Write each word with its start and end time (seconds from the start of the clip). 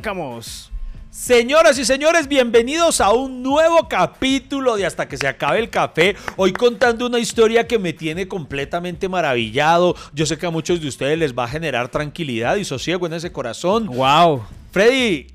arrancamos. 0.00 0.70
Señoras 1.10 1.78
y 1.78 1.84
señores, 1.84 2.26
bienvenidos 2.26 3.00
a 3.02 3.10
un 3.10 3.42
nuevo 3.42 3.86
capítulo 3.88 4.76
de 4.76 4.86
Hasta 4.86 5.06
que 5.06 5.18
se 5.18 5.28
acabe 5.28 5.58
el 5.58 5.68
café. 5.68 6.16
Hoy 6.36 6.52
contando 6.52 7.06
una 7.06 7.18
historia 7.18 7.66
que 7.66 7.78
me 7.78 7.92
tiene 7.92 8.26
completamente 8.26 9.08
maravillado. 9.08 9.94
Yo 10.14 10.24
sé 10.24 10.38
que 10.38 10.46
a 10.46 10.50
muchos 10.50 10.80
de 10.80 10.88
ustedes 10.88 11.18
les 11.18 11.36
va 11.36 11.44
a 11.44 11.48
generar 11.48 11.90
tranquilidad 11.90 12.56
y 12.56 12.64
sosiego 12.64 13.06
en 13.06 13.12
ese 13.12 13.30
corazón. 13.30 13.88
Wow. 13.88 14.44
Freddy, 14.70 15.26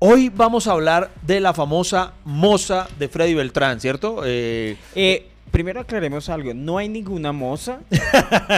hoy 0.00 0.28
vamos 0.28 0.66
a 0.66 0.72
hablar 0.72 1.12
de 1.22 1.38
la 1.38 1.54
famosa 1.54 2.14
moza 2.24 2.88
de 2.98 3.08
Freddy 3.08 3.34
Beltrán, 3.34 3.80
¿cierto? 3.80 4.22
Eh, 4.24 4.76
eh 4.96 5.29
primero 5.50 5.80
aclaremos 5.80 6.28
algo, 6.28 6.54
no 6.54 6.78
hay 6.78 6.88
ninguna 6.88 7.32
moza. 7.32 7.80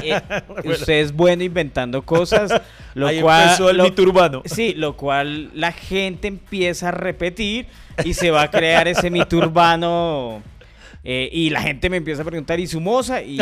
Eh, 0.04 0.20
usted 0.64 0.94
es 0.94 1.12
bueno 1.12 1.44
inventando 1.44 2.02
cosas, 2.02 2.50
lo 2.94 3.08
cual 3.20 3.42
empezó 3.42 3.70
el 3.70 3.82
mito 3.82 4.02
urbano. 4.02 4.42
Sí, 4.46 4.74
lo 4.74 4.96
cual 4.96 5.50
la 5.54 5.70
gente 5.70 6.28
empieza 6.28 6.88
a 6.88 6.90
repetir 6.90 7.66
y 8.04 8.14
se 8.14 8.30
va 8.30 8.42
a 8.42 8.50
crear 8.50 8.88
ese 8.88 9.10
mito 9.10 9.36
urbano. 9.36 10.42
Eh, 11.04 11.28
y 11.32 11.50
la 11.50 11.62
gente 11.62 11.90
me 11.90 11.98
empieza 11.98 12.22
a 12.22 12.24
preguntar, 12.24 12.58
¿y 12.58 12.66
su 12.66 12.80
moza? 12.80 13.22
Y, 13.22 13.38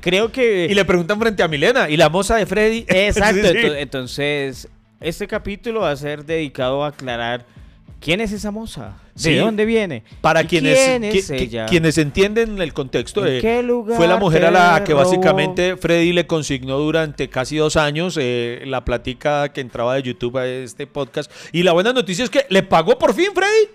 creo 0.00 0.32
que... 0.32 0.66
Y 0.68 0.74
le 0.74 0.84
preguntan 0.84 1.18
frente 1.20 1.42
a 1.42 1.48
Milena, 1.48 1.88
¿y 1.88 1.96
la 1.96 2.08
moza 2.08 2.36
de 2.36 2.46
Freddy? 2.46 2.84
Exacto, 2.88 3.46
entonces 3.78 4.68
este 5.00 5.26
capítulo 5.26 5.80
va 5.80 5.90
a 5.90 5.96
ser 5.96 6.24
dedicado 6.24 6.84
a 6.84 6.88
aclarar 6.88 7.44
¿Quién 8.06 8.20
es 8.20 8.30
esa 8.30 8.52
moza? 8.52 8.98
¿De 9.16 9.36
dónde 9.36 9.64
viene? 9.64 10.04
Para 10.20 10.44
quienes, 10.44 10.78
quienes 11.68 11.98
entienden 11.98 12.62
el 12.62 12.72
contexto, 12.72 13.20
de, 13.20 13.40
fue 13.96 14.06
la 14.06 14.16
mujer 14.16 14.44
a 14.44 14.52
la 14.52 14.84
que 14.84 14.94
básicamente 14.94 15.76
Freddy 15.76 16.12
le 16.12 16.24
consignó 16.24 16.78
durante 16.78 17.28
casi 17.28 17.56
dos 17.56 17.74
años 17.74 18.16
eh, 18.16 18.62
la 18.64 18.84
plática 18.84 19.48
que 19.48 19.60
entraba 19.60 19.96
de 19.96 20.04
YouTube 20.04 20.36
a 20.36 20.46
este 20.46 20.86
podcast. 20.86 21.32
Y 21.50 21.64
la 21.64 21.72
buena 21.72 21.92
noticia 21.92 22.22
es 22.22 22.30
que 22.30 22.46
le 22.48 22.62
pagó 22.62 22.96
por 22.96 23.12
fin, 23.12 23.30
Freddy. 23.34 23.70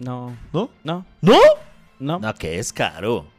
No. 0.00 0.36
¿No? 0.52 0.70
No. 0.82 1.06
¿No? 1.20 1.38
No. 2.00 2.18
No, 2.18 2.34
que 2.34 2.58
es 2.58 2.72
caro. 2.72 3.35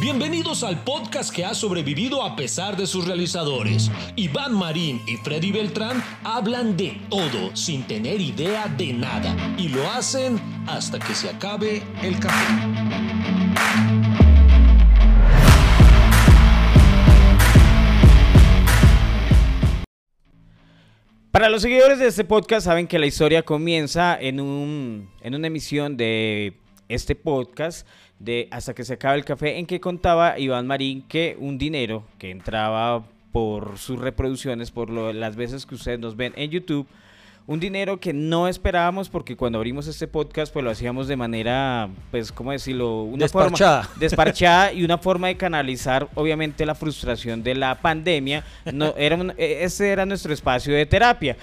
Bienvenidos 0.00 0.64
al 0.64 0.82
podcast 0.82 1.30
que 1.30 1.44
ha 1.44 1.52
sobrevivido 1.52 2.22
a 2.22 2.34
pesar 2.34 2.74
de 2.74 2.86
sus 2.86 3.06
realizadores. 3.06 3.90
Iván 4.16 4.54
Marín 4.54 5.02
y 5.06 5.18
Freddy 5.18 5.52
Beltrán 5.52 6.02
hablan 6.24 6.74
de 6.74 6.98
todo 7.10 7.54
sin 7.54 7.86
tener 7.86 8.18
idea 8.18 8.66
de 8.78 8.94
nada 8.94 9.36
y 9.58 9.68
lo 9.68 9.86
hacen 9.90 10.40
hasta 10.66 10.98
que 10.98 11.14
se 11.14 11.28
acabe 11.28 11.82
el 12.02 12.18
café. 12.18 12.46
Para 21.30 21.50
los 21.50 21.60
seguidores 21.60 21.98
de 21.98 22.06
este 22.06 22.24
podcast 22.24 22.64
saben 22.64 22.86
que 22.86 22.98
la 22.98 23.04
historia 23.04 23.42
comienza 23.42 24.18
en, 24.18 24.40
un, 24.40 25.10
en 25.20 25.34
una 25.34 25.48
emisión 25.48 25.98
de 25.98 26.56
este 26.88 27.14
podcast 27.14 27.86
de 28.20 28.46
Hasta 28.52 28.74
que 28.74 28.84
se 28.84 28.94
acabe 28.94 29.18
el 29.18 29.24
café, 29.24 29.58
en 29.58 29.66
que 29.66 29.80
contaba 29.80 30.38
Iván 30.38 30.66
Marín 30.66 31.02
que 31.02 31.36
un 31.40 31.58
dinero 31.58 32.04
que 32.18 32.30
entraba 32.30 33.02
por 33.32 33.78
sus 33.78 33.98
reproducciones, 33.98 34.70
por 34.70 34.90
las 34.90 35.36
veces 35.36 35.66
que 35.66 35.74
ustedes 35.74 35.98
nos 35.98 36.16
ven 36.16 36.32
en 36.36 36.50
YouTube, 36.50 36.86
un 37.46 37.58
dinero 37.58 37.98
que 37.98 38.12
no 38.12 38.46
esperábamos 38.46 39.08
porque 39.08 39.36
cuando 39.36 39.58
abrimos 39.58 39.86
este 39.86 40.06
podcast 40.06 40.52
pues 40.52 40.64
lo 40.64 40.70
hacíamos 40.70 41.08
de 41.08 41.16
manera, 41.16 41.88
pues, 42.10 42.30
¿cómo 42.30 42.52
decirlo? 42.52 43.02
Una 43.02 43.24
desparchada. 43.24 43.88
desparchada 43.96 44.72
y 44.72 44.84
una 44.84 44.98
forma 44.98 45.28
de 45.28 45.36
canalizar 45.36 46.08
obviamente 46.14 46.64
la 46.66 46.74
frustración 46.74 47.42
de 47.42 47.54
la 47.54 47.74
pandemia. 47.80 48.44
No, 48.72 48.94
era 48.96 49.16
e, 49.36 49.64
ese 49.64 49.90
era 49.90 50.06
nuestro 50.06 50.32
espacio 50.32 50.74
de 50.74 50.86
terapia. 50.86 51.36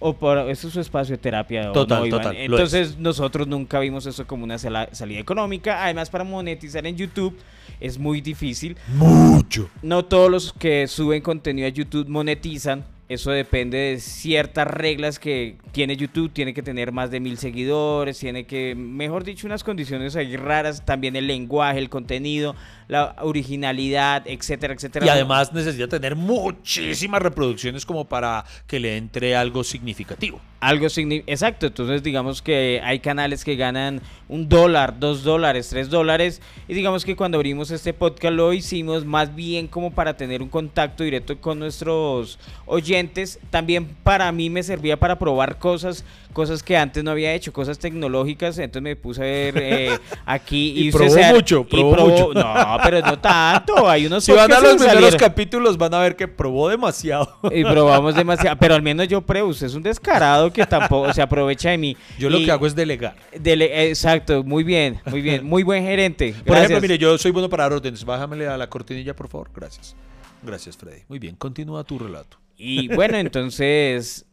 O 0.00 0.12
por, 0.12 0.38
eso 0.50 0.68
es 0.68 0.74
su 0.74 0.80
espacio 0.80 1.16
de 1.16 1.22
terapia. 1.22 1.72
Total, 1.72 2.08
total. 2.08 2.36
Entonces 2.36 2.98
nosotros 2.98 3.46
nunca 3.46 3.80
vimos 3.80 4.06
eso 4.06 4.26
como 4.26 4.44
una 4.44 4.58
salida 4.58 5.20
económica. 5.20 5.84
Además, 5.84 6.10
para 6.10 6.24
monetizar 6.24 6.86
en 6.86 6.96
YouTube 6.96 7.38
es 7.80 7.98
muy 7.98 8.20
difícil. 8.20 8.76
Mucho. 8.94 9.70
No 9.82 10.04
todos 10.04 10.30
los 10.30 10.52
que 10.52 10.86
suben 10.86 11.22
contenido 11.22 11.66
a 11.66 11.70
YouTube 11.70 12.08
monetizan. 12.08 12.84
Eso 13.06 13.30
depende 13.30 13.76
de 13.76 14.00
ciertas 14.00 14.66
reglas 14.66 15.18
que 15.18 15.56
tiene 15.72 15.94
YouTube. 15.96 16.32
Tiene 16.32 16.54
que 16.54 16.62
tener 16.62 16.90
más 16.90 17.10
de 17.10 17.20
mil 17.20 17.36
seguidores, 17.36 18.18
tiene 18.18 18.46
que, 18.46 18.74
mejor 18.74 19.24
dicho, 19.24 19.46
unas 19.46 19.62
condiciones 19.62 20.16
ahí 20.16 20.36
raras. 20.36 20.84
También 20.86 21.14
el 21.14 21.26
lenguaje, 21.26 21.78
el 21.78 21.90
contenido 21.90 22.56
la 22.88 23.16
originalidad, 23.20 24.22
etcétera, 24.26 24.74
etcétera. 24.74 25.06
Y 25.06 25.08
además 25.08 25.52
necesita 25.52 25.88
tener 25.88 26.16
muchísimas 26.16 27.22
reproducciones 27.22 27.86
como 27.86 28.04
para 28.04 28.44
que 28.66 28.80
le 28.80 28.96
entre 28.96 29.36
algo 29.36 29.64
significativo. 29.64 30.40
Algo 30.60 30.88
significativo, 30.88 31.32
exacto. 31.32 31.66
Entonces 31.66 32.02
digamos 32.02 32.42
que 32.42 32.80
hay 32.82 33.00
canales 33.00 33.44
que 33.44 33.56
ganan 33.56 34.00
un 34.28 34.48
dólar, 34.48 34.98
dos 34.98 35.22
dólares, 35.22 35.68
tres 35.68 35.90
dólares. 35.90 36.40
Y 36.68 36.74
digamos 36.74 37.04
que 37.04 37.16
cuando 37.16 37.36
abrimos 37.36 37.70
este 37.70 37.92
podcast 37.92 38.34
lo 38.34 38.52
hicimos 38.52 39.04
más 39.04 39.34
bien 39.34 39.66
como 39.66 39.90
para 39.90 40.16
tener 40.16 40.42
un 40.42 40.48
contacto 40.48 41.04
directo 41.04 41.38
con 41.40 41.58
nuestros 41.58 42.38
oyentes. 42.66 43.38
También 43.50 43.86
para 44.02 44.30
mí 44.32 44.50
me 44.50 44.62
servía 44.62 44.98
para 44.98 45.18
probar 45.18 45.58
cosas, 45.58 46.04
cosas 46.34 46.62
que 46.62 46.76
antes 46.76 47.02
no 47.02 47.12
había 47.12 47.32
hecho, 47.32 47.52
cosas 47.52 47.78
tecnológicas. 47.78 48.58
Entonces 48.58 48.82
me 48.82 48.96
puse 48.96 49.22
a 49.22 49.24
ver 49.24 49.54
eh, 49.56 49.98
aquí. 50.26 50.74
y, 50.76 50.92
probó 50.92 51.16
mucho, 51.32 51.64
probó 51.64 51.96
mucho. 52.08 52.34
No, 52.34 52.76
pero 52.82 53.00
no 53.00 53.18
tanto. 53.18 53.88
Hay 53.88 54.04
unos 54.08 54.24
Si 54.24 54.32
van 54.32 54.52
a 54.52 54.60
los 54.60 54.74
primeros 54.74 55.16
capítulos, 55.16 55.78
van 55.78 55.94
a 55.94 56.00
ver 56.00 56.16
que 56.16 56.28
probó 56.28 56.68
demasiado. 56.68 57.38
Y 57.50 57.64
probamos 57.64 58.14
demasiado. 58.14 58.58
Pero 58.58 58.74
al 58.74 58.82
menos 58.82 59.08
yo 59.08 59.22
pruebo. 59.22 59.48
Usted 59.48 59.68
es 59.68 59.74
un 59.74 59.82
descarado 59.82 60.52
que 60.52 60.66
tampoco 60.66 61.12
se 61.14 61.22
aprovecha 61.22 61.70
de 61.70 61.78
mí. 61.78 61.96
Yo 62.18 62.28
lo 62.28 62.38
que 62.38 62.50
hago 62.50 62.66
es 62.66 62.74
delegar. 62.74 63.16
exacto, 63.32 64.44
muy 64.44 64.64
bien, 64.64 65.00
muy 65.06 65.22
bien. 65.22 65.46
Muy 65.46 65.62
buen 65.62 65.82
gerente. 65.82 66.34
Por 66.44 66.56
ejemplo, 66.56 66.80
mire, 66.80 66.98
yo 66.98 67.16
soy 67.16 67.30
bueno 67.30 67.48
para 67.48 67.62
dar 67.62 67.72
órdenes. 67.74 68.04
Bájamele 68.04 68.48
a 68.48 68.58
la 68.58 68.68
cortinilla, 68.68 69.16
por 69.16 69.28
favor. 69.28 69.48
Gracias. 69.54 69.94
Gracias, 70.42 70.76
Freddy. 70.76 71.02
Muy 71.08 71.18
bien, 71.18 71.36
continúa 71.36 71.84
tu 71.84 71.98
relato. 71.98 72.36
Y 72.56 72.88
bueno, 72.88 73.16
entonces, 73.18 74.26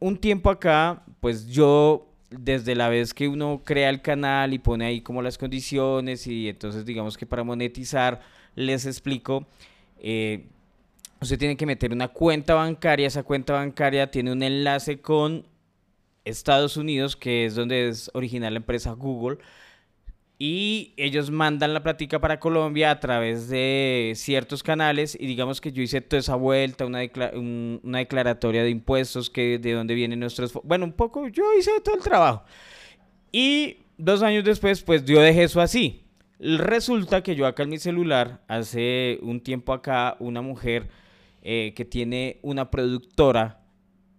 un 0.00 0.16
tiempo 0.18 0.50
acá, 0.50 1.02
pues 1.20 1.46
yo 1.46 2.08
desde 2.30 2.74
la 2.74 2.88
vez 2.88 3.14
que 3.14 3.28
uno 3.28 3.62
crea 3.64 3.88
el 3.88 4.02
canal 4.02 4.52
y 4.52 4.58
pone 4.58 4.84
ahí 4.84 5.00
como 5.00 5.22
las 5.22 5.38
condiciones 5.38 6.26
y 6.26 6.48
entonces 6.48 6.84
digamos 6.84 7.16
que 7.16 7.26
para 7.26 7.42
monetizar 7.42 8.20
les 8.54 8.86
explico, 8.86 9.46
eh, 10.00 10.46
usted 11.20 11.38
tiene 11.38 11.56
que 11.56 11.66
meter 11.66 11.92
una 11.92 12.08
cuenta 12.08 12.54
bancaria, 12.54 13.06
esa 13.06 13.22
cuenta 13.22 13.54
bancaria 13.54 14.10
tiene 14.10 14.32
un 14.32 14.42
enlace 14.42 15.00
con 15.00 15.46
Estados 16.24 16.76
Unidos, 16.76 17.16
que 17.16 17.46
es 17.46 17.54
donde 17.54 17.88
es 17.88 18.10
original 18.14 18.54
la 18.54 18.58
empresa 18.58 18.92
Google, 18.92 19.38
y 20.38 20.94
ellos 20.96 21.32
mandan 21.32 21.74
la 21.74 21.82
plática 21.82 22.20
para 22.20 22.38
Colombia 22.38 22.92
a 22.92 23.00
través 23.00 23.48
de 23.48 24.12
ciertos 24.14 24.62
canales 24.62 25.16
y 25.18 25.26
digamos 25.26 25.60
que 25.60 25.72
yo 25.72 25.82
hice 25.82 26.00
toda 26.00 26.20
esa 26.20 26.36
vuelta, 26.36 26.86
una, 26.86 27.00
una 27.34 27.98
declaratoria 27.98 28.62
de 28.62 28.70
impuestos, 28.70 29.30
que 29.30 29.58
de 29.58 29.72
dónde 29.72 29.94
vienen 29.94 30.20
nuestros... 30.20 30.52
Bueno, 30.62 30.84
un 30.84 30.92
poco, 30.92 31.26
yo 31.26 31.42
hice 31.58 31.72
todo 31.84 31.96
el 31.96 32.02
trabajo. 32.02 32.44
Y 33.32 33.78
dos 33.96 34.22
años 34.22 34.44
después, 34.44 34.80
pues 34.82 35.04
yo 35.04 35.20
dejé 35.20 35.42
eso 35.42 35.60
así. 35.60 36.04
Resulta 36.38 37.20
que 37.24 37.34
yo 37.34 37.44
acá 37.44 37.64
en 37.64 37.70
mi 37.70 37.78
celular, 37.78 38.40
hace 38.46 39.18
un 39.22 39.40
tiempo 39.40 39.72
acá, 39.72 40.16
una 40.20 40.40
mujer 40.40 40.88
eh, 41.42 41.72
que 41.74 41.84
tiene 41.84 42.38
una 42.42 42.70
productora 42.70 43.60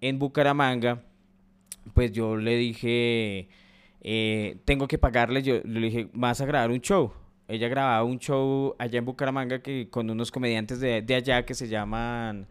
en 0.02 0.19
Bucaramanga, 0.19 1.02
pues 1.94 2.12
yo 2.12 2.35
le 2.35 2.58
dije 2.58 3.47
eh, 4.01 4.57
tengo 4.65 4.87
que 4.87 4.97
pagarle, 4.97 5.43
yo 5.43 5.61
le 5.63 5.79
dije, 5.79 6.09
vas 6.13 6.41
a 6.41 6.45
grabar 6.45 6.71
un 6.71 6.81
show. 6.81 7.11
Ella 7.47 7.67
grababa 7.67 8.03
un 8.03 8.19
show 8.19 8.75
allá 8.77 8.99
en 8.99 9.05
Bucaramanga 9.05 9.61
que, 9.61 9.89
con 9.89 10.09
unos 10.09 10.31
comediantes 10.31 10.79
de, 10.79 11.03
allá 11.16 11.46
que 11.46 11.55
se 11.55 11.67
llaman, 11.67 12.47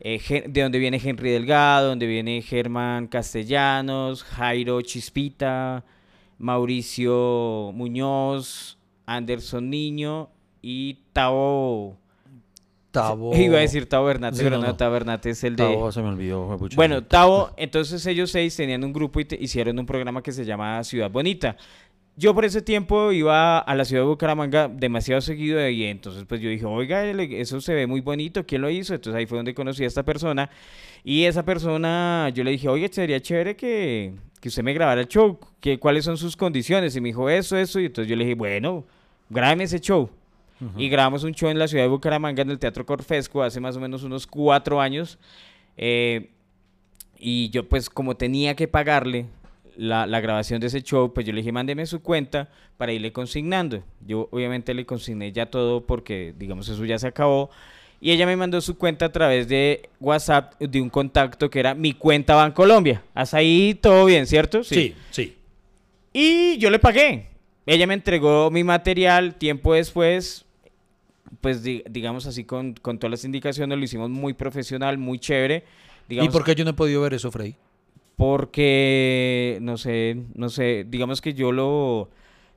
eh, 0.00 0.44
de 0.48 0.62
donde 0.62 0.78
viene 0.78 1.00
Henry 1.02 1.30
Delgado, 1.30 1.88
donde 1.88 2.06
viene 2.06 2.40
Germán 2.42 3.06
Castellanos, 3.06 4.24
Jairo 4.24 4.80
Chispita, 4.80 5.84
Mauricio 6.38 7.70
Muñoz, 7.74 8.78
Anderson 9.04 9.68
Niño 9.68 10.30
y 10.62 11.00
Tao 11.12 11.99
Tavo. 12.90 13.36
Iba 13.36 13.58
a 13.58 13.60
decir 13.60 13.88
Tavo 13.88 14.06
Bernate, 14.06 14.42
pero 14.42 14.58
no, 14.58 14.74
Tavo 14.76 14.92
Bernate 14.92 15.30
es 15.30 15.44
el 15.44 15.56
de. 15.56 15.64
Tavo 15.64 15.92
se 15.92 16.02
me 16.02 16.08
olvidó. 16.08 16.58
Bueno, 16.74 17.04
Tavo, 17.04 17.50
entonces 17.56 18.04
ellos 18.06 18.30
seis 18.30 18.56
tenían 18.56 18.82
un 18.84 18.92
grupo 18.92 19.20
y 19.20 19.26
hicieron 19.38 19.78
un 19.78 19.86
programa 19.86 20.22
que 20.22 20.32
se 20.32 20.44
llama 20.44 20.82
Ciudad 20.84 21.10
Bonita. 21.10 21.56
Yo 22.16 22.34
por 22.34 22.44
ese 22.44 22.60
tiempo 22.60 23.12
iba 23.12 23.58
a 23.58 23.74
la 23.74 23.84
ciudad 23.84 24.02
de 24.02 24.08
Bucaramanga 24.08 24.68
demasiado 24.68 25.20
seguido 25.20 25.66
y 25.68 25.84
entonces 25.84 26.24
pues 26.28 26.40
yo 26.40 26.50
dije, 26.50 26.66
oiga, 26.66 27.02
eso 27.04 27.60
se 27.60 27.72
ve 27.72 27.86
muy 27.86 28.00
bonito, 28.02 28.44
¿quién 28.44 28.60
lo 28.60 28.68
hizo? 28.68 28.94
Entonces 28.94 29.18
ahí 29.18 29.26
fue 29.26 29.38
donde 29.38 29.54
conocí 29.54 29.84
a 29.84 29.86
esta 29.86 30.02
persona 30.02 30.50
y 31.02 31.24
esa 31.24 31.44
persona, 31.44 32.30
yo 32.34 32.44
le 32.44 32.50
dije, 32.50 32.68
oye, 32.68 32.88
sería 32.92 33.20
chévere 33.20 33.56
que, 33.56 34.12
que 34.40 34.48
usted 34.48 34.62
me 34.62 34.74
grabara 34.74 35.00
el 35.00 35.08
show, 35.08 35.38
que, 35.60 35.78
¿cuáles 35.78 36.04
son 36.04 36.18
sus 36.18 36.36
condiciones? 36.36 36.94
Y 36.94 37.00
me 37.00 37.08
dijo, 37.08 37.30
eso, 37.30 37.56
eso, 37.56 37.80
y 37.80 37.86
entonces 37.86 38.10
yo 38.10 38.16
le 38.16 38.24
dije, 38.24 38.34
bueno, 38.34 38.84
grábeme 39.30 39.64
ese 39.64 39.80
show. 39.80 40.10
Y 40.76 40.88
grabamos 40.88 41.24
un 41.24 41.32
show 41.32 41.48
en 41.48 41.58
la 41.58 41.68
ciudad 41.68 41.84
de 41.84 41.88
Bucaramanga 41.88 42.42
en 42.42 42.50
el 42.50 42.58
Teatro 42.58 42.84
Corfesco 42.84 43.42
hace 43.42 43.60
más 43.60 43.76
o 43.76 43.80
menos 43.80 44.02
unos 44.02 44.26
cuatro 44.26 44.80
años. 44.80 45.18
Eh, 45.76 46.30
y 47.18 47.50
yo 47.50 47.68
pues 47.68 47.88
como 47.88 48.16
tenía 48.16 48.54
que 48.56 48.68
pagarle 48.68 49.26
la, 49.76 50.06
la, 50.06 50.20
grabación 50.20 50.60
de 50.60 50.66
ese 50.66 50.82
show, 50.82 51.12
pues 51.14 51.26
yo 51.26 51.32
le 51.32 51.40
dije, 51.40 51.52
mándeme 51.52 51.86
su 51.86 52.02
cuenta 52.02 52.50
para 52.76 52.92
irle 52.92 53.12
consignando. 53.12 53.82
Yo 54.06 54.28
obviamente 54.30 54.74
le 54.74 54.84
consigné 54.84 55.32
ya 55.32 55.46
todo 55.46 55.86
porque, 55.86 56.34
digamos, 56.38 56.68
eso 56.68 56.84
ya 56.84 56.98
se 56.98 57.06
acabó. 57.06 57.50
Y 58.00 58.12
ella 58.12 58.24
me 58.24 58.36
mandó 58.36 58.60
su 58.62 58.78
cuenta 58.78 59.06
a 59.06 59.12
través 59.12 59.48
de 59.48 59.90
WhatsApp 60.00 60.58
de 60.58 60.80
un 60.80 60.88
contacto 60.88 61.50
que 61.50 61.60
era 61.60 61.74
mi 61.74 61.92
cuenta 61.92 62.34
Bancolombia. 62.34 63.02
Hasta 63.14 63.36
ahí 63.36 63.78
todo 63.80 64.06
bien, 64.06 64.26
¿cierto? 64.26 64.64
Sí, 64.64 64.94
sí. 65.10 65.36
Y 66.12 66.56
yo 66.58 66.70
le 66.70 66.78
pagué. 66.78 67.28
Ella 67.66 67.86
me 67.86 67.94
entregó 67.94 68.50
mi 68.50 68.64
material 68.64 69.34
tiempo 69.34 69.74
después. 69.74 70.46
Pues 71.40 71.62
digamos 71.62 72.26
así 72.26 72.44
con, 72.44 72.74
con 72.74 72.98
todas 72.98 73.10
las 73.10 73.24
indicaciones, 73.24 73.78
lo 73.78 73.84
hicimos 73.84 74.10
muy 74.10 74.34
profesional, 74.34 74.98
muy 74.98 75.18
chévere. 75.18 75.64
¿Y 76.08 76.28
por 76.28 76.44
qué 76.44 76.54
yo 76.54 76.64
no 76.64 76.70
he 76.70 76.74
podido 76.74 77.02
ver 77.02 77.14
eso, 77.14 77.30
Freddy? 77.30 77.54
Porque, 78.16 79.58
no 79.62 79.78
sé, 79.78 80.16
no 80.34 80.48
sé, 80.50 80.84
digamos 80.88 81.20
que 81.20 81.32
yo 81.32 81.52
lo, 81.52 82.10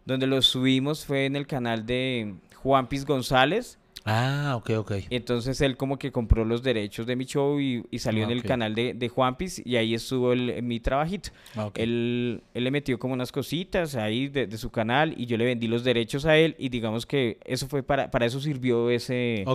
donde 0.05 0.27
lo 0.27 0.41
subimos 0.41 1.05
fue 1.05 1.25
en 1.25 1.35
el 1.35 1.47
canal 1.47 1.85
de 1.85 2.33
Juan 2.55 2.87
Piz 2.87 3.05
González. 3.05 3.77
Ah, 4.05 4.55
ok, 4.57 4.69
ok. 4.79 4.91
Entonces 5.09 5.61
él 5.61 5.77
como 5.77 5.97
que 5.97 6.11
compró 6.11 6.43
los 6.43 6.61
derechos 6.61 7.07
de 7.07 7.15
mi 7.15 7.25
show 7.25 7.59
y, 7.59 7.83
salió 7.99 8.23
en 8.25 8.31
el 8.31 8.43
canal 8.43 8.75
de, 8.75 8.93
de 8.93 9.09
Juanpis 9.09 9.61
y 9.65 9.77
ahí 9.77 9.93
estuvo 9.93 10.33
el, 10.33 10.61
mi 10.61 10.79
trabajito. 10.81 11.29
Ah, 11.55 11.71
él, 11.75 12.43
él, 12.53 12.63
le 12.63 12.71
metió 12.71 12.99
como 12.99 13.13
unas 13.13 13.31
cositas 13.31 13.95
ahí 13.95 14.27
de, 14.27 14.57
su 14.57 14.71
canal 14.71 15.13
y 15.17 15.25
yo 15.25 15.37
le 15.37 15.45
vendí 15.45 15.67
los 15.67 15.83
derechos 15.83 16.25
a 16.25 16.37
él 16.37 16.55
y 16.59 16.69
digamos 16.69 17.05
que 17.05 17.37
eso 17.45 17.67
fue 17.67 17.81
para, 17.81 18.11
para 18.11 18.25
eso 18.25 18.41
sirvió 18.41 18.89
ese, 18.89 19.45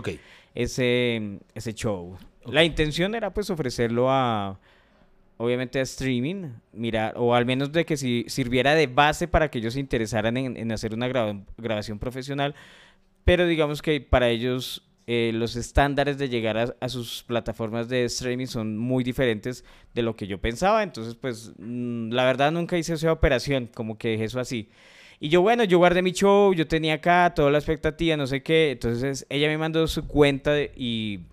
ese, 0.54 1.40
ese 1.54 1.74
show. 1.74 2.16
La 2.46 2.64
intención 2.64 3.14
era 3.14 3.34
pues 3.34 3.50
ofrecerlo 3.50 4.10
a 4.10 4.58
obviamente 5.38 5.78
a 5.78 5.82
streaming, 5.82 6.50
mirar, 6.72 7.14
o 7.16 7.34
al 7.34 7.46
menos 7.46 7.72
de 7.72 7.84
que 7.86 7.96
si 7.96 8.24
sirviera 8.28 8.74
de 8.74 8.88
base 8.88 9.28
para 9.28 9.50
que 9.50 9.58
ellos 9.58 9.74
se 9.74 9.80
interesaran 9.80 10.36
en, 10.36 10.72
hacer 10.72 10.92
una 10.92 11.08
grabación 11.08 11.98
profesional, 11.98 12.54
pero 13.28 13.46
digamos 13.46 13.82
que 13.82 14.00
para 14.00 14.30
ellos 14.30 14.82
eh, 15.06 15.32
los 15.34 15.54
estándares 15.54 16.16
de 16.16 16.30
llegar 16.30 16.75
a, 16.80 16.88
sus 16.88 17.25
plataformas 17.25 17.86
de 17.86 18.04
streaming 18.04 18.46
son 18.46 18.78
muy 18.78 19.04
diferentes 19.04 19.66
de 19.92 20.00
lo 20.00 20.16
que 20.16 20.26
yo 20.26 20.40
pensaba. 20.40 20.82
Entonces, 20.82 21.14
pues, 21.14 21.52
mm, 21.58 22.10
la 22.10 22.25
verdad 22.25 22.50
nunca 22.52 22.78
hice 22.78 22.94
esa 22.94 23.12
operación, 23.12 23.69
como 23.75 23.98
que 23.98 24.08
dejé 24.08 24.25
eso 24.25 24.40
así. 24.40 24.70
Y 25.20 25.28
yo, 25.28 25.42
bueno, 25.42 25.64
yo 25.64 25.76
guardé 25.76 26.00
mi 26.00 26.12
show, 26.12 26.54
yo 26.54 26.66
tenía 26.66 26.94
acá 26.94 27.30
toda 27.36 27.50
la 27.50 27.58
expectativa, 27.58 28.16
no 28.16 28.26
sé 28.26 28.42
qué. 28.42 28.70
Entonces, 28.70 29.26
ella 29.28 29.48
me 29.48 29.58
mandó 29.58 29.86
su 29.88 30.06
cuenta 30.06 30.58
y 30.62 31.26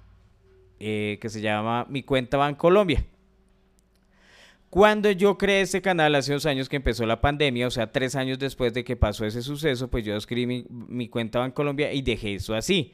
eh, 0.82 1.18
que 1.22 1.30
se 1.30 1.40
llama 1.40 1.86
Mi 1.88 2.04
Cuenta 2.04 2.36
Bancolombia. 2.36 3.06
Cuando 4.76 5.10
yo 5.10 5.38
creé 5.38 5.62
ese 5.62 5.82
canal 5.82 6.16
hace 6.16 6.34
dos 6.34 6.46
años 6.46 6.68
que 6.68 6.76
empezó 6.76 7.06
la 7.06 7.22
pandemia, 7.22 7.66
o 7.66 7.72
sea, 7.72 7.94
tres 7.94 8.14
años 8.14 8.40
después 8.40 8.74
de 8.74 8.84
que 8.84 8.98
pasó 8.98 9.24
ese 9.26 9.42
suceso, 9.42 9.88
pues 9.88 10.04
yo 10.04 10.18
escribí 10.18 10.66
mi, 10.70 11.08
cuenta 11.08 11.46
en 11.46 11.52
Colombia 11.52 11.94
y 11.94 12.02
dejé 12.02 12.36
eso 12.36 12.54
así. 12.54 12.94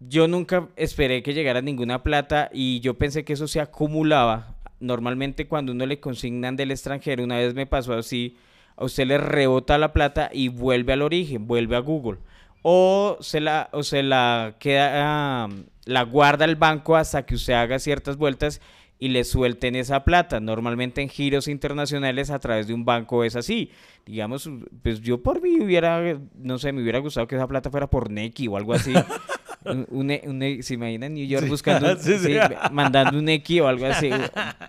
Yo 0.00 0.26
nunca 0.26 0.68
esperé 0.74 1.22
que 1.22 1.34
llegara 1.34 1.62
ninguna 1.62 2.02
plata 2.02 2.50
y 2.52 2.80
yo 2.80 2.98
pensé 2.98 3.24
que 3.24 3.34
eso 3.34 3.46
se 3.46 3.60
acumulaba. 3.60 4.56
Normalmente 4.80 5.46
cuando 5.46 5.70
uno 5.70 5.86
le 5.86 6.00
consignan 6.00 6.56
del 6.56 6.72
extranjero, 6.72 7.22
una 7.22 7.36
vez 7.36 7.54
me 7.54 7.66
pasó 7.66 7.94
así, 7.94 8.36
a 8.76 8.84
usted 8.84 9.06
le 9.06 9.18
rebota 9.18 9.78
la 9.78 9.92
plata 9.92 10.30
y 10.32 10.48
vuelve 10.48 10.94
al 10.94 11.02
origen, 11.02 11.46
vuelve 11.46 11.76
a 11.76 11.78
Google. 11.78 12.18
O 12.62 13.18
se 13.20 13.38
la, 13.38 13.68
o 13.70 13.84
se 13.84 14.02
la 14.02 14.56
queda, 14.58 15.48
la 15.84 16.02
guarda 16.02 16.44
el 16.44 16.56
banco 16.56 16.96
hasta 16.96 17.24
que 17.24 17.36
usted 17.36 17.52
haga 17.52 17.78
ciertas 17.78 18.16
vueltas 18.16 18.60
y 19.00 19.08
le 19.08 19.24
suelten 19.24 19.74
esa 19.74 20.04
plata. 20.04 20.38
Normalmente 20.38 21.00
en 21.00 21.08
giros 21.08 21.48
internacionales 21.48 22.30
a 22.30 22.38
través 22.38 22.68
de 22.68 22.74
un 22.74 22.84
banco 22.84 23.24
es 23.24 23.34
así. 23.34 23.70
Digamos, 24.04 24.48
pues 24.82 25.00
yo 25.00 25.22
por 25.22 25.40
mí 25.40 25.58
hubiera, 25.58 26.20
no 26.34 26.58
sé, 26.58 26.72
me 26.72 26.82
hubiera 26.82 26.98
gustado 26.98 27.26
que 27.26 27.34
esa 27.34 27.48
plata 27.48 27.70
fuera 27.70 27.88
por 27.88 28.10
Neki 28.10 28.46
o 28.48 28.58
algo 28.58 28.74
así. 28.74 28.92
un, 29.64 30.60
se 30.62 30.74
imagina 30.74 31.06
en 31.06 31.14
New 31.14 31.26
York 31.26 31.48
buscando, 31.48 31.96
mandando 32.72 33.18
un 33.18 33.24
Neki 33.24 33.60
o 33.60 33.68
algo 33.68 33.86
así, 33.86 34.10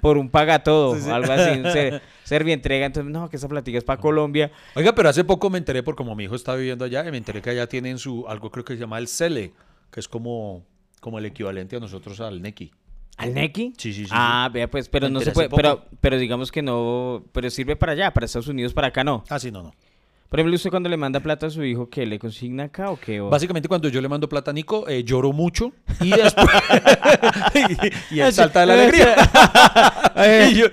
por 0.02 0.18
un 0.18 0.30
paga 0.30 0.64
todo 0.64 0.94
algo 1.14 1.34
así, 1.34 1.60
un 1.60 1.72
ser, 1.72 2.02
entrega. 2.50 2.86
Entonces, 2.86 3.12
no, 3.12 3.30
que 3.30 3.36
esa 3.36 3.50
platica 3.50 3.78
es 3.78 3.84
para 3.84 4.00
Colombia. 4.00 4.50
Oiga, 4.76 4.96
pero 4.96 5.10
hace 5.10 5.26
poco 5.26 5.50
me 5.50 5.58
enteré, 5.58 5.84
por 5.84 5.96
como 5.96 6.16
mi 6.16 6.24
hijo 6.24 6.36
está 6.36 6.56
viviendo 6.56 6.86
allá, 6.86 7.06
y 7.06 7.12
me 7.12 7.18
enteré 7.18 7.42
que 7.42 7.50
allá 7.50 7.68
tienen 7.68 7.98
su, 7.98 8.26
algo 8.30 8.50
creo 8.50 8.64
que 8.64 8.76
se 8.76 8.80
llama 8.80 8.98
el 8.98 9.10
CELE, 9.10 9.52
que 9.92 10.00
es 10.00 10.08
como, 10.08 10.66
como 11.02 11.20
el 11.20 11.26
equivalente 11.26 11.76
a 11.76 11.80
nosotros 11.82 12.22
al 12.22 12.42
Neki. 12.42 12.72
¿Al 13.18 13.34
Neki? 13.34 13.74
Sí, 13.78 13.94
sí, 13.94 14.06
sí. 14.06 14.12
Ah, 14.12 14.50
vea, 14.52 14.70
pues, 14.70 14.90
pero 14.90 15.10
no 15.10 15.22
se 15.22 15.32
puede, 15.32 15.50
pero, 15.50 15.86
pero 16.00 16.18
digamos 16.18 16.52
que 16.52 16.62
no, 16.62 17.24
pero 17.32 17.50
sirve 17.50 17.76
para 17.76 17.92
allá, 17.92 18.12
para 18.12 18.26
Estados 18.26 18.48
Unidos, 18.48 18.74
para 18.74 18.88
acá 18.88 19.04
no. 19.04 19.24
Ah, 19.30 19.40
sí, 19.40 19.52
no, 19.52 19.62
no. 19.62 19.74
Por 20.32 20.40
ejemplo, 20.40 20.56
usted 20.56 20.70
cuando 20.70 20.88
le 20.88 20.96
manda 20.96 21.20
plata 21.20 21.48
a 21.48 21.50
su 21.50 21.62
hijo, 21.62 21.90
¿qué 21.90 22.06
le 22.06 22.18
consigna 22.18 22.64
acá 22.64 22.90
o 22.90 22.98
qué? 22.98 23.20
Básicamente 23.20 23.68
cuando 23.68 23.90
yo 23.90 24.00
le 24.00 24.08
mando 24.08 24.30
plata 24.30 24.52
a 24.52 24.54
Nico, 24.54 24.88
eh, 24.88 25.04
lloro 25.04 25.34
mucho 25.34 25.74
y 26.00 26.12
después... 26.12 26.48
y, 28.12 28.22
él 28.22 28.32
salta 28.32 28.62
de 28.62 28.66
la 28.66 28.74
alegría. 28.76 29.14
y, 30.50 30.56
yo, 30.56 30.70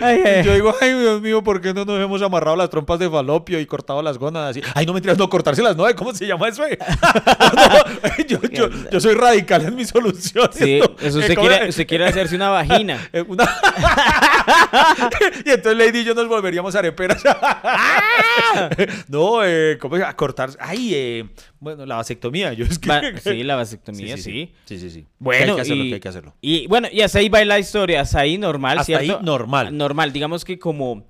digo, 0.54 0.72
ay 0.80 0.92
Dios 0.92 1.20
mío, 1.20 1.42
¿por 1.42 1.60
qué 1.60 1.74
no 1.74 1.84
nos 1.84 2.00
hemos 2.00 2.22
amarrado 2.22 2.56
las 2.56 2.70
trompas 2.70 3.00
de 3.00 3.10
falopio 3.10 3.58
y 3.58 3.66
cortado 3.66 4.00
las 4.00 4.16
gónadas? 4.16 4.56
Y, 4.56 4.62
ay, 4.74 4.86
no 4.86 4.92
me 4.92 5.00
no 5.00 5.28
cortárselas, 5.28 5.76
¿no? 5.76 5.92
¿Cómo 5.96 6.14
se 6.14 6.24
llama 6.24 6.46
eso? 6.46 6.62
yo, 8.28 8.38
yo, 8.52 8.68
yo, 8.92 9.00
soy 9.00 9.14
radical 9.14 9.62
en 9.62 9.74
mi 9.74 9.84
solución. 9.84 10.50
Sí, 10.52 10.80
eso 11.02 11.18
usted, 11.18 11.34
quiere, 11.34 11.68
usted 11.68 11.84
quiere 11.84 12.06
hacerse 12.06 12.36
una 12.36 12.50
vagina. 12.50 13.08
Eh, 13.12 13.24
una... 13.26 13.42
y 15.44 15.50
entonces 15.50 15.76
Lady 15.76 15.98
y 15.98 16.04
yo 16.04 16.14
nos 16.14 16.28
volveríamos 16.28 16.76
areperas. 16.76 17.24
¡Ah! 17.26 18.70
no, 19.08 19.47
eh, 19.48 19.78
¿cómo 19.80 19.96
a 19.96 20.14
cortar? 20.14 20.50
Ay, 20.60 20.94
eh, 20.94 21.28
bueno, 21.60 21.86
la 21.86 21.96
vasectomía. 21.96 22.52
Yo 22.52 22.64
es 22.64 22.78
que... 22.78 22.88
sí, 23.22 23.42
la 23.42 23.56
vasectomía, 23.56 24.16
sí. 24.16 24.52
Sí, 24.64 24.78
sí, 24.78 24.90
sí. 24.90 25.06
Bueno, 25.18 25.52
hay 25.52 25.56
que 25.56 25.60
hacerlo, 25.62 25.84
y, 25.84 25.92
hay 25.92 26.00
que 26.00 26.08
hacerlo. 26.08 26.34
Y 26.40 26.66
bueno, 26.66 26.88
y 26.92 27.00
hasta 27.00 27.18
ahí 27.18 27.28
va 27.28 27.44
la 27.44 27.58
historia, 27.58 28.02
hasta 28.02 28.20
ahí 28.20 28.38
normal, 28.38 28.78
hasta 28.78 28.98
ahí 28.98 29.16
normal. 29.22 29.76
Normal, 29.76 30.12
digamos 30.12 30.44
que 30.44 30.58
como 30.58 31.04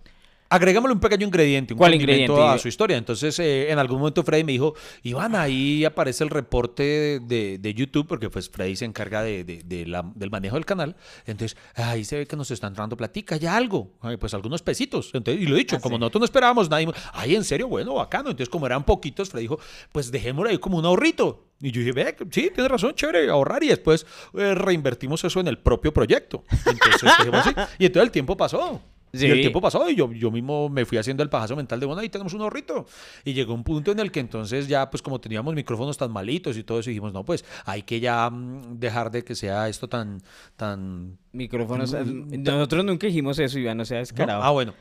Agregámosle 0.51 0.95
un 0.95 1.01
pequeño 1.01 1.27
ingrediente, 1.27 1.75
un 1.75 1.95
ingrediente? 1.95 2.41
a 2.41 2.59
su 2.59 2.69
historia. 2.69 2.97
Entonces, 2.97 3.39
eh, 3.39 3.71
en 3.71 3.79
algún 3.79 3.99
momento 3.99 4.23
Freddy 4.25 4.45
me 4.45 4.53
dijo, 4.53 4.75
Iván, 5.03 5.37
ahí 5.37 5.85
aparece 5.85 6.25
el 6.25 6.31
reporte 6.31 7.21
de, 7.21 7.75
YouTube, 7.75 8.07
porque 8.07 8.31
pues 8.31 8.49
Freddy 8.49 8.75
se 8.75 8.87
encarga 8.87 9.23
de, 9.23 9.45
del 9.45 10.31
manejo 10.31 10.57
del 10.57 10.65
canal. 10.65 10.97
Entonces, 11.27 11.57
ahí 11.75 12.05
se 12.05 12.17
ve 12.17 12.27
que 12.27 12.35
nos 12.35 12.51
están 12.51 12.73
dando 12.73 12.97
platica, 12.97 13.37
ya 13.37 13.57
algo, 13.57 13.93
pues 14.19 14.33
algunos 14.33 14.63
pesitos. 14.63 15.11
Entonces, 15.13 15.43
y 15.43 15.47
lo 15.47 15.55
he 15.55 15.59
dicho, 15.59 15.77
ah, 15.77 15.81
como 15.81 15.99
nosotros 15.99 16.21
no 16.21 16.25
esperábamos 16.25 16.71
nadie, 16.71 16.89
ay, 17.13 17.37
en 17.37 17.45
serio, 17.45 17.69
bueno, 17.69 17.95
bacano. 17.95 18.31
Entonces, 18.31 18.49
como 18.49 18.65
eran 18.65 18.85
poquitos, 18.85 19.29
Freddy 19.29 19.45
dijo, 19.45 19.61
pues 19.93 20.11
dejémoslo 20.11 20.49
ahí 20.51 20.59
como 20.59 20.79
un 20.79 20.87
ahorrito. 20.87 21.45
Y 21.61 21.73
yo 21.73 21.81
dije, 21.81 21.93
ve, 21.93 22.17
sí, 22.31 22.51
tienes 22.55 22.71
razón, 22.71 22.95
chévere, 22.95 23.29
ahorrar 23.29 23.63
y 23.65 23.69
después 23.69 24.07
eh, 24.35 24.55
reinvertimos 24.55 25.23
eso 25.25 25.41
en 25.41 25.49
el 25.49 25.59
propio 25.59 25.93
proyecto. 25.93 26.45
Entonces, 26.65 27.11
así. 27.33 27.51
Y 27.79 27.87
entonces 27.87 28.07
el 28.07 28.11
tiempo 28.13 28.37
pasó. 28.37 28.81
Y 29.13 29.25
el 29.25 29.41
tiempo 29.41 29.61
pasó 29.61 29.89
y 29.89 29.95
yo, 29.95 30.13
yo 30.13 30.31
mismo 30.31 30.69
me 30.69 30.85
fui 30.85 30.99
haciendo 30.99 31.23
el 31.23 31.29
pajazo 31.29 31.57
mental 31.57 31.81
de, 31.81 31.87
bueno, 31.87 32.01
ahí 32.01 32.09
tenemos 32.09 32.35
un 32.35 32.43
ahorrito. 32.43 32.87
Y 33.25 33.33
llegó 33.33 33.55
un 33.55 33.65
punto 33.65 33.93
en 33.93 33.99
el 34.01 34.13
que 34.13 34.21
entonces 34.21 34.69
ya, 34.69 34.91
pues 34.91 35.03
como 35.03 35.21
teníamos 35.21 35.55
micrófonos 35.55 35.97
tan 35.97 36.13
malitos 36.13 36.57
y 36.57 36.65
todo 36.65 36.81
eso, 36.81 36.91
dijimos, 36.91 37.13
no, 37.13 37.25
pues 37.25 37.45
hay 37.65 37.83
que 37.83 38.01
ya 38.01 38.29
mm, 38.29 38.79
dejar 38.79 39.11
de 39.11 39.25
que 39.25 39.35
sea 39.35 39.69
esto 39.69 39.89
tan... 39.89 40.21
tan 40.57 41.19
Micrófonos... 41.31 41.93
nosotros 41.93 42.85
nunca 42.85 43.07
dijimos 43.07 43.39
eso, 43.39 43.59
Iván, 43.59 43.77
no 43.77 43.85
sea 43.85 43.99
descarado. 43.99 44.43
Ah, 44.43 44.51
bueno. 44.51 44.75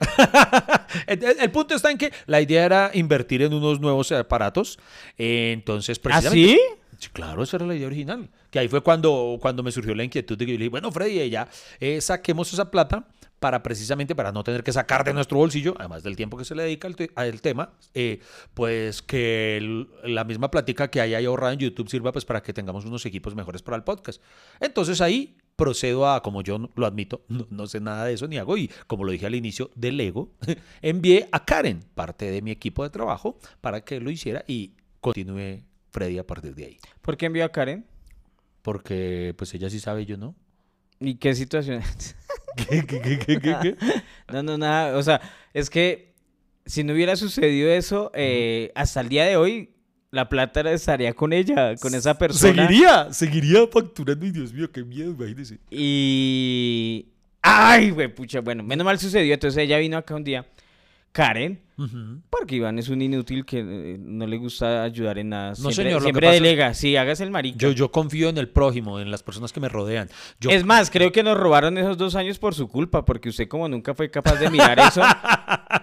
el, 1.08 1.52
punto 1.52 1.76
está 1.76 1.92
en 1.92 1.98
que 1.98 2.12
la 2.26 2.42
idea 2.42 2.66
era 2.66 2.92
invertir 2.94 3.42
en 3.42 3.54
unos 3.54 3.80
nuevos 3.80 4.12
aparatos. 4.12 4.80
entonces, 5.18 5.98
¿Ah, 6.00 6.02
precisamente... 6.04 6.54
¿Ah, 6.54 6.56
sí? 6.56 7.10
Claro, 7.14 7.44
esa 7.44 7.58
era 7.58 7.66
la 7.66 7.76
idea 7.76 7.88
original. 7.88 8.30
Que 8.50 8.60
ahí 8.60 8.68
fue 8.68 8.82
cuando, 8.82 9.38
cuando 9.40 9.62
me 9.62 9.72
surgió 9.72 9.94
la 9.94 10.04
inquietud 10.04 10.38
de 10.38 10.46
que 10.46 10.54
yo 10.54 10.58
le 10.58 10.64
dije, 10.64 10.72
bueno, 10.72 10.92
Freddy, 10.92 11.30
ya 11.30 11.48
eh, 11.80 12.02
saquemos 12.02 12.52
esa 12.52 12.72
plata 12.72 13.06
para 13.40 13.62
precisamente 13.64 14.16
para 14.16 14.32
no 14.32 14.44
tener 14.44 14.64
que 14.64 14.72
sacar 14.72 15.04
de 15.04 15.14
nuestro 15.14 15.38
bolsillo, 15.38 15.76
además 15.78 16.04
del 16.04 16.16
tiempo 16.16 16.38
que 16.38 16.46
se 16.46 16.56
le 16.56 16.64
dedica 16.64 16.88
al, 17.16 17.42
tema, 17.42 17.72
eh, 17.94 18.20
pues 18.54 19.02
que 19.02 19.86
la 20.04 20.24
misma 20.24 20.50
plática 20.50 20.90
que 20.90 21.02
hay 21.02 21.14
ahí 21.14 21.26
ahorrada 21.26 21.54
en 21.54 21.60
YouTube 21.60 21.90
sirva 21.90 22.12
pues 22.12 22.26
para 22.26 22.42
que 22.42 22.54
tengamos 22.54 22.86
unos 22.86 23.06
equipos 23.06 23.36
mejores 23.36 23.62
para 23.62 23.78
el 23.78 23.84
podcast. 23.84 24.22
Entonces 24.60 25.02
ahí 25.02 25.38
procedo 25.56 26.08
a, 26.08 26.22
como 26.22 26.42
yo 26.42 26.70
lo 26.76 26.86
admito, 26.86 27.26
no, 27.50 27.68
sé 27.68 27.80
nada 27.80 28.06
de 28.06 28.14
eso 28.14 28.28
ni 28.28 28.38
hago, 28.38 28.58
y 28.58 28.72
como 28.88 29.04
lo 29.04 29.12
dije 29.12 29.26
al 29.26 29.36
inicio 29.36 29.72
del 29.76 30.00
ego, 30.00 30.32
envié 30.82 31.28
a 31.32 31.46
Karen, 31.46 31.84
parte 31.96 32.32
de 32.32 32.42
mi 32.42 32.52
equipo 32.52 32.84
de 32.84 32.90
trabajo, 32.90 33.38
para 33.62 33.82
que 33.82 34.00
lo 34.00 34.10
hiciera 34.10 34.44
y 34.48 34.74
continúe 35.02 35.64
Freddy 35.92 36.18
a 36.18 36.26
partir 36.26 36.56
de 36.56 36.66
ahí. 36.66 36.78
¿Por 37.02 37.18
qué 37.18 37.28
envió 37.28 37.46
a 37.46 37.50
Karen? 37.50 37.86
Porque 38.62 39.34
pues 39.38 39.54
ella 39.54 39.70
sí 39.70 39.80
sabe, 39.80 40.06
yo 40.06 40.18
no. 40.18 40.36
¿Y 41.00 41.16
qué 41.16 41.36
situación? 41.36 41.82
¿Qué, 42.58 42.86
qué, 42.86 43.20
qué, 43.20 43.40
qué, 43.40 43.76
No, 44.34 44.44
no, 44.44 44.58
nada. 44.58 44.98
O 44.98 45.04
sea, 45.04 45.22
es 45.54 45.70
que 45.70 46.14
si 46.66 46.84
no 46.84 46.94
hubiera 46.94 47.16
sucedido 47.16 47.70
eso, 47.70 48.12
eh, 48.14 48.72
hasta 48.76 49.02
el 49.02 49.10
día 49.10 49.26
de 49.26 49.38
hoy, 49.38 49.70
la 50.12 50.30
plata 50.30 50.70
estaría 50.72 51.14
con 51.14 51.34
ella, 51.34 51.76
con 51.78 51.94
esa 51.94 52.18
persona. 52.18 52.68
Seguiría, 52.68 53.14
seguiría 53.14 53.68
facturando. 53.68 54.26
Y 54.26 54.32
Dios 54.32 54.54
mío, 54.54 54.72
qué 54.72 54.84
miedo, 54.84 55.12
imagínese. 55.12 55.60
Y. 55.70 57.08
Ay, 57.42 57.92
güey, 57.92 58.14
pucha, 58.14 58.42
bueno, 58.42 58.64
menos 58.64 58.84
mal 58.84 59.00
sucedió. 59.00 59.34
Entonces 59.34 59.64
ella 59.64 59.78
vino 59.78 59.98
acá 59.98 60.16
un 60.16 60.24
día 60.24 60.46
Karen, 61.18 61.60
porque 62.30 62.58
Iván 62.58 62.78
es 62.78 62.90
un 62.90 63.02
inútil 63.02 63.44
que 63.44 63.58
eh, 63.58 63.98
no 64.00 64.28
le 64.28 64.38
gusta 64.38 64.84
ayudar 64.84 65.18
en 65.18 65.30
nada. 65.30 65.54
No, 65.58 65.72
siempre, 65.72 66.00
Siempre 66.00 66.30
delega, 66.30 66.76
sí, 66.76 66.96
hágase 66.96 67.24
el 67.24 67.32
marico. 67.32 67.58
Yo, 67.58 67.72
yo 67.72 67.92
confío 67.92 68.30
en 68.30 68.38
el 68.38 68.50
prójimo, 68.50 69.00
en 69.00 69.10
las 69.10 69.24
personas 69.24 69.52
que 69.52 69.60
me 69.60 69.68
rodean. 69.68 70.12
Es 70.48 70.64
más, 70.64 70.92
creo 70.92 71.12
que 71.12 71.24
nos 71.24 71.36
robaron 71.36 71.76
esos 71.80 71.98
dos 71.98 72.14
años 72.14 72.38
por 72.38 72.54
su 72.54 72.68
culpa, 72.68 73.04
porque 73.04 73.30
usted 73.30 73.48
como 73.48 73.68
nunca 73.68 73.96
fue 73.96 74.12
capaz 74.12 74.36
de 74.36 74.52
mirar 74.52 74.78
eso. 74.80 75.02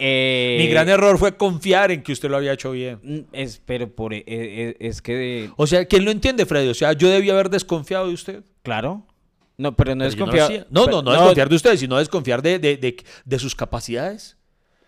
Eh, 0.00 0.57
Mi 0.59 0.67
gran 0.67 0.88
error 0.88 1.19
fue 1.19 1.37
confiar 1.37 1.93
en 1.93 2.03
que 2.03 2.12
usted 2.12 2.29
lo 2.29 2.37
había 2.37 2.53
hecho 2.55 2.73
bien. 2.73 2.99
Mm, 3.03 3.19
es, 3.33 3.62
pero 3.64 3.88
por, 3.95 4.12
eh, 4.12 4.76
es, 4.81 5.00
que... 5.00 5.50
O 5.57 5.67
sea, 5.67 5.85
¿quién 5.85 6.05
lo 6.05 6.11
entiende, 6.11 6.47
Freddy? 6.47 6.69
O 6.69 6.75
sea, 6.75 6.95
yo 6.95 7.09
debía 7.09 7.33
haber 7.33 7.49
desconfiado 7.49 8.09
de 8.09 8.14
usted. 8.14 8.43
Claro. 8.62 9.07
No, 9.57 9.76
pero 9.76 9.95
no 9.95 10.05
desconfiar. 10.05 10.67
No, 10.71 10.87
no, 10.87 11.00
no, 11.00 11.12
desconfiar 11.12 11.49
de 11.49 11.55
usted, 11.55 11.76
sino 11.76 11.99
desconfiar 11.99 12.43
de, 12.43 12.59
de 12.59 13.38
sus 13.38 13.55
capacidades 13.55 14.37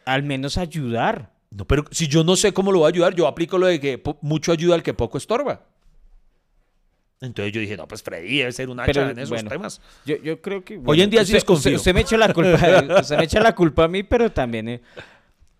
al 0.07 0.23
menos 0.23 0.57
ayudar. 0.57 1.33
No, 1.51 1.67
pero 1.67 1.85
si 1.91 2.09
yo 2.09 2.25
no 2.25 2.37
sé 2.37 2.53
cómo 2.53 2.73
lo 2.73 2.79
voy 2.79 2.87
a 2.87 2.89
ayudar, 2.89 3.15
yo 3.15 3.27
aplico 3.27 3.59
lo 3.59 3.67
de 3.67 3.79
que 3.79 4.03
mucho 4.23 4.53
ayuda 4.53 4.77
al 4.77 4.83
que 4.83 4.95
poco 4.95 5.19
estorba. 5.19 5.67
Entonces 7.21 7.53
yo 7.53 7.61
dije, 7.61 7.77
no, 7.77 7.89
pues 7.89 8.03
Freddy 8.03 8.39
debe 8.39 8.53
ser 8.53 8.69
un 8.69 8.79
hacha 8.79 9.11
en 9.11 9.19
esos 9.19 9.45
temas. 9.45 9.81
Yo, 10.05 10.17
yo, 10.23 10.41
creo 10.41 10.65
que... 10.65 10.81
Hoy 10.85 11.01
en 11.01 11.11
día 11.11 11.25
sí 11.25 11.33
desconfío. 11.33 11.77
Usted, 11.77 11.95
me 11.95 12.03
echa 12.03 12.17
la 12.17 12.33
culpa, 12.33 12.59
usted 13.01 13.17
me 13.17 13.25
echa 13.25 13.41
la 13.41 13.55
culpa 13.55 13.85
a 13.85 13.89
mí, 13.89 14.03
pero 14.03 14.31
también, 14.31 14.69
eh, 14.69 14.83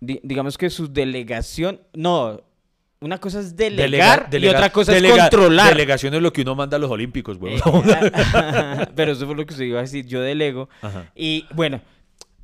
digamos 0.01 0.59
que 0.59 0.69
su 0.69 0.93
delegación... 0.93 1.81
No, 1.95 2.43
una 3.01 3.19
cosa 3.19 3.41
es 3.41 3.57
delegar, 3.57 4.29
y 4.33 4.47
otra 4.49 4.71
cosa 4.71 4.97
es 4.97 5.03
controlar. 5.03 5.71
Delegación 5.71 6.15
es 6.15 6.23
lo 6.23 6.33
que 6.33 6.43
uno 6.43 6.55
manda 6.55 6.77
a 6.77 6.81
los 6.81 6.91
olímpicos, 6.91 7.39
güey. 7.39 7.59
pero 8.95 9.13
eso 9.13 9.27
fue 9.27 9.35
lo 9.35 9.47
que 9.47 9.55
usted 9.55 9.65
iba 9.65 9.79
a 9.79 9.83
decir, 9.83 10.07
yo 10.07 10.21
delego. 10.21 10.69
Y 11.15 11.47
bueno... 11.55 11.81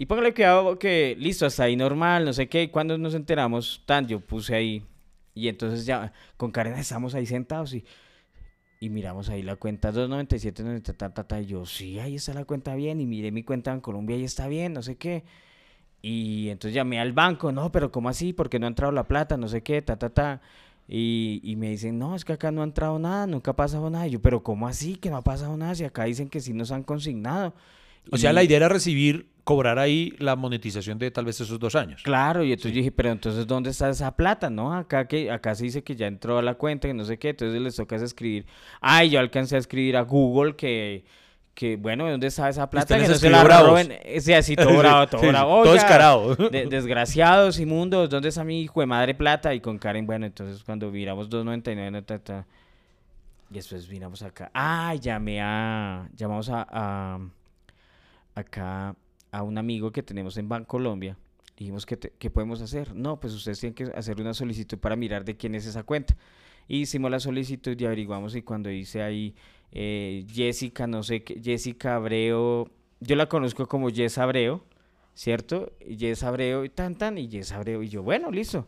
Y 0.03 0.07
póngale 0.07 0.35
cuidado 0.35 0.81
que, 0.81 1.17
listo, 1.17 1.47
hasta 1.47 1.63
ahí 1.63 1.77
normal, 1.77 2.25
no 2.25 2.33
sé 2.33 2.49
qué. 2.49 2.65
Y 2.65 2.69
cuando 2.71 2.99
nos 2.99 3.15
enteramos, 3.15 3.85
tan, 3.87 4.09
yo 4.09 4.19
puse 4.19 4.53
ahí. 4.53 4.83
Y 5.33 5.47
entonces 5.47 5.87
ya, 5.87 6.13
con 6.37 6.51
Karen 6.51 6.75
estamos 6.75 7.15
ahí 7.15 7.25
sentados 7.25 7.73
y, 7.73 7.85
y 8.81 8.91
miramos 8.91 9.29
ahí 9.29 9.45
la 9.45 9.55
cuenta 9.55 9.93
297, 9.93 10.81
ta, 10.81 11.11
ta, 11.15 11.23
ta, 11.23 11.41
y 11.41 11.47
yo, 11.47 11.67
sí, 11.67 12.01
ahí 12.01 12.17
está 12.17 12.35
la 12.35 12.45
cuenta 12.45 12.75
bien. 12.75 13.01
Y 13.01 13.07
miré 13.07 13.31
mi 13.31 13.45
cuenta 13.45 13.73
en 13.73 13.81
Colombia, 13.81 14.17
ahí 14.17 14.25
está 14.25 14.49
bien, 14.49 14.73
no 14.73 14.83
sé 14.83 14.97
qué. 14.97 15.23
Y 16.03 16.49
entonces 16.49 16.75
llamé 16.75 16.99
al 16.99 17.13
banco, 17.13 17.53
no, 17.53 17.71
pero 17.71 17.93
¿cómo 17.93 18.09
así? 18.09 18.33
Porque 18.33 18.59
no 18.59 18.67
ha 18.67 18.71
entrado 18.71 18.91
la 18.91 19.07
plata, 19.07 19.37
no 19.37 19.47
sé 19.47 19.63
qué, 19.63 19.83
ta, 19.83 20.01
ta, 20.01 20.11
ta. 20.11 20.41
Y, 20.89 21.41
y, 21.45 21.55
me 21.55 21.71
dicen, 21.71 22.01
no, 22.01 22.17
es 22.17 22.25
que 22.25 22.33
acá 22.33 22.51
no 22.51 22.63
ha 22.63 22.65
entrado 22.65 22.99
nada, 22.99 23.29
nunca 23.29 23.53
ha 23.53 23.57
pasado 23.57 23.89
nada. 23.89 24.09
Y 24.09 24.11
yo, 24.11 24.21
pero 24.21 24.43
¿cómo 24.43 24.67
así 24.67 24.97
que 24.97 25.11
no 25.11 25.17
ha 25.19 25.23
pasado 25.23 25.57
nada? 25.57 25.77
Si 25.77 25.85
acá 25.85 26.03
dicen 26.03 26.29
que 26.29 26.41
sí 26.41 26.53
nos 26.53 26.73
han 26.73 26.83
consignado. 26.83 27.55
O 28.11 28.17
sea, 28.17 28.33
la 28.33 28.43
idea 28.43 28.57
era 28.57 28.69
recibir, 28.69 29.32
cobrar 29.45 29.79
ahí 29.79 30.15
la 30.19 30.37
monetización 30.37 30.99
de 30.99 31.11
tal 31.11 31.25
vez 31.25 31.41
esos 31.41 31.59
dos 31.59 31.75
años. 31.75 32.03
Claro, 32.03 32.45
y 32.45 32.53
entonces 32.53 32.75
dije, 32.75 32.93
pero 32.93 33.11
entonces, 33.11 33.47
¿dónde 33.47 33.71
está 33.71 33.89
esa 33.89 34.15
plata? 34.17 34.51
No, 34.51 34.73
acá 34.73 35.09
que 35.09 35.31
acá 35.31 35.55
se 35.55 35.65
dice 35.65 35.83
que 35.83 35.97
ya 35.97 36.07
entró 36.07 36.39
a 36.39 36.43
la 36.43 36.55
cuenta, 36.55 36.89
que 36.89 36.95
no 36.95 37.05
sé 37.05 37.19
qué, 37.19 37.31
entonces 37.31 37.61
les 37.61 37.75
toca 37.75 37.97
escribir. 37.97 38.47
Ay, 38.81 39.11
yo 39.11 39.21
alcancé 39.21 39.57
a 39.57 39.59
escribir 39.59 39.97
a 39.97 40.03
Google 40.03 40.55
que 40.57 41.05
que 41.55 41.77
bueno, 41.77 42.09
¿dónde 42.11 42.29
está 42.29 42.49
esa 42.49 42.71
plata? 42.71 42.99
Que 42.99 43.09
no 43.09 43.15
se 43.15 43.29
la 43.29 43.45
roben. 43.45 43.93
Sí, 44.21 44.33
así 44.33 44.57
todo 44.57 44.79
bravo, 44.79 45.07
todo 45.07 45.21
bravo. 45.21 45.63
todo 45.65 45.73
descarado. 45.75 46.37
desgraciados, 46.51 47.59
inmundos, 47.59 48.09
¿dónde 48.09 48.31
está 48.31 48.43
mi 48.43 48.63
hijo 48.63 48.81
de 48.81 48.87
madre 48.87 49.15
plata? 49.15 49.53
Y 49.53 49.61
con 49.61 49.77
Karen, 49.77 50.07
bueno, 50.07 50.25
entonces 50.25 50.65
cuando 50.65 50.91
miramos 50.91 51.29
299, 51.29 52.03
ta, 52.03 52.19
ta, 52.19 52.47
y 53.51 53.55
después 53.55 53.87
miramos 53.89 54.23
acá. 54.23 54.51
Ah, 54.55 54.95
llamé 54.95 55.43
a, 55.43 56.09
llamamos 56.17 56.49
a 56.49 57.19
acá 58.35 58.97
a 59.33 59.43
un 59.43 59.59
amigo 59.59 59.91
que 59.91 60.03
tenemos 60.03 60.37
en 60.37 60.49
Bancolombia. 60.49 61.19
Dijimos, 61.57 61.87
¿qué 61.87 62.31
podemos 62.31 62.61
hacer? 62.61 62.95
No, 62.95 63.19
pues 63.19 63.33
ustedes 63.35 63.61
tienen 63.61 63.75
que 63.75 63.85
hacer 63.97 64.21
una 64.21 64.35
solicitud 64.35 64.79
para 64.79 64.95
mirar 64.95 65.25
de 65.25 65.37
quién 65.37 65.55
es 65.55 65.67
esa 65.67 65.83
cuenta. 65.83 66.17
hicimos 66.69 67.11
la 67.11 67.19
solicitud 67.19 67.79
y 67.79 67.85
averiguamos 67.85 68.37
y 68.37 68.43
cuando 68.43 68.69
dice 68.69 69.03
ahí 69.03 69.35
eh, 69.73 70.25
Jessica, 70.31 70.87
no 70.87 71.03
sé 71.03 71.25
qué, 71.25 71.41
Jessica 71.43 71.97
Abreu, 71.97 72.71
yo 73.01 73.17
la 73.17 73.27
conozco 73.27 73.67
como 73.67 73.91
Jess 73.91 74.19
Abreu, 74.19 74.63
¿cierto? 75.15 75.73
Jess 75.81 76.23
Abreu 76.23 76.65
y 76.65 76.69
tan 76.69 76.95
tan 76.97 77.19
y 77.19 77.29
Jess 77.29 77.53
Abreu 77.53 77.83
y 77.83 77.89
yo, 77.89 78.03
bueno, 78.03 78.31
listo. 78.31 78.67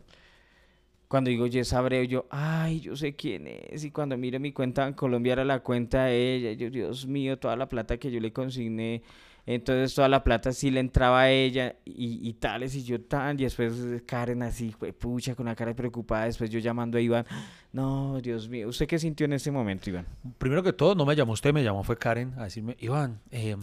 Cuando 1.07 1.29
digo 1.29 1.47
Jess 1.47 1.73
Abreu, 1.73 2.03
yo, 2.05 2.25
ay, 2.31 2.79
yo 2.81 2.95
sé 2.95 3.15
quién 3.15 3.47
es. 3.47 3.83
Y 3.83 3.91
cuando 3.91 4.17
miro 4.17 4.39
mi 4.39 4.51
cuenta 4.51 4.87
en 4.87 4.93
Colombia 4.93 5.33
era 5.33 5.45
la 5.45 5.59
cuenta 5.61 6.05
de 6.05 6.35
ella. 6.35 6.51
Yo, 6.53 6.71
Dios 6.71 7.05
mío, 7.05 7.37
toda 7.37 7.55
la 7.55 7.69
plata 7.69 7.97
que 7.97 8.09
yo 8.09 8.19
le 8.19 8.33
consigné 8.33 9.03
entonces 9.47 9.93
toda 9.93 10.09
la 10.09 10.23
plata 10.23 10.51
sí 10.51 10.71
le 10.71 10.79
entraba 10.79 11.21
a 11.21 11.29
ella 11.29 11.75
y, 11.85 12.27
y 12.27 12.33
tales 12.33 12.73
y 12.75 12.83
yo 12.83 12.99
tan. 13.01 13.39
Y 13.39 13.43
después 13.43 13.73
Karen 14.05 14.41
así, 14.41 14.75
pucha, 14.97 15.35
con 15.35 15.45
una 15.45 15.55
cara 15.55 15.75
preocupada. 15.75 16.25
Después 16.25 16.49
yo 16.49 16.59
llamando 16.59 16.97
a 16.97 17.01
Iván. 17.01 17.25
No, 17.71 18.19
Dios 18.21 18.49
mío. 18.49 18.67
¿Usted 18.69 18.87
qué 18.87 18.97
sintió 18.97 19.25
en 19.25 19.33
ese 19.33 19.51
momento, 19.51 19.89
Iván? 19.89 20.07
Primero 20.39 20.63
que 20.63 20.73
todo, 20.73 20.95
no 20.95 21.05
me 21.05 21.15
llamó 21.15 21.33
usted, 21.33 21.53
me 21.53 21.63
llamó 21.63 21.83
fue 21.83 21.97
Karen 21.97 22.33
a 22.37 22.45
decirme, 22.45 22.75
Iván, 22.79 23.21
eh, 23.29 23.55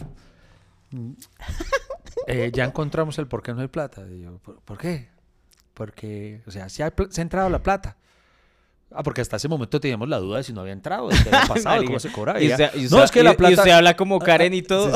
eh, 2.27 2.51
ya 2.53 2.65
encontramos 2.65 3.19
el 3.19 3.27
por 3.27 3.43
qué 3.43 3.53
no 3.53 3.61
hay 3.61 3.69
plata. 3.69 4.07
Y 4.09 4.21
yo, 4.21 4.39
¿por, 4.39 4.79
qué? 4.79 5.09
Porque, 5.75 6.43
o 6.47 6.51
sea, 6.53 6.69
se 6.69 6.85
ha, 6.85 6.93
se 7.11 7.21
ha 7.21 7.23
entrado 7.23 7.49
la 7.49 7.63
plata. 7.63 7.97
Ah, 8.95 9.03
porque 9.03 9.21
hasta 9.21 9.37
ese 9.37 9.49
momento 9.49 9.81
teníamos 9.81 10.09
la 10.09 10.19
duda 10.19 10.39
de 10.39 10.45
si 10.45 10.53
no 10.53 10.61
había 10.61 10.73
entrado, 10.73 11.09
de 11.09 11.17
qué 11.23 11.29
había 11.29 11.49
pasado, 11.55 11.81
de 11.81 11.87
cómo 11.87 12.01
se 12.01 12.13
cobraba. 12.13 12.39
no, 12.39 13.05
es 13.05 13.11
que 13.11 13.23
la 13.23 13.35
plata... 13.35 13.51
Y 13.53 13.55
usted 13.55 13.71
habla 13.71 13.97
como 13.97 14.17
ah, 14.17 14.25
Karen 14.25 14.55
y 14.55 14.63
todo. 14.63 14.93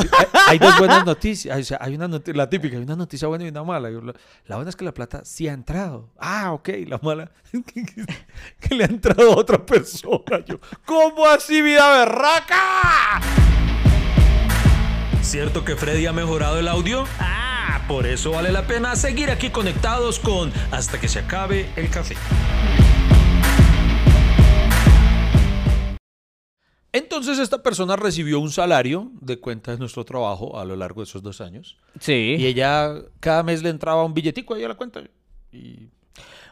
Hay, 0.47 0.59
dos 0.59 0.79
buenas 0.79 1.05
noticias. 1.07 1.73
Hay, 1.81 1.95
una 1.95 2.09
la 2.09 2.51
típica, 2.51 2.77
hay 2.77 2.83
una 2.83 2.97
noticia 2.97 3.29
buena 3.29 3.45
y 3.45 3.49
una 3.49 3.65
mala. 3.65 3.91
La, 3.91 4.57
buena 4.57 4.71
es 4.71 4.77
que 4.77 4.85
la 4.85 4.93
plata 4.93 5.23
sí 5.25 5.49
ha 5.49 5.53
entrado. 5.53 6.11
Ah, 6.19 6.53
ok. 6.53 6.69
La 6.87 6.99
mala 7.03 7.31
que 8.61 8.75
le 8.75 8.85
ha 8.85 8.87
entrado 8.87 9.33
a 9.33 9.37
otra 9.37 9.65
persona. 9.65 10.45
Yo, 10.47 10.61
¿cómo 10.85 11.27
así, 11.27 11.63
vida 11.63 11.99
berraca? 11.99 13.21
¿Cierto 15.23 15.65
que 15.65 15.75
Freddy 15.75 16.07
ha 16.07 16.13
mejorado 16.13 16.61
el 16.61 16.69
audio? 16.69 17.05
Ah, 17.19 17.83
por 17.89 18.07
eso 18.07 18.31
vale 18.31 18.53
la 18.53 18.67
pena 18.67 18.95
seguir 18.95 19.31
aquí 19.31 19.51
conectados 19.51 20.21
con 20.21 20.53
Hasta 20.71 21.01
que 21.01 21.09
se 21.09 21.19
acabe 21.19 21.69
el 21.75 21.91
café. 21.91 22.15
Entonces 26.97 27.39
esta 27.39 27.63
persona 27.63 27.95
recibió 27.95 28.41
un 28.41 28.51
salario 28.51 29.11
de 29.21 29.39
cuenta 29.39 29.73
de 29.73 29.79
nuestro 29.79 30.05
trabajo 30.07 30.59
a 30.59 30.65
lo 30.65 30.77
largo 30.77 31.03
de 31.03 31.05
esos 31.05 31.23
dos 31.23 31.43
años. 31.43 31.77
Sí. 32.01 32.37
Y 32.39 32.47
ella 32.47 33.03
cada 33.21 33.43
mes 33.43 33.63
le 33.63 33.69
entraba 33.69 34.03
un 34.03 34.15
billetico 34.15 34.55
ahí 34.55 34.65
a 34.65 34.69
la 34.69 34.77
cuenta. 34.77 35.03
Y... 35.53 35.91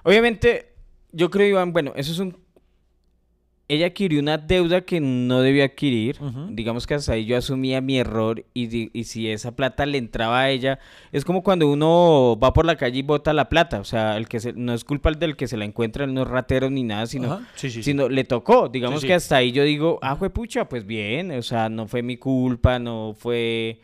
Obviamente, 0.03 0.75
yo 1.13 1.31
creo, 1.31 1.49
Iván, 1.49 1.73
bueno, 1.73 1.95
eso 1.97 2.13
es 2.13 2.19
un 2.19 2.44
ella 3.67 3.87
adquirió 3.87 4.21
una 4.21 4.37
deuda 4.37 4.83
que 4.83 5.01
no 5.01 5.41
debía 5.41 5.65
adquirir. 5.65 6.19
Digamos 6.51 6.87
que 6.87 6.95
hasta 6.95 7.13
ahí 7.13 7.25
yo 7.25 7.37
asumía 7.37 7.81
mi 7.81 7.99
error 7.99 8.45
y, 8.53 8.91
si 9.05 9.31
esa 9.31 9.57
plata 9.57 9.87
le 9.87 9.97
entraba 9.97 10.41
a 10.41 10.51
ella, 10.51 10.79
es 11.13 11.25
como 11.25 11.43
cuando 11.43 11.71
uno 11.71 12.39
va 12.43 12.53
por 12.53 12.67
la 12.67 12.77
calle 12.77 12.99
y 12.99 13.03
bota 13.03 13.33
la 13.33 13.49
plata. 13.49 13.81
O 13.81 13.85
sea, 13.85 14.17
el 14.19 14.29
que 14.29 14.53
no 14.55 14.75
es 14.75 14.85
culpa 14.85 15.11
del 15.13 15.37
que 15.37 15.49
se 15.49 15.57
la 15.57 15.65
encuentra, 15.65 16.07
no 16.07 16.23
es 16.23 16.29
ratero 16.29 16.69
ni 16.69 16.83
nada, 16.83 17.07
sino, 17.07 17.41
sino 17.55 18.09
le 18.09 18.25
tocó. 18.25 18.69
Digamos 18.69 19.03
que 19.03 19.15
hasta 19.15 19.37
ahí 19.37 19.53
yo 19.53 19.65
digo, 19.65 19.99
ah, 20.03 20.17
fue 20.17 20.29
pucha, 20.29 20.69
pues 20.69 20.85
bien. 20.85 21.31
O 21.31 21.43
sea, 21.43 21.71
no 21.71 21.87
fue 21.87 22.03
mi 22.03 22.17
culpa, 22.17 22.79
no 22.79 23.15
fue... 23.17 23.81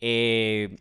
Eh, 0.00 0.76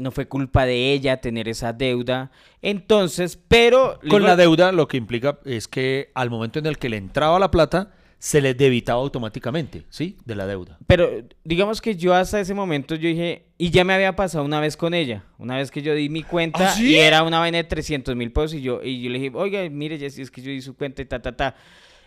no 0.00 0.10
fue 0.10 0.26
culpa 0.26 0.66
de 0.66 0.92
ella 0.92 1.20
tener 1.20 1.48
esa 1.48 1.72
deuda. 1.72 2.30
Entonces, 2.62 3.38
pero... 3.48 4.00
Con 4.08 4.22
la 4.22 4.36
deuda 4.36 4.72
lo 4.72 4.88
que 4.88 4.96
implica 4.96 5.38
es 5.44 5.68
que 5.68 6.10
al 6.14 6.30
momento 6.30 6.58
en 6.58 6.66
el 6.66 6.78
que 6.78 6.88
le 6.88 6.96
entraba 6.96 7.38
la 7.38 7.50
plata, 7.50 7.92
se 8.20 8.42
le 8.42 8.52
debitaba 8.52 9.00
automáticamente, 9.00 9.84
¿sí? 9.88 10.18
De 10.26 10.34
la 10.34 10.46
deuda. 10.46 10.78
Pero 10.86 11.10
digamos 11.42 11.80
que 11.80 11.96
yo 11.96 12.14
hasta 12.14 12.38
ese 12.38 12.52
momento 12.52 12.94
yo 12.94 13.08
dije, 13.08 13.46
y 13.56 13.70
ya 13.70 13.82
me 13.82 13.94
había 13.94 14.14
pasado 14.14 14.44
una 14.44 14.60
vez 14.60 14.76
con 14.76 14.92
ella, 14.92 15.24
una 15.38 15.56
vez 15.56 15.70
que 15.70 15.80
yo 15.80 15.94
di 15.94 16.10
mi 16.10 16.22
cuenta 16.22 16.74
¿Ah, 16.74 16.82
y 16.82 16.96
era 16.96 17.22
una 17.22 17.38
vaina 17.38 17.56
de 17.56 17.64
300 17.64 18.14
mil 18.14 18.30
pesos 18.30 18.54
y 18.54 18.60
yo, 18.60 18.82
y 18.84 19.00
yo 19.00 19.08
le 19.08 19.18
dije, 19.18 19.32
oiga, 19.34 19.66
mire, 19.70 20.10
si 20.10 20.20
es 20.20 20.30
que 20.30 20.42
yo 20.42 20.50
di 20.50 20.60
su 20.60 20.76
cuenta 20.76 21.00
y 21.00 21.06
ta, 21.06 21.22
ta, 21.22 21.34
ta. 21.34 21.56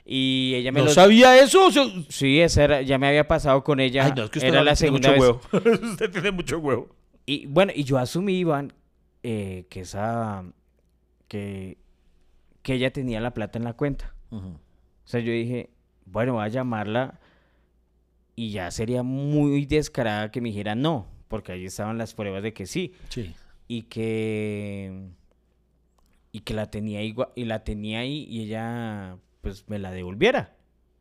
Y 0.05 0.53
ella 0.55 0.71
me 0.71 0.81
¿No 0.81 0.89
sabía 0.89 1.41
eso? 1.41 1.69
Sí, 2.09 2.39
esa 2.41 2.63
era, 2.63 2.81
ya 2.83 3.00
me 3.00 3.07
había 3.07 3.27
pasado 3.27 3.63
con 3.63 3.79
ella. 3.79 4.05
Ay, 4.05 4.13
no, 4.15 4.25
es 4.25 4.29
que 4.29 4.38
usted 4.38 4.50
era 4.50 4.63
la 4.63 4.75
segunda 4.75 5.09
mucho 5.13 5.39
vez. 5.50 5.63
Huevo. 5.63 5.81
usted 5.91 6.12
tiene 6.12 6.29
mucho 6.29 6.59
huevo. 6.59 6.89
Y 7.25 7.45
bueno, 7.47 7.71
y 7.75 7.83
yo 7.83 7.97
asumí, 7.97 8.37
Iván, 8.39 8.73
eh, 9.23 9.65
que 9.69 9.81
esa. 9.81 10.43
Que, 11.27 11.77
que 12.61 12.73
ella 12.75 12.91
tenía 12.91 13.21
la 13.21 13.33
plata 13.33 13.57
en 13.57 13.65
la 13.65 13.73
cuenta. 13.73 14.13
O 14.31 14.57
sea, 15.05 15.19
yo 15.19 15.31
dije, 15.31 15.69
bueno, 16.05 16.33
voy 16.33 16.43
a 16.43 16.47
llamarla. 16.47 17.19
Y 18.35 18.51
ya 18.51 18.71
sería 18.71 19.03
muy 19.03 19.65
descarada 19.65 20.31
que 20.31 20.41
me 20.41 20.49
dijera 20.49 20.73
no, 20.73 21.07
porque 21.27 21.51
ahí 21.51 21.65
estaban 21.65 21.97
las 21.97 22.15
pruebas 22.15 22.41
de 22.41 22.53
que 22.53 22.65
sí. 22.65 22.93
Sí. 23.09 23.33
Y 23.67 23.83
que. 23.83 25.09
Y 26.31 26.39
que 26.39 26.53
la 26.55 26.71
tenía 26.71 27.03
igual, 27.03 27.29
y 27.35 27.45
la 27.45 27.63
tenía 27.63 27.99
ahí 27.99 28.25
y 28.27 28.41
ella 28.41 29.17
pues 29.41 29.69
me 29.69 29.77
la 29.77 29.91
devolviera. 29.91 30.55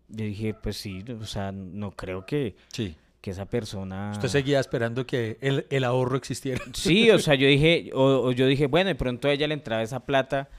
Yo 0.08 0.26
dije, 0.26 0.52
pues 0.52 0.76
sí, 0.76 1.02
o 1.08 1.24
sea, 1.24 1.52
no 1.52 1.92
creo 1.92 2.26
que, 2.26 2.56
sí. 2.70 2.96
Que 3.22 3.30
esa 3.30 3.46
persona... 3.46 4.10
Usted 4.12 4.28
seguía 4.28 4.58
esperando 4.58 5.06
que 5.06 5.38
el, 5.40 5.66
el 5.70 5.84
ahorro 5.84 6.16
existiera. 6.16 6.60
Sí, 6.74 7.10
o 7.10 7.18
sea, 7.18 7.36
yo 7.36 7.46
dije, 7.46 7.90
o, 7.94 8.32
yo 8.32 8.46
dije, 8.46 8.66
bueno, 8.66 8.88
de 8.88 8.96
pronto 8.96 9.28
a 9.28 9.32
ella 9.32 9.46
le 9.46 9.54
entraba 9.54 9.80
esa 9.82 10.00
plata, 10.00 10.50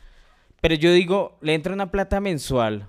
pero 0.61 0.73
yo 0.73 0.91
digo, 0.91 1.37
le 1.41 1.53
entra 1.53 1.73
una 1.73 1.91
plata 1.91 2.21
mensual, 2.21 2.87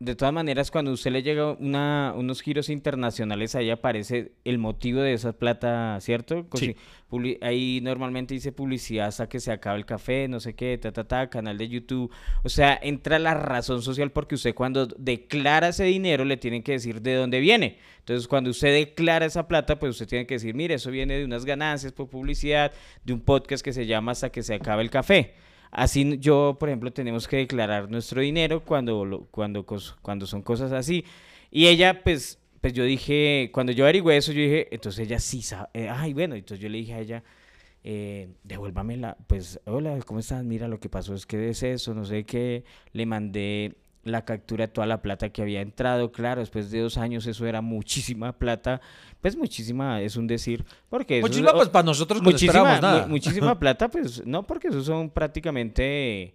de 0.00 0.16
todas 0.16 0.34
maneras, 0.34 0.70
cuando 0.70 0.90
usted 0.92 1.12
le 1.12 1.22
llega 1.22 1.52
una, 1.52 2.12
unos 2.16 2.42
giros 2.42 2.68
internacionales, 2.68 3.54
ahí 3.54 3.70
aparece 3.70 4.32
el 4.44 4.58
motivo 4.58 5.00
de 5.00 5.12
esa 5.14 5.32
plata, 5.32 5.98
¿cierto? 6.00 6.46
Sí. 6.54 6.76
Ahí 7.40 7.80
normalmente 7.80 8.34
dice 8.34 8.50
publicidad 8.50 9.06
hasta 9.06 9.28
que 9.28 9.38
se 9.38 9.52
acaba 9.52 9.76
el 9.76 9.86
café, 9.86 10.26
no 10.26 10.40
sé 10.40 10.54
qué, 10.54 10.76
ta, 10.78 10.92
ta, 10.92 11.04
ta, 11.04 11.30
canal 11.30 11.56
de 11.58 11.68
YouTube. 11.68 12.10
O 12.42 12.48
sea, 12.48 12.78
entra 12.82 13.20
la 13.20 13.34
razón 13.34 13.82
social 13.82 14.10
porque 14.10 14.34
usted 14.34 14.52
cuando 14.52 14.86
declara 14.86 15.68
ese 15.68 15.84
dinero 15.84 16.24
le 16.24 16.36
tienen 16.36 16.64
que 16.64 16.72
decir 16.72 17.00
de 17.00 17.14
dónde 17.14 17.38
viene. 17.38 17.78
Entonces, 18.00 18.26
cuando 18.26 18.50
usted 18.50 18.74
declara 18.74 19.26
esa 19.26 19.46
plata, 19.46 19.78
pues 19.78 19.92
usted 19.92 20.08
tiene 20.08 20.26
que 20.26 20.34
decir, 20.34 20.54
mire, 20.54 20.74
eso 20.74 20.90
viene 20.90 21.18
de 21.18 21.24
unas 21.24 21.44
ganancias 21.44 21.92
por 21.92 22.08
publicidad, 22.08 22.72
de 23.04 23.12
un 23.12 23.20
podcast 23.20 23.64
que 23.64 23.72
se 23.72 23.86
llama 23.86 24.12
Hasta 24.12 24.30
que 24.30 24.42
se 24.42 24.54
acabe 24.54 24.82
el 24.82 24.90
café. 24.90 25.34
Así 25.74 26.18
yo, 26.20 26.56
por 26.58 26.68
ejemplo, 26.68 26.92
tenemos 26.92 27.26
que 27.26 27.36
declarar 27.38 27.90
nuestro 27.90 28.20
dinero 28.20 28.64
cuando, 28.64 29.26
cuando, 29.32 29.66
cuando 30.02 30.26
son 30.26 30.40
cosas 30.40 30.70
así. 30.70 31.04
Y 31.50 31.66
ella, 31.66 32.02
pues, 32.04 32.38
pues 32.60 32.72
yo 32.72 32.84
dije, 32.84 33.50
cuando 33.52 33.72
yo 33.72 33.84
averigüé 33.84 34.16
eso, 34.16 34.32
yo 34.32 34.40
dije, 34.40 34.68
entonces 34.72 35.06
ella 35.06 35.18
sí 35.18 35.42
sabe. 35.42 35.68
Eh, 35.74 35.88
ay, 35.88 36.14
bueno, 36.14 36.36
entonces 36.36 36.62
yo 36.62 36.68
le 36.68 36.78
dije 36.78 36.94
a 36.94 37.00
ella, 37.00 37.24
eh, 37.82 38.28
devuélvamela. 38.44 39.16
Pues, 39.26 39.60
hola, 39.64 39.98
¿cómo 40.06 40.20
estás? 40.20 40.44
Mira, 40.44 40.68
lo 40.68 40.78
que 40.78 40.88
pasó 40.88 41.12
es 41.12 41.26
que 41.26 41.50
es 41.50 41.64
eso, 41.64 41.92
no 41.92 42.04
sé 42.04 42.24
qué. 42.24 42.64
Le 42.92 43.04
mandé 43.04 43.74
la 44.04 44.24
captura 44.24 44.66
de 44.66 44.72
toda 44.72 44.86
la 44.86 45.02
plata 45.02 45.30
que 45.30 45.42
había 45.42 45.60
entrado. 45.60 46.12
Claro, 46.12 46.40
después 46.40 46.70
de 46.70 46.80
dos 46.80 46.96
años 46.98 47.26
eso 47.26 47.46
era 47.46 47.60
muchísima 47.60 48.32
plata. 48.32 48.80
Pues 49.20 49.36
muchísima 49.36 50.00
es 50.00 50.16
un 50.16 50.26
decir. 50.26 50.64
Porque 50.88 51.20
muchísima, 51.20 51.52
pues 51.52 51.68
para 51.68 51.84
nosotros 51.84 52.22
no 52.22 52.30
muchísima, 52.30 52.80
nada. 52.80 53.06
muchísima 53.06 53.58
plata, 53.58 53.88
pues 53.88 54.24
no, 54.26 54.46
porque 54.46 54.68
eso 54.68 54.82
son 54.82 55.10
prácticamente... 55.10 56.34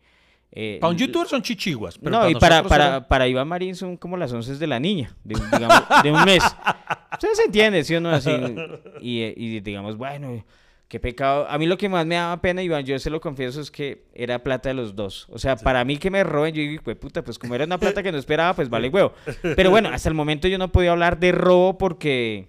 Eh, 0.52 0.80
para 0.82 0.90
un 0.90 0.98
youtuber 0.98 1.28
son 1.28 1.44
chichiguas. 1.44 2.02
no, 2.02 2.28
y 2.28 2.34
para, 2.34 2.64
para, 2.64 3.08
para 3.08 3.28
Iván 3.28 3.48
Marín 3.48 3.76
son 3.76 3.98
como 3.98 4.18
las 4.18 4.34
once 4.34 4.56
de 4.56 4.66
la 4.66 4.80
niña, 4.80 5.16
de, 5.24 5.36
digamos, 5.36 5.84
de 6.02 6.12
un 6.12 6.24
mes. 6.26 6.44
Entonces 7.12 7.38
se 7.38 7.44
entiende, 7.44 7.84
¿sí 7.84 7.94
o 7.94 8.02
no? 8.02 8.10
Así, 8.10 8.32
y, 9.02 9.22
y 9.22 9.60
digamos, 9.60 9.96
bueno, 9.96 10.44
Qué 10.90 11.00
pecado. 11.00 11.48
A 11.48 11.60
mí 11.60 11.68
lo 11.68 11.78
que 11.78 11.88
más 11.88 12.04
me 12.08 12.16
daba 12.16 12.42
pena, 12.42 12.64
Iván, 12.64 12.84
yo 12.84 12.98
se 12.98 13.12
lo 13.12 13.22
confieso, 13.22 13.62
es 13.62 13.70
que 13.70 14.06
era 14.16 14.40
plata 14.40 14.70
de 14.70 14.74
los 14.74 14.96
dos. 14.96 15.28
O 15.30 15.38
sea, 15.38 15.56
para 15.56 15.86
mí 15.86 15.98
que 15.98 16.10
me 16.10 16.24
roben, 16.24 16.56
yo 16.56 16.64
digo, 16.64 16.84
puta, 16.96 17.24
pues 17.24 17.38
como 17.38 17.54
era 17.54 17.66
una 17.66 17.78
plata 17.78 18.02
que 18.02 18.12
no 18.12 18.18
esperaba, 18.18 18.56
pues 18.56 18.70
vale 18.70 18.90
huevo. 18.90 19.14
Pero 19.56 19.70
bueno, 19.70 19.90
hasta 19.90 20.10
el 20.10 20.16
momento 20.16 20.48
yo 20.48 20.58
no 20.58 20.72
podía 20.72 20.92
hablar 20.92 21.20
de 21.20 21.32
robo 21.32 21.78
porque, 21.78 22.48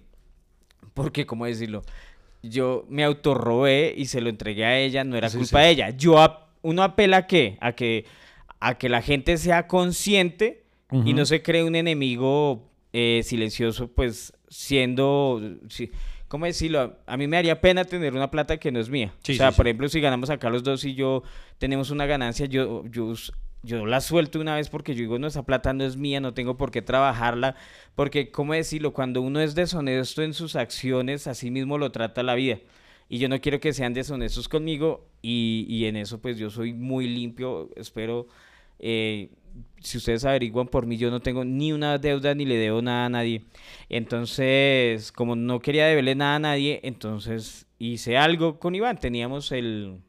porque, 0.95 1.27
¿cómo 1.27 1.45
decirlo? 1.45 1.83
Yo 2.41 2.87
me 2.89 3.03
autorrobé 3.03 3.93
y 3.95 4.07
se 4.07 4.21
lo 4.21 4.29
entregué 4.29 4.65
a 4.65 4.79
ella, 4.79 5.03
no 5.03 5.15
era 5.15 5.29
culpa 5.29 5.59
de 5.59 5.69
ella. 5.69 5.89
Yo, 5.91 6.17
uno 6.63 6.81
apela 6.81 7.17
a 7.17 7.27
qué? 7.27 7.59
A 7.61 7.73
que, 7.73 8.05
a 8.59 8.79
que 8.79 8.89
la 8.89 9.03
gente 9.03 9.37
sea 9.37 9.67
consciente 9.67 10.63
y 10.91 11.13
no 11.13 11.25
se 11.25 11.43
cree 11.43 11.63
un 11.63 11.75
enemigo 11.75 12.71
eh, 12.91 13.21
silencioso, 13.23 13.87
pues 13.87 14.33
siendo... 14.49 15.39
¿cómo 16.31 16.45
decirlo? 16.45 16.95
A 17.07 17.17
mí 17.17 17.27
me 17.27 17.35
haría 17.35 17.59
pena 17.59 17.83
tener 17.83 18.13
una 18.13 18.31
plata 18.31 18.55
que 18.55 18.71
no 18.71 18.79
es 18.79 18.89
mía. 18.89 19.13
o 19.21 19.33
sea, 19.33 19.51
por 19.51 19.67
ejemplo, 19.67 19.89
si 19.89 19.99
ganamos 19.99 20.29
acá 20.29 20.49
los 20.49 20.63
dos 20.63 20.85
y 20.85 20.95
yo 20.95 21.23
tenemos 21.57 21.91
una 21.91 22.05
ganancia, 22.05 22.45
yo, 22.45 22.85
yo, 22.85 23.13
yo 23.63 23.85
la 23.85 23.99
suelto 23.99 24.39
una 24.39 24.55
vez 24.55 24.69
porque 24.69 24.95
yo 24.95 25.01
digo, 25.01 25.19
no, 25.19 25.27
esa 25.27 25.43
plata 25.43 25.73
no 25.73 25.83
es 25.83 25.97
mía, 25.97 26.21
no 26.21 26.33
tengo 26.33 26.55
por 26.55 26.71
qué 26.71 26.81
trabajarla. 26.81 27.57
Porque, 27.95 28.31
¿cómo 28.31 28.53
decirlo? 28.53 28.93
Cuando 28.93 29.21
uno 29.21 29.41
es 29.41 29.55
deshonesto 29.55 30.23
en 30.23 30.33
sus 30.33 30.55
acciones, 30.55 31.27
así 31.27 31.51
mismo 31.51 31.77
lo 31.77 31.91
trata 31.91 32.23
la 32.23 32.35
vida. 32.35 32.59
Y 33.09 33.17
yo 33.17 33.27
no 33.27 33.41
quiero 33.41 33.59
que 33.59 33.73
sean 33.73 33.93
deshonestos 33.93 34.47
conmigo 34.47 35.05
y, 35.21 35.65
y 35.67 35.83
en 35.87 35.97
eso 35.97 36.21
pues 36.21 36.37
yo 36.37 36.49
soy 36.49 36.71
muy 36.71 37.09
limpio, 37.09 37.71
espero... 37.75 38.27
Eh, 38.79 39.29
si 39.79 39.97
ustedes 39.97 40.25
averiguan 40.25 40.67
por 40.67 40.85
mí, 40.85 40.97
yo 40.97 41.09
no 41.09 41.21
tengo 41.21 41.43
ni 41.43 41.73
una 41.73 41.97
deuda 41.97 42.35
ni 42.35 42.45
le 42.45 42.55
debo 42.55 42.81
nada 42.81 43.05
a 43.05 43.09
nadie. 43.09 43.45
Entonces, 43.89 45.11
como 45.11 45.35
no 45.35 45.59
quería 45.59 45.87
deberle 45.87 46.15
nada 46.15 46.35
a 46.35 46.39
nadie, 46.39 46.79
entonces 46.83 47.65
hice 47.79 48.17
algo 48.17 48.59
con 48.59 48.75
Iván. 48.75 48.99
Teníamos 48.99 49.51
el, 49.51 49.99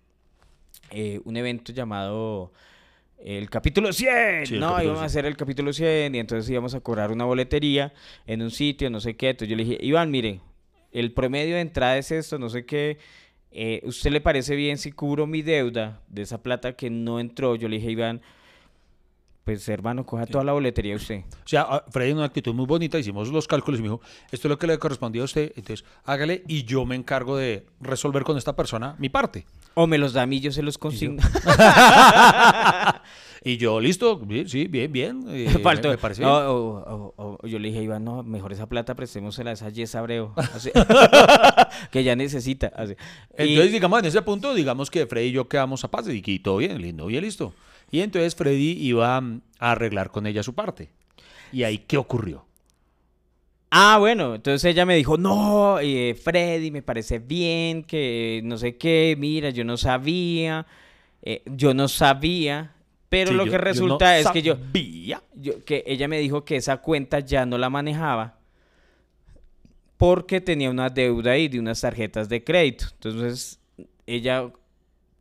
eh, 0.90 1.20
un 1.24 1.36
evento 1.36 1.72
llamado 1.72 2.52
el 3.24 3.48
capítulo 3.48 3.92
100. 3.92 4.58
no, 4.58 4.82
íbamos 4.82 5.00
a 5.00 5.04
hacer 5.04 5.24
el 5.26 5.36
capítulo 5.36 5.72
100 5.72 6.14
y 6.14 6.18
entonces 6.18 6.50
íbamos 6.50 6.74
a 6.74 6.80
cobrar 6.80 7.12
una 7.12 7.24
boletería 7.24 7.92
en 8.26 8.42
un 8.42 8.50
sitio, 8.50 8.90
no 8.90 9.00
sé 9.00 9.16
qué. 9.16 9.30
Entonces 9.30 9.48
yo 9.48 9.56
le 9.56 9.64
dije, 9.64 9.78
Iván, 9.80 10.10
mire, 10.10 10.40
el 10.90 11.12
promedio 11.12 11.54
de 11.54 11.60
entrada 11.60 11.96
es 11.98 12.10
esto, 12.10 12.38
no 12.38 12.48
sé 12.48 12.66
qué. 12.66 12.98
Eh, 13.52 13.80
¿Usted 13.84 14.10
le 14.10 14.20
parece 14.20 14.56
bien 14.56 14.78
si 14.78 14.92
cubro 14.92 15.26
mi 15.26 15.42
deuda 15.42 16.00
de 16.08 16.22
esa 16.22 16.42
plata 16.42 16.74
que 16.74 16.90
no 16.90 17.20
entró? 17.20 17.54
Yo 17.54 17.68
le 17.68 17.76
dije, 17.76 17.90
Iván, 17.92 18.22
pues 19.44 19.68
hermano, 19.68 20.06
coja 20.06 20.26
toda 20.26 20.44
la 20.44 20.52
boletería 20.52 20.96
usted. 20.96 21.24
O 21.44 21.48
sea, 21.48 21.66
ah, 21.68 21.84
Freddy 21.90 22.10
en 22.10 22.18
una 22.18 22.26
actitud 22.26 22.54
muy 22.54 22.66
bonita, 22.66 22.98
hicimos 22.98 23.28
los 23.28 23.46
cálculos 23.46 23.80
y 23.80 23.82
me 23.82 23.88
dijo, 23.88 24.00
esto 24.30 24.48
es 24.48 24.50
lo 24.50 24.58
que 24.58 24.66
le 24.66 24.78
correspondía 24.78 25.22
a 25.22 25.24
usted, 25.24 25.52
entonces 25.56 25.84
hágale 26.04 26.44
y 26.46 26.64
yo 26.64 26.84
me 26.84 26.94
encargo 26.94 27.36
de 27.36 27.66
resolver 27.80 28.24
con 28.24 28.36
esta 28.38 28.54
persona 28.54 28.96
mi 28.98 29.08
parte. 29.08 29.44
O 29.74 29.86
me 29.86 29.98
los 29.98 30.12
da 30.12 30.22
a 30.22 30.26
mí, 30.26 30.40
yo 30.40 30.52
se 30.52 30.62
los 30.62 30.78
consigno. 30.78 31.22
Y 33.44 33.56
yo, 33.56 33.80
listo, 33.80 34.20
sí, 34.46 34.66
bien, 34.66 34.92
bien. 34.92 35.24
Eh, 35.32 35.48
me, 35.52 35.58
parece 35.98 36.20
bien. 36.20 36.30
O, 36.30 37.38
yo 37.44 37.58
le 37.58 37.68
dije 37.68 37.80
a 37.80 37.82
Iván, 37.82 38.04
no, 38.04 38.22
mejor 38.22 38.52
esa 38.52 38.68
plata 38.68 38.94
prestémosela 38.94 39.50
a 39.50 39.52
esa 39.54 39.70
Yes 39.70 39.94
Abreu, 39.94 40.32
que 41.90 42.04
ya 42.04 42.14
necesita. 42.14 42.72
Entonces, 43.36 43.72
digamos, 43.72 43.98
en 44.00 44.04
ese 44.06 44.22
punto, 44.22 44.54
digamos 44.54 44.90
que 44.90 45.06
Freddy 45.06 45.28
y 45.28 45.32
yo 45.32 45.48
quedamos 45.48 45.82
a 45.84 45.90
paz 45.90 46.06
y 46.08 46.38
todo 46.38 46.58
bien, 46.58 46.80
lindo, 46.80 47.06
bien, 47.06 47.24
listo. 47.24 47.52
Y 47.92 48.00
entonces 48.00 48.34
Freddy 48.34 48.72
iba 48.80 49.18
a 49.18 49.22
arreglar 49.58 50.10
con 50.10 50.26
ella 50.26 50.42
su 50.42 50.54
parte. 50.54 50.88
¿Y 51.52 51.62
ahí 51.62 51.78
qué 51.78 51.98
ocurrió? 51.98 52.44
Ah, 53.70 53.98
bueno, 53.98 54.34
entonces 54.34 54.64
ella 54.64 54.84
me 54.84 54.96
dijo, 54.96 55.16
no, 55.16 55.78
eh, 55.78 56.14
Freddy, 56.14 56.70
me 56.70 56.82
parece 56.82 57.20
bien, 57.20 57.84
que 57.84 58.40
no 58.44 58.56
sé 58.56 58.76
qué, 58.76 59.14
mira, 59.18 59.50
yo 59.50 59.64
no 59.64 59.76
sabía, 59.76 60.66
eh, 61.22 61.42
yo 61.46 61.72
no 61.72 61.86
sabía, 61.86 62.74
pero 63.08 63.32
lo 63.32 63.44
que 63.44 63.58
resulta 63.58 64.18
es 64.18 64.28
que 64.30 64.42
yo, 64.42 64.56
yo, 65.34 65.64
que 65.64 65.84
ella 65.86 66.08
me 66.08 66.18
dijo 66.18 66.44
que 66.44 66.56
esa 66.56 66.78
cuenta 66.78 67.20
ya 67.20 67.46
no 67.46 67.56
la 67.56 67.70
manejaba 67.70 68.38
porque 70.02 70.40
tenía 70.40 70.68
una 70.68 70.90
deuda 70.90 71.30
ahí 71.30 71.46
de 71.46 71.60
unas 71.60 71.80
tarjetas 71.80 72.28
de 72.28 72.42
crédito. 72.42 72.86
Entonces, 72.94 73.60
ella 74.04 74.50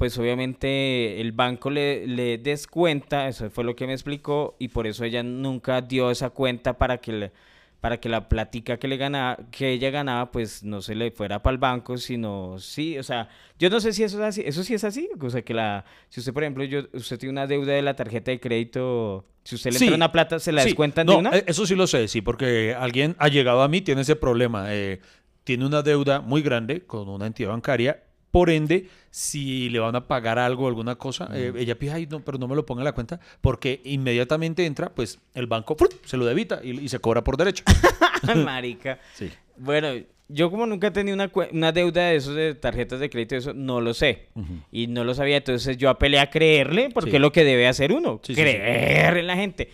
pues 0.01 0.17
obviamente 0.17 1.21
el 1.21 1.31
banco 1.31 1.69
le, 1.69 2.07
le, 2.07 2.39
descuenta, 2.39 3.27
eso 3.27 3.51
fue 3.51 3.63
lo 3.63 3.75
que 3.75 3.85
me 3.85 3.93
explicó, 3.93 4.55
y 4.57 4.69
por 4.69 4.87
eso 4.87 5.03
ella 5.03 5.21
nunca 5.21 5.79
dio 5.79 6.09
esa 6.09 6.31
cuenta 6.31 6.79
para 6.79 6.97
que 6.97 7.11
le, 7.11 7.31
para 7.79 7.99
que 7.99 8.09
la 8.09 8.27
plática 8.27 8.77
que 8.77 8.87
le 8.87 8.97
ganaba, 8.97 9.37
que 9.51 9.73
ella 9.73 9.91
ganaba, 9.91 10.31
pues 10.31 10.63
no 10.63 10.81
se 10.81 10.95
le 10.95 11.11
fuera 11.11 11.43
para 11.43 11.51
el 11.51 11.59
banco, 11.59 11.99
sino 11.99 12.57
sí, 12.57 12.97
o 12.97 13.03
sea, 13.03 13.29
yo 13.59 13.69
no 13.69 13.79
sé 13.79 13.93
si 13.93 14.01
eso 14.01 14.17
es 14.17 14.23
así, 14.23 14.41
eso 14.43 14.63
sí 14.63 14.73
es 14.73 14.83
así, 14.83 15.07
o 15.19 15.29
sea 15.29 15.43
que 15.43 15.53
la, 15.53 15.85
si 16.09 16.19
usted 16.19 16.33
por 16.33 16.41
ejemplo, 16.41 16.63
yo, 16.63 16.79
usted 16.93 17.19
tiene 17.19 17.33
una 17.33 17.45
deuda 17.45 17.73
de 17.73 17.83
la 17.83 17.95
tarjeta 17.95 18.31
de 18.31 18.39
crédito, 18.39 19.27
si 19.43 19.53
usted 19.53 19.71
le 19.71 19.77
entra 19.77 19.95
una 19.95 20.11
plata, 20.11 20.39
¿se 20.39 20.51
la 20.51 20.63
descuentan 20.63 21.05
de 21.05 21.13
una? 21.13 21.29
Eh, 21.29 21.43
eso 21.45 21.67
sí 21.67 21.75
lo 21.75 21.85
sé, 21.85 22.07
sí, 22.07 22.21
porque 22.21 22.73
alguien 22.73 23.15
ha 23.19 23.27
llegado 23.27 23.61
a 23.61 23.67
mí, 23.67 23.81
tiene 23.81 24.01
ese 24.01 24.15
problema, 24.15 24.73
eh, 24.73 24.99
tiene 25.43 25.63
una 25.63 25.83
deuda 25.83 26.21
muy 26.21 26.41
grande 26.41 26.87
con 26.87 27.07
una 27.07 27.27
entidad 27.27 27.49
bancaria 27.49 28.01
por 28.31 28.49
ende, 28.49 28.87
si 29.09 29.69
le 29.69 29.79
van 29.79 29.95
a 29.95 30.07
pagar 30.07 30.39
algo, 30.39 30.67
alguna 30.67 30.95
cosa, 30.95 31.29
eh, 31.33 31.53
ella 31.57 31.77
pide, 31.77 31.91
ay, 31.91 32.07
no, 32.09 32.21
pero 32.21 32.37
no 32.37 32.47
me 32.47 32.55
lo 32.55 32.65
ponga 32.65 32.81
en 32.81 32.85
la 32.85 32.93
cuenta, 32.93 33.19
porque 33.41 33.81
inmediatamente 33.83 34.65
entra, 34.65 34.89
pues 34.89 35.19
el 35.33 35.47
banco 35.47 35.75
se 36.05 36.17
lo 36.17 36.25
debita 36.25 36.61
y, 36.63 36.87
se 36.87 36.99
cobra 36.99 37.23
por 37.23 37.37
derecho. 37.37 37.63
Marica. 38.45 38.99
Sí. 39.13 39.29
Bueno, 39.57 39.89
yo 40.29 40.49
como 40.49 40.65
nunca 40.65 40.87
he 40.87 40.91
tenido 40.91 41.17
una, 41.51 41.71
deuda 41.71 42.07
de 42.07 42.15
esos 42.15 42.35
de 42.35 42.55
tarjetas 42.55 42.99
de 42.99 43.09
crédito, 43.09 43.35
eso 43.35 43.53
no 43.53 43.81
lo 43.81 43.93
sé. 43.93 44.29
Y 44.71 44.87
no 44.87 45.03
lo 45.03 45.13
sabía, 45.13 45.37
entonces 45.37 45.77
yo 45.77 45.89
apelé 45.89 46.19
a 46.19 46.29
creerle, 46.29 46.89
porque 46.89 47.17
es 47.17 47.21
lo 47.21 47.31
que 47.31 47.43
debe 47.43 47.67
hacer 47.67 47.91
uno, 47.91 48.21
creer 48.21 49.17
en 49.17 49.27
la 49.27 49.35
gente. 49.35 49.69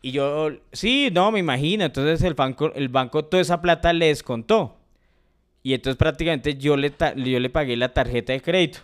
Y 0.00 0.10
yo, 0.10 0.50
sí, 0.72 1.10
no, 1.12 1.30
me 1.30 1.38
imagino. 1.38 1.84
Entonces 1.84 2.22
el 2.22 2.34
banco, 2.34 2.72
el 2.74 2.88
banco 2.88 3.24
toda 3.24 3.40
esa 3.40 3.62
plata 3.62 3.92
le 3.92 4.06
descontó. 4.06 4.81
Y 5.62 5.74
entonces 5.74 5.96
prácticamente 5.96 6.56
yo 6.56 6.76
le, 6.76 6.92
yo 7.16 7.40
le 7.40 7.50
pagué 7.50 7.76
la 7.76 7.92
tarjeta 7.92 8.32
de 8.32 8.40
crédito. 8.40 8.80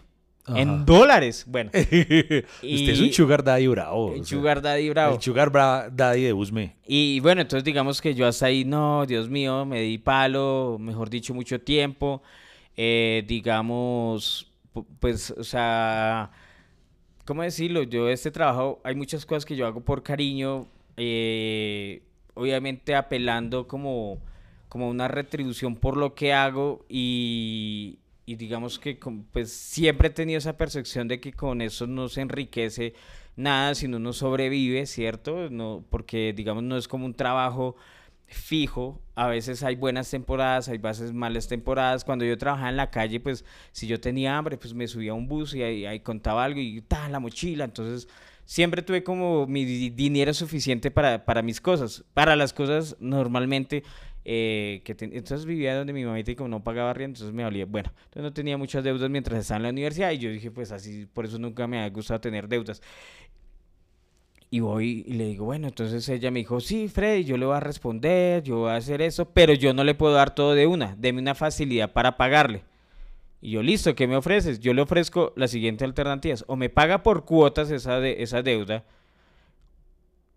En 0.55 0.85
dólares. 0.87 1.45
Bueno. 1.47 1.71
Usted 1.75 2.45
es 2.63 3.01
un 3.01 3.13
sugar 3.13 3.45
daddy 3.45 3.67
bravo. 3.67 4.13
Un 4.13 4.25
sugar 4.25 4.63
daddy 4.63 4.89
bravo. 4.91 5.17
El 5.17 5.23
sugar 5.23 5.53
daddy 5.53 6.23
de 6.23 6.33
Usme. 6.33 6.77
Y 6.87 7.21
bueno, 7.21 7.43
entonces 7.43 7.65
digamos 7.65 8.01
que 8.01 8.15
yo 8.15 8.27
hasta 8.27 8.47
ahí, 8.47 8.65
no, 8.65 9.05
Dios 9.07 9.29
mío, 9.29 9.65
me 9.65 9.83
di 9.83 9.99
palo, 9.99 10.79
mejor 10.81 11.11
dicho, 11.11 11.35
mucho 11.35 11.61
tiempo. 11.61 12.23
Eh, 12.77 13.25
digamos, 13.27 14.51
pues, 15.01 15.33
o 15.33 15.45
sea, 15.45 16.31
¿cómo 17.25 17.43
decirlo? 17.43 17.83
Yo 17.83 18.09
este 18.09 18.31
trabajo, 18.31 18.81
hay 18.85 18.95
muchas 18.95 19.27
cosas 19.27 19.45
que 19.45 19.57
yo 19.57 19.67
hago 19.67 19.81
por 19.81 20.03
cariño, 20.03 20.67
eh, 20.97 22.03
obviamente 22.35 22.95
apelando 22.95 23.67
como, 23.67 24.19
como 24.69 24.89
una 24.89 25.09
retribución 25.09 25.77
por 25.77 25.97
lo 25.97 26.15
que 26.15 26.33
hago 26.33 26.85
y, 26.89 27.99
y 28.27 28.37
digamos 28.37 28.79
que 28.79 28.99
pues 29.33 29.53
siempre 29.53 30.09
he 30.09 30.11
tenido 30.11 30.39
esa 30.39 30.57
percepción 30.57 31.09
de 31.09 31.21
que 31.21 31.33
con 31.33 31.63
eso 31.63 31.87
no 31.87 32.09
se 32.09 32.21
enriquece 32.21 32.95
nada, 33.37 33.75
sino 33.75 33.97
uno 33.97 34.13
sobrevive, 34.13 34.85
¿cierto? 34.87 35.49
No, 35.51 35.85
porque 35.91 36.35
digamos 36.37 36.63
no 36.63 36.77
es 36.77 36.89
como 36.89 37.07
un 37.07 37.15
trabajo 37.15 37.77
fijo, 38.27 39.01
a 39.15 39.27
veces 39.27 39.63
hay 39.63 39.75
buenas 39.77 40.11
temporadas, 40.11 40.69
hay 40.69 40.79
veces 40.79 41.13
malas 41.13 41.49
temporadas. 41.49 42.05
Cuando 42.05 42.25
yo 42.25 42.37
trabajaba 42.37 42.69
en 42.69 42.77
la 42.77 42.91
calle, 42.91 43.21
pues 43.21 43.45
si 43.73 43.87
yo 43.87 44.01
tenía 44.01 44.37
hambre, 44.37 44.59
pues 44.59 44.75
me 44.75 44.87
subía 44.87 45.13
a 45.13 45.15
un 45.15 45.29
bus 45.29 45.55
y 45.55 45.63
ahí, 45.63 46.01
contaba 46.01 46.45
algo 46.45 46.61
y 46.61 46.83
ta, 46.83 47.09
la 47.09 47.21
mochila. 47.21 47.65
Entonces 47.65 48.09
siempre 48.45 48.83
tuve 48.83 49.03
como 49.03 49.47
mi 49.47 49.65
dinero 49.65 50.35
suficiente 50.35 50.91
para, 50.91 51.25
para 51.25 51.43
mis 51.43 51.61
cosas. 51.61 52.05
Para 52.13 52.37
las 52.37 52.53
cosas 52.53 52.97
normalmente 53.01 53.83
eh, 54.31 54.83
que 54.85 54.95
entonces 55.01 55.47
vivía 55.47 55.75
donde 55.75 55.95
mi 55.95 56.05
mamita 56.05 56.31
y 56.31 56.35
como 56.35 56.51
no 56.51 56.63
pagaba 56.63 56.91
arriendo, 56.91 57.17
entonces 57.17 57.35
me 57.35 57.45
valía, 57.45 57.65
bueno, 57.65 57.91
entonces 57.97 58.23
no 58.23 58.31
tenía 58.31 58.59
muchas 58.59 58.85
deudas 58.85 59.09
mientras 59.09 59.41
estaba 59.41 59.57
en 59.57 59.63
la 59.63 59.69
universidad 59.71 60.11
y 60.11 60.19
yo 60.19 60.31
dije, 60.31 60.51
pues 60.51 60.71
así, 60.71 61.07
por 61.15 61.25
eso 61.25 61.39
nunca 61.39 61.67
me 61.67 61.81
ha 61.81 61.89
gustado 61.89 62.21
tener 62.21 62.47
deudas. 62.47 62.83
Y 64.51 64.61
voy 64.61 65.03
y 65.07 65.15
le 65.15 65.29
digo, 65.29 65.47
bueno, 65.47 65.69
entonces 65.69 66.07
ella 66.11 66.31
me 66.31 66.41
dijo, 66.41 66.61
sí, 66.61 66.89
Freddy, 66.89 67.25
yo 67.25 67.39
le 67.39 67.47
voy 67.47 67.57
a 67.57 67.61
responder, 67.61 68.43
yo 68.43 68.59
voy 68.59 68.71
a 68.71 68.77
hacer 68.77 69.01
eso, 69.01 69.31
pero 69.31 69.55
yo 69.55 69.73
no 69.73 69.83
le 69.83 69.95
puedo 69.95 70.13
dar 70.13 70.35
todo 70.35 70.55
de 70.55 70.67
una, 70.67 70.95
deme 70.99 71.23
una 71.23 71.35
facilidad 71.35 71.95
para 71.95 72.19
pagarle. 72.19 72.65
Y 73.41 73.53
yo, 73.53 73.63
listo, 73.63 73.95
¿qué 73.95 74.07
me 74.07 74.17
ofreces? 74.17 74.61
Yo 74.61 74.75
le 74.75 74.83
ofrezco 74.83 75.33
las 75.37 75.53
siguientes 75.53 75.87
alternativas. 75.87 76.45
O 76.49 76.57
me 76.57 76.69
paga 76.69 77.03
por 77.03 77.25
cuotas 77.25 77.71
esa, 77.71 77.99
de, 78.01 78.23
esa 78.23 78.43
deuda. 78.43 78.85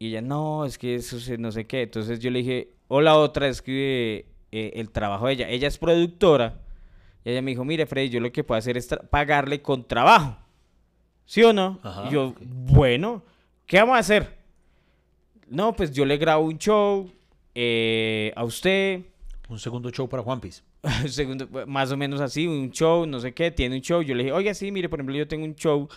Y 0.02 0.08
ella, 0.08 0.22
no, 0.22 0.66
es 0.66 0.80
que 0.80 0.96
eso 0.96 1.18
no 1.38 1.52
sé 1.52 1.68
qué. 1.68 1.84
Entonces 1.84 2.20
yo 2.20 2.32
le 2.32 2.40
dije, 2.40 2.72
o 2.88 3.02
la 3.02 3.18
otra 3.18 3.48
es 3.48 3.62
que 3.62 4.26
eh, 4.52 4.72
el 4.74 4.90
trabajo 4.90 5.28
de 5.28 5.34
ella. 5.34 5.48
Ella 5.48 5.68
es 5.68 5.78
productora. 5.78 6.60
Y 7.24 7.30
ella 7.30 7.44
me 7.44 7.52
dijo, 7.52 7.64
mire, 7.64 7.86
Freddy, 7.86 8.10
yo 8.10 8.20
lo 8.20 8.32
que 8.32 8.44
puedo 8.44 8.58
hacer 8.58 8.78
es 8.78 8.90
pagarle 9.12 9.62
con 9.62 9.88
trabajo. 9.88 10.38
¿Sí 11.26 11.44
o 11.44 11.54
no? 11.54 11.80
y 12.08 12.14
yo, 12.14 12.34
bueno. 12.42 13.24
¿Qué 13.68 13.78
vamos 13.78 13.96
a 13.96 14.00
hacer? 14.00 14.40
No, 15.48 15.76
pues 15.76 15.92
yo 15.92 16.04
le 16.04 16.18
grabo 16.18 16.46
un 16.46 16.58
show 16.58 17.08
eh, 17.54 18.34
a 18.36 18.44
usted. 18.44 19.02
Un 19.50 19.60
segundo 19.60 19.92
show 19.92 20.10
para 20.10 20.24
Juan 20.24 20.42
Piz. 20.42 20.64
segundo, 21.10 21.48
más 21.68 21.92
o 21.92 21.96
menos 21.96 22.22
así, 22.22 22.48
un 22.48 22.72
show, 22.72 23.06
no 23.06 23.20
sé 23.20 23.36
qué, 23.36 23.52
tiene 23.52 23.76
un 23.76 23.82
show. 23.84 24.02
Yo 24.02 24.16
le 24.16 24.24
dije, 24.24 24.34
oiga, 24.34 24.56
sí, 24.56 24.72
mire, 24.72 24.90
por 24.90 24.98
ejemplo, 24.98 25.16
yo 25.16 25.28
tengo 25.28 25.46
un 25.46 25.54
show 25.54 25.88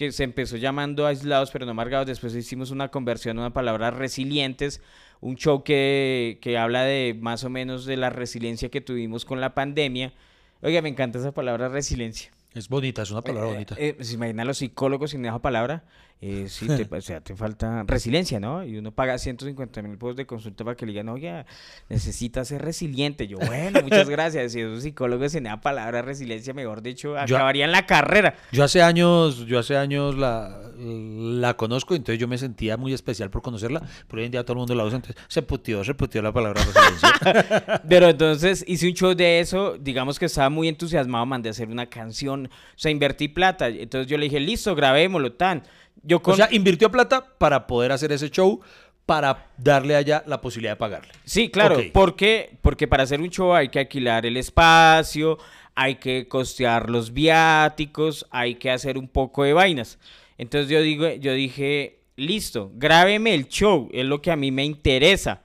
que 0.00 0.12
se 0.12 0.24
empezó 0.24 0.56
llamando 0.56 1.06
aislados 1.06 1.50
pero 1.50 1.66
no 1.66 1.72
amargados. 1.72 2.06
Después 2.06 2.34
hicimos 2.34 2.70
una 2.70 2.88
conversión 2.88 3.36
a 3.36 3.42
una 3.42 3.52
palabra 3.52 3.90
resilientes, 3.90 4.80
un 5.20 5.36
show 5.36 5.62
que, 5.62 6.38
que 6.40 6.56
habla 6.56 6.84
de 6.84 7.14
más 7.20 7.44
o 7.44 7.50
menos 7.50 7.84
de 7.84 7.98
la 7.98 8.08
resiliencia 8.08 8.70
que 8.70 8.80
tuvimos 8.80 9.26
con 9.26 9.42
la 9.42 9.52
pandemia. 9.52 10.14
Oiga, 10.62 10.80
me 10.80 10.88
encanta 10.88 11.18
esa 11.18 11.32
palabra 11.32 11.68
resiliencia. 11.68 12.30
Es 12.54 12.70
bonita, 12.70 13.02
es 13.02 13.10
una 13.10 13.20
palabra 13.20 13.50
eh, 13.50 13.52
bonita. 13.52 13.74
Eh, 13.78 13.96
¿Se 14.00 14.14
imagina 14.14 14.46
los 14.46 14.56
psicólogos 14.56 15.10
sin 15.10 15.22
esa 15.26 15.38
palabra? 15.40 15.84
Eh, 16.22 16.46
sí, 16.48 16.66
te, 16.66 16.86
o 16.94 17.00
sea, 17.00 17.20
te 17.20 17.34
falta 17.34 17.82
resiliencia, 17.86 18.38
¿no? 18.40 18.62
Y 18.64 18.76
uno 18.76 18.92
paga 18.92 19.16
150 19.16 19.82
mil 19.82 19.96
pesos 19.96 20.16
de 20.16 20.26
consulta 20.26 20.64
para 20.64 20.76
que 20.76 20.84
le 20.84 20.92
digan, 20.92 21.08
oye, 21.08 21.46
necesitas 21.88 22.48
ser 22.48 22.62
resiliente. 22.62 23.26
Yo, 23.26 23.38
bueno, 23.38 23.80
muchas 23.82 24.08
gracias. 24.08 24.52
Si 24.52 24.60
esos 24.60 24.82
psicólogos 24.82 25.32
sin 25.32 25.46
esa 25.46 25.60
palabra 25.60 26.02
resiliencia, 26.02 26.52
mejor 26.52 26.82
dicho, 26.82 27.16
acabarían 27.16 27.72
la 27.72 27.86
carrera. 27.86 28.34
Yo 28.52 28.64
hace 28.64 28.82
años, 28.82 29.46
yo 29.46 29.58
hace 29.58 29.76
años 29.76 30.16
la, 30.16 30.60
la 30.78 31.56
conozco, 31.56 31.94
entonces 31.94 32.18
yo 32.18 32.28
me 32.28 32.36
sentía 32.36 32.76
muy 32.76 32.92
especial 32.92 33.30
por 33.30 33.40
conocerla, 33.40 33.82
pero 34.06 34.20
hoy 34.20 34.26
en 34.26 34.32
día 34.32 34.44
todo 34.44 34.54
el 34.54 34.58
mundo 34.58 34.74
la 34.74 34.84
usa, 34.84 34.96
entonces 34.96 35.22
se 35.28 35.42
putió, 35.42 35.84
se 35.84 35.94
putió 35.94 36.20
la 36.20 36.32
palabra 36.32 36.62
resiliencia. 36.62 37.82
pero 37.88 38.08
entonces 38.08 38.64
hice 38.68 38.88
un 38.88 38.94
show 38.94 39.14
de 39.14 39.40
eso, 39.40 39.78
digamos 39.78 40.18
que 40.18 40.26
estaba 40.26 40.50
muy 40.50 40.68
entusiasmado, 40.68 41.24
mandé 41.24 41.48
a 41.48 41.52
hacer 41.52 41.68
una 41.68 41.86
canción, 41.86 42.46
o 42.46 42.78
sea, 42.78 42.90
invertí 42.90 43.28
plata. 43.28 43.68
Entonces 43.68 44.06
yo 44.06 44.18
le 44.18 44.24
dije, 44.24 44.38
listo, 44.38 44.74
grabémoslo, 44.74 45.32
tan. 45.32 45.62
Yo 46.02 46.20
O 46.24 46.36
sea, 46.36 46.48
invirtió 46.50 46.90
plata 46.90 47.24
para 47.38 47.66
poder 47.66 47.92
hacer 47.92 48.12
ese 48.12 48.30
show, 48.30 48.60
para 49.06 49.48
darle 49.58 49.96
allá 49.96 50.22
la 50.26 50.40
posibilidad 50.40 50.72
de 50.72 50.76
pagarle. 50.76 51.12
Sí, 51.24 51.50
claro. 51.50 51.80
¿Por 51.92 52.16
qué? 52.16 52.56
Porque 52.62 52.86
para 52.86 53.02
hacer 53.02 53.20
un 53.20 53.28
show 53.28 53.52
hay 53.54 53.68
que 53.68 53.80
alquilar 53.80 54.24
el 54.24 54.36
espacio, 54.36 55.36
hay 55.74 55.96
que 55.96 56.28
costear 56.28 56.90
los 56.90 57.12
viáticos, 57.12 58.26
hay 58.30 58.54
que 58.54 58.70
hacer 58.70 58.96
un 58.98 59.08
poco 59.08 59.44
de 59.44 59.52
vainas. 59.52 59.98
Entonces 60.38 60.70
yo 60.70 60.80
digo, 60.80 61.08
yo 61.08 61.34
dije, 61.34 62.00
listo, 62.16 62.70
grábeme 62.74 63.34
el 63.34 63.48
show, 63.48 63.88
es 63.92 64.04
lo 64.04 64.22
que 64.22 64.30
a 64.30 64.36
mí 64.36 64.50
me 64.50 64.64
interesa. 64.64 65.42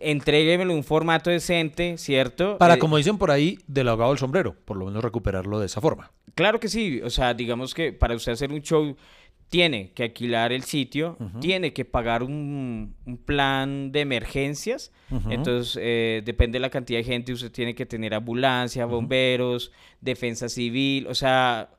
Entréguemelo 0.00 0.72
en 0.72 0.78
un 0.78 0.84
formato 0.84 1.28
decente, 1.28 1.98
¿cierto? 1.98 2.56
Para, 2.56 2.74
eh, 2.74 2.78
como 2.78 2.96
dicen 2.96 3.18
por 3.18 3.30
ahí, 3.30 3.58
del 3.66 3.88
ahogado 3.88 4.10
del 4.10 4.18
sombrero, 4.18 4.56
por 4.64 4.76
lo 4.76 4.86
menos 4.86 5.04
recuperarlo 5.04 5.60
de 5.60 5.66
esa 5.66 5.80
forma. 5.80 6.10
Claro 6.34 6.58
que 6.58 6.68
sí, 6.68 7.00
o 7.02 7.10
sea, 7.10 7.34
digamos 7.34 7.74
que 7.74 7.92
para 7.92 8.14
usted 8.14 8.32
hacer 8.32 8.50
un 8.50 8.62
show 8.62 8.96
tiene 9.54 9.92
que 9.92 10.02
alquilar 10.02 10.50
el 10.50 10.64
sitio, 10.64 11.16
tiene 11.40 11.72
que 11.72 11.84
pagar 11.84 12.24
un, 12.24 12.96
plan 13.24 13.92
de 13.92 14.00
emergencias, 14.00 14.90
entonces 15.30 15.78
eh, 15.80 16.22
depende 16.24 16.56
de 16.56 16.60
la 16.60 16.70
cantidad 16.70 16.98
de 16.98 17.04
gente, 17.04 17.32
usted 17.32 17.52
tiene 17.52 17.72
que 17.72 17.86
tener 17.86 18.14
ambulancia, 18.14 18.84
bomberos, 18.84 19.70
defensa 20.00 20.48
civil, 20.48 21.06
o 21.06 21.14
sea, 21.14 21.70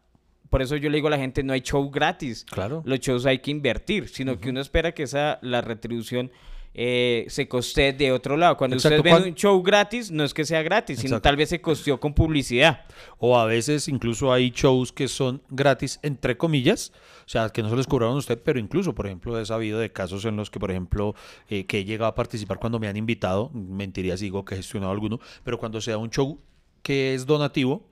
por 0.50 0.62
eso 0.62 0.78
yo 0.78 0.90
le 0.90 0.96
digo 0.96 1.08
a 1.08 1.12
la 1.12 1.18
gente, 1.18 1.44
no 1.44 1.52
hay 1.52 1.60
show 1.60 1.92
gratis, 1.92 2.46
claro. 2.46 2.82
los 2.86 3.02
shows 3.02 3.26
hay 3.26 3.40
que 3.40 3.52
invertir, 3.52 4.08
sino 4.08 4.40
que 4.40 4.52
uno 4.52 4.62
espera 4.62 4.94
que 4.94 5.04
esa, 5.04 5.38
la 5.42 5.60
retribución 5.60 6.32
eh, 6.78 7.26
se 7.30 7.48
coste 7.48 7.94
de 7.94 8.12
otro 8.12 8.36
lado. 8.36 8.58
Cuando 8.58 8.76
usted 8.76 9.02
ve 9.02 9.14
un 9.14 9.34
show 9.34 9.64
gratis, 9.64 10.12
no 10.12 10.26
es 10.26 10.34
que 10.34 10.44
sea 10.44 10.62
gratis, 10.62 11.00
sino 11.00 11.22
tal 11.22 11.38
vez 11.38 11.48
se 11.48 11.62
costeó 11.62 12.02
con 12.02 12.14
publicidad. 12.14 12.86
O 13.18 13.40
a 13.40 13.46
veces 13.46 13.88
incluso 13.88 14.34
hay 14.34 14.52
shows 14.52 14.92
que 14.92 15.08
son 15.08 15.42
gratis, 15.50 16.00
entre 16.04 16.38
comillas, 16.38 16.92
o 17.26 17.30
sea, 17.30 17.50
que 17.50 17.64
no 17.64 17.70
se 17.70 17.78
les 17.78 17.88
cobraron 17.88 18.16
a 18.16 18.20
usted, 18.20 18.38
pero 18.44 18.60
incluso, 18.60 18.94
por 18.94 19.06
ejemplo, 19.06 19.40
he 19.40 19.46
sabido 19.46 19.80
de 19.80 19.94
casos 19.94 20.26
en 20.26 20.36
los 20.36 20.50
que, 20.50 20.60
por 20.60 20.70
ejemplo, 20.70 21.16
eh, 21.48 21.66
que 21.66 21.80
he 21.80 21.86
llegado 21.86 22.10
a 22.10 22.16
participar 22.16 22.60
cuando 22.60 22.78
me 22.78 22.90
han 22.90 22.98
invitado, 22.98 23.50
mentiría 23.54 24.18
si 24.18 24.26
digo 24.26 24.44
que 24.44 24.56
he 24.56 24.58
gestionado 24.58 24.92
alguno, 24.92 25.22
pero 25.46 25.58
cuando 25.58 25.80
sea 25.80 25.98
un 25.98 26.10
show 26.10 26.42
que 26.82 27.16
es 27.16 27.26
donativo, 27.26 27.88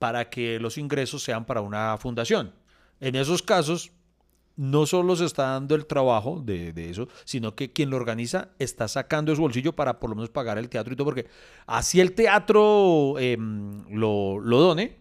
para 0.00 0.28
que 0.28 0.58
los 0.58 0.76
ingresos 0.76 1.22
sean 1.22 1.44
para 1.44 1.60
una 1.60 1.96
fundación. 1.98 2.52
En 3.00 3.14
esos 3.14 3.42
casos, 3.42 3.92
no 4.56 4.86
solo 4.86 5.16
se 5.16 5.24
está 5.24 5.50
dando 5.50 5.74
el 5.74 5.86
trabajo 5.86 6.40
de, 6.44 6.72
eso, 6.90 7.08
sino 7.24 7.54
que 7.54 7.72
quien 7.72 7.90
lo 7.90 7.96
organiza 7.96 8.50
está 8.58 8.88
sacando 8.88 9.32
de 9.32 9.36
su 9.36 9.42
bolsillo 9.42 9.72
para 9.74 9.98
por 9.98 10.10
lo 10.10 10.16
menos 10.16 10.30
pagar 10.30 10.58
el 10.58 10.68
teatro 10.68 10.92
y 10.92 10.96
todo, 10.96 11.06
porque 11.06 11.26
así 11.66 12.00
el 12.00 12.12
teatro 12.12 13.18
em, 13.18 13.84
lo, 13.90 14.40
done, 14.42 14.96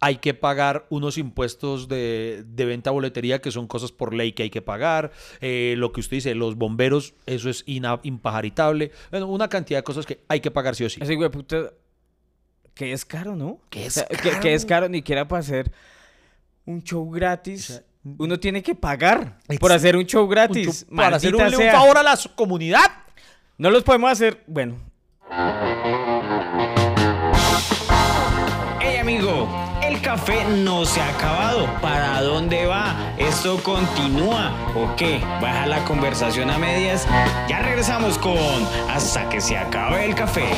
hay 0.00 0.16
que 0.16 0.34
pagar 0.34 0.86
unos 0.90 1.18
impuestos 1.18 1.88
de, 1.88 2.44
de, 2.46 2.64
venta 2.64 2.90
boletería 2.90 3.40
que 3.40 3.50
son 3.50 3.66
cosas 3.66 3.92
por 3.92 4.14
ley 4.14 4.32
que 4.32 4.44
hay 4.44 4.50
que 4.50 4.62
pagar, 4.62 5.12
eh, 5.40 5.74
lo 5.76 5.92
que 5.92 6.00
usted 6.00 6.18
dice, 6.18 6.34
los 6.34 6.56
bomberos, 6.56 7.14
eso 7.26 7.50
es 7.50 7.64
impajaritable, 7.66 8.92
bueno, 9.10 9.26
una 9.26 9.48
cantidad 9.48 9.78
de 9.78 9.84
cosas 9.84 10.06
que 10.06 10.20
hay 10.28 10.40
que 10.40 10.50
pagar 10.50 10.76
sí 10.76 10.84
o 10.84 10.90
sí. 10.90 11.00
Así, 11.02 11.14
güey, 11.14 11.30
puta, 11.30 11.72
que 12.74 12.92
es 12.92 13.04
caro, 13.04 13.36
¿no? 13.36 13.60
Que 13.68 13.86
es, 13.86 13.94
caro? 13.94 14.40
Que, 14.40 14.54
es 14.54 14.64
caro, 14.64 14.88
ni 14.88 14.98
siquiera 14.98 15.28
para 15.28 15.40
hacer 15.40 15.70
un 16.64 16.82
show 16.82 17.10
gratis. 17.10 17.82
Uno 18.04 18.38
tiene 18.40 18.62
que 18.62 18.74
pagar 18.74 19.38
por 19.60 19.72
hacer 19.72 19.96
un 19.96 20.04
show 20.04 20.26
gratis. 20.26 20.86
para 20.94 21.16
hacer 21.16 21.34
un, 21.34 21.40
favor 21.40 21.98
a 21.98 22.02
la 22.02 22.18
comunidad. 22.34 22.90
No 23.58 23.70
los 23.70 23.84
podemos 23.84 24.10
hacer. 24.10 24.42
Bueno. 24.48 24.76
Hey 28.80 28.96
amigo, 29.00 29.48
el 29.84 30.00
café 30.00 30.44
no 30.44 30.84
se 30.84 31.00
ha 31.00 31.10
acabado. 31.10 31.68
¿Para 31.80 32.22
dónde 32.22 32.66
va? 32.66 33.14
¿Esto 33.18 33.62
continúa 33.62 34.52
o 34.74 34.96
qué? 34.96 35.20
¿Baja 35.40 35.66
la 35.66 35.84
conversación 35.84 36.50
a 36.50 36.58
medias? 36.58 37.06
Ya 37.48 37.60
regresamos 37.60 38.18
con 38.18 38.66
Hasta 38.90 39.28
que 39.28 39.40
se 39.40 39.56
acabe 39.56 40.06
el 40.06 40.16
café. 40.16 40.48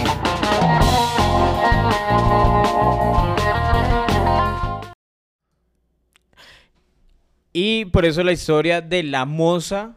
Y 7.57 7.85
por 7.85 8.05
eso 8.05 8.25
la 8.25 8.33
historia 8.33 8.81
de 8.81 9.05
la 9.05 9.27
moza 9.27 9.95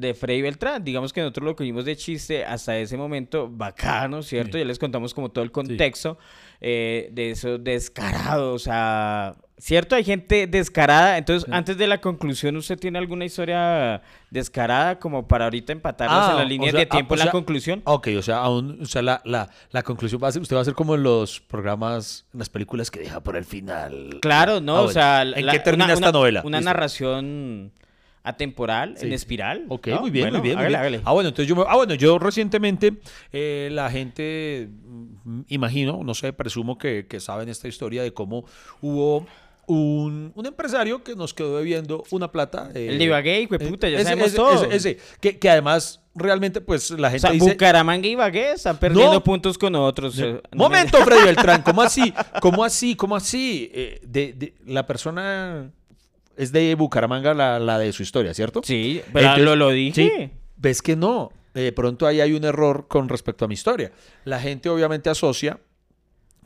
de 0.00 0.14
Freddy 0.14 0.42
Beltrán. 0.42 0.84
Digamos 0.84 1.12
que 1.12 1.20
nosotros 1.20 1.44
lo 1.44 1.56
cogimos 1.56 1.84
de 1.84 1.96
chiste 1.96 2.44
hasta 2.44 2.76
ese 2.78 2.96
momento 2.96 3.48
bacano, 3.50 4.22
¿cierto? 4.22 4.58
Ya 4.58 4.64
les 4.64 4.78
contamos 4.78 5.14
como 5.14 5.30
todo 5.30 5.44
el 5.44 5.50
contexto 5.50 6.18
eh, 6.60 7.08
de 7.12 7.30
eso 7.30 7.58
descarado, 7.58 8.54
o 8.54 8.58
sea, 8.58 9.36
¿cierto? 9.58 9.94
Hay 9.94 10.04
gente 10.04 10.46
descarada. 10.46 11.18
Entonces, 11.18 11.50
antes 11.52 11.76
de 11.76 11.86
la 11.86 12.00
conclusión, 12.00 12.56
¿usted 12.56 12.78
tiene 12.78 12.98
alguna 12.98 13.24
historia 13.24 14.02
descarada 14.30 14.98
como 14.98 15.26
para 15.26 15.44
ahorita 15.44 15.72
empatarlas 15.72 16.30
en 16.30 16.36
la 16.36 16.42
ah, 16.42 16.44
línea 16.44 16.72
de 16.72 16.86
tiempo 16.86 17.14
en 17.14 17.20
la 17.20 17.30
conclusión? 17.30 17.82
Ok, 17.84 18.08
o 18.18 18.22
sea, 18.22 18.38
aún, 18.38 18.78
o 18.82 18.86
sea 18.86 19.02
la, 19.02 19.22
la, 19.24 19.48
la, 19.70 19.82
conclusión 19.82 20.20
va 20.22 20.28
a 20.28 20.32
ser, 20.32 20.42
usted 20.42 20.56
va 20.56 20.60
a 20.60 20.64
ser 20.64 20.74
como 20.74 20.94
en 20.94 21.02
los 21.02 21.40
programas, 21.40 22.26
en 22.32 22.38
las 22.38 22.48
películas 22.48 22.90
que 22.90 23.00
deja 23.00 23.20
por 23.20 23.36
el 23.36 23.44
final. 23.44 24.18
Claro, 24.20 24.60
¿no? 24.60 24.76
Ah, 24.76 24.82
o 24.82 24.88
sea, 24.88 25.22
¿en 25.22 25.48
qué 25.48 25.58
termina 25.60 25.92
esta 25.92 26.12
novela? 26.12 26.42
Una 26.44 26.60
narración 26.60 27.72
atemporal, 28.26 28.96
en 29.00 29.12
espiral. 29.12 29.66
Ok, 29.68 29.88
muy 30.00 30.10
bien, 30.10 30.32
muy 30.32 30.40
bien. 30.40 30.58
Ah, 31.04 31.12
bueno, 31.12 31.28
entonces 31.28 31.46
yo, 31.46 31.68
ah, 31.68 31.76
bueno, 31.76 31.94
yo 31.94 32.18
recientemente 32.18 32.94
eh, 33.32 33.68
la 33.70 33.88
gente, 33.88 34.68
mm, 34.68 35.42
imagino, 35.48 36.02
no 36.02 36.12
sé, 36.12 36.32
presumo 36.32 36.76
que, 36.76 37.06
que 37.06 37.20
saben 37.20 37.48
esta 37.48 37.68
historia 37.68 38.02
de 38.02 38.12
cómo 38.12 38.44
hubo 38.82 39.26
un, 39.68 40.32
un, 40.34 40.46
empresario 40.46 41.04
que 41.04 41.14
nos 41.14 41.34
quedó 41.34 41.58
debiendo 41.58 42.02
una 42.10 42.32
plata. 42.32 42.70
Eh, 42.74 42.88
el 42.90 42.98
de 42.98 43.04
Ibagué, 43.04 43.48
puta, 43.48 43.88
ya 43.88 44.02
sabemos 44.02 44.34
todo. 44.34 44.64
Ese, 44.64 44.98
que, 45.20 45.38
que, 45.38 45.48
además 45.48 46.00
realmente 46.14 46.60
pues 46.60 46.90
la 46.90 47.10
gente 47.10 47.26
o 47.26 47.28
sea, 47.28 47.30
dice... 47.30 47.50
Bucaramanga 47.50 48.08
y 48.08 48.12
Ibagué 48.12 48.52
están 48.52 48.76
perdiendo 48.78 49.22
puntos 49.22 49.56
con 49.56 49.74
otros. 49.76 50.18
Eh, 50.18 50.40
momento, 50.52 50.98
Freddy 50.98 51.26
Beltrán, 51.26 51.62
¿cómo 51.62 51.80
así? 51.82 52.12
¿Cómo 52.40 52.64
así? 52.64 52.96
¿Cómo 52.96 53.14
así? 53.14 53.70
de, 54.02 54.32
de, 54.32 54.54
la 54.66 54.84
persona 54.84 55.70
es 56.36 56.52
de 56.52 56.74
Bucaramanga 56.74 57.34
la, 57.34 57.78
de 57.78 57.92
su 57.92 58.02
historia, 58.02 58.34
¿cierto? 58.34 58.60
Sí, 58.64 59.02
pero 59.12 59.36
lo, 59.38 59.56
lo 59.56 59.70
dije. 59.70 60.30
Ves 60.56 60.82
que 60.82 60.96
no. 60.96 61.32
De 61.54 61.72
pronto 61.72 62.06
ahí 62.06 62.20
hay 62.20 62.34
un 62.34 62.44
error 62.44 62.86
con 62.86 63.08
respecto 63.08 63.44
a 63.44 63.48
mi 63.48 63.54
historia. 63.54 63.90
La 64.24 64.38
gente 64.40 64.68
obviamente 64.68 65.08
asocia 65.08 65.58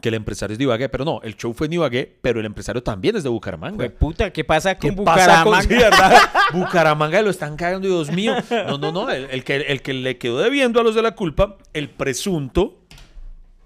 que 0.01 0.09
el 0.09 0.15
empresario 0.15 0.53
es 0.53 0.59
de 0.59 0.65
Ibagué, 0.65 0.89
pero 0.89 1.05
no, 1.05 1.21
el 1.23 1.37
show 1.37 1.53
fue 1.53 1.67
en 1.67 1.75
Ibagué, 1.75 2.19
pero 2.23 2.41
el 2.41 2.47
empresario 2.47 2.83
también 2.83 3.17
es 3.17 3.23
de 3.23 3.29
Bucaramanga. 3.29 3.89
puta, 3.91 4.33
¿qué 4.33 4.45
pasa 4.45 4.79
con 4.79 4.95
Bucaramanga? 4.95 6.31
Bucaramanga 6.53 7.23
lo 7.23 7.31
están 7.31 7.57
cagando, 7.57 7.87
Dios 7.87 8.11
mío. 8.11 8.35
No, 8.51 8.79
no, 8.79 8.93
no, 8.93 9.11
el, 9.11 9.45
que, 9.45 9.57
el 9.57 9.83
que 9.83 9.93
le 9.93 10.19
quedó 10.19 10.39
debiendo 10.39 10.81
a 10.81 10.83
los 10.83 10.95
de 10.95 11.03
la 11.03 11.15
culpa, 11.15 11.59
el 11.75 11.91
presunto, 11.91 12.80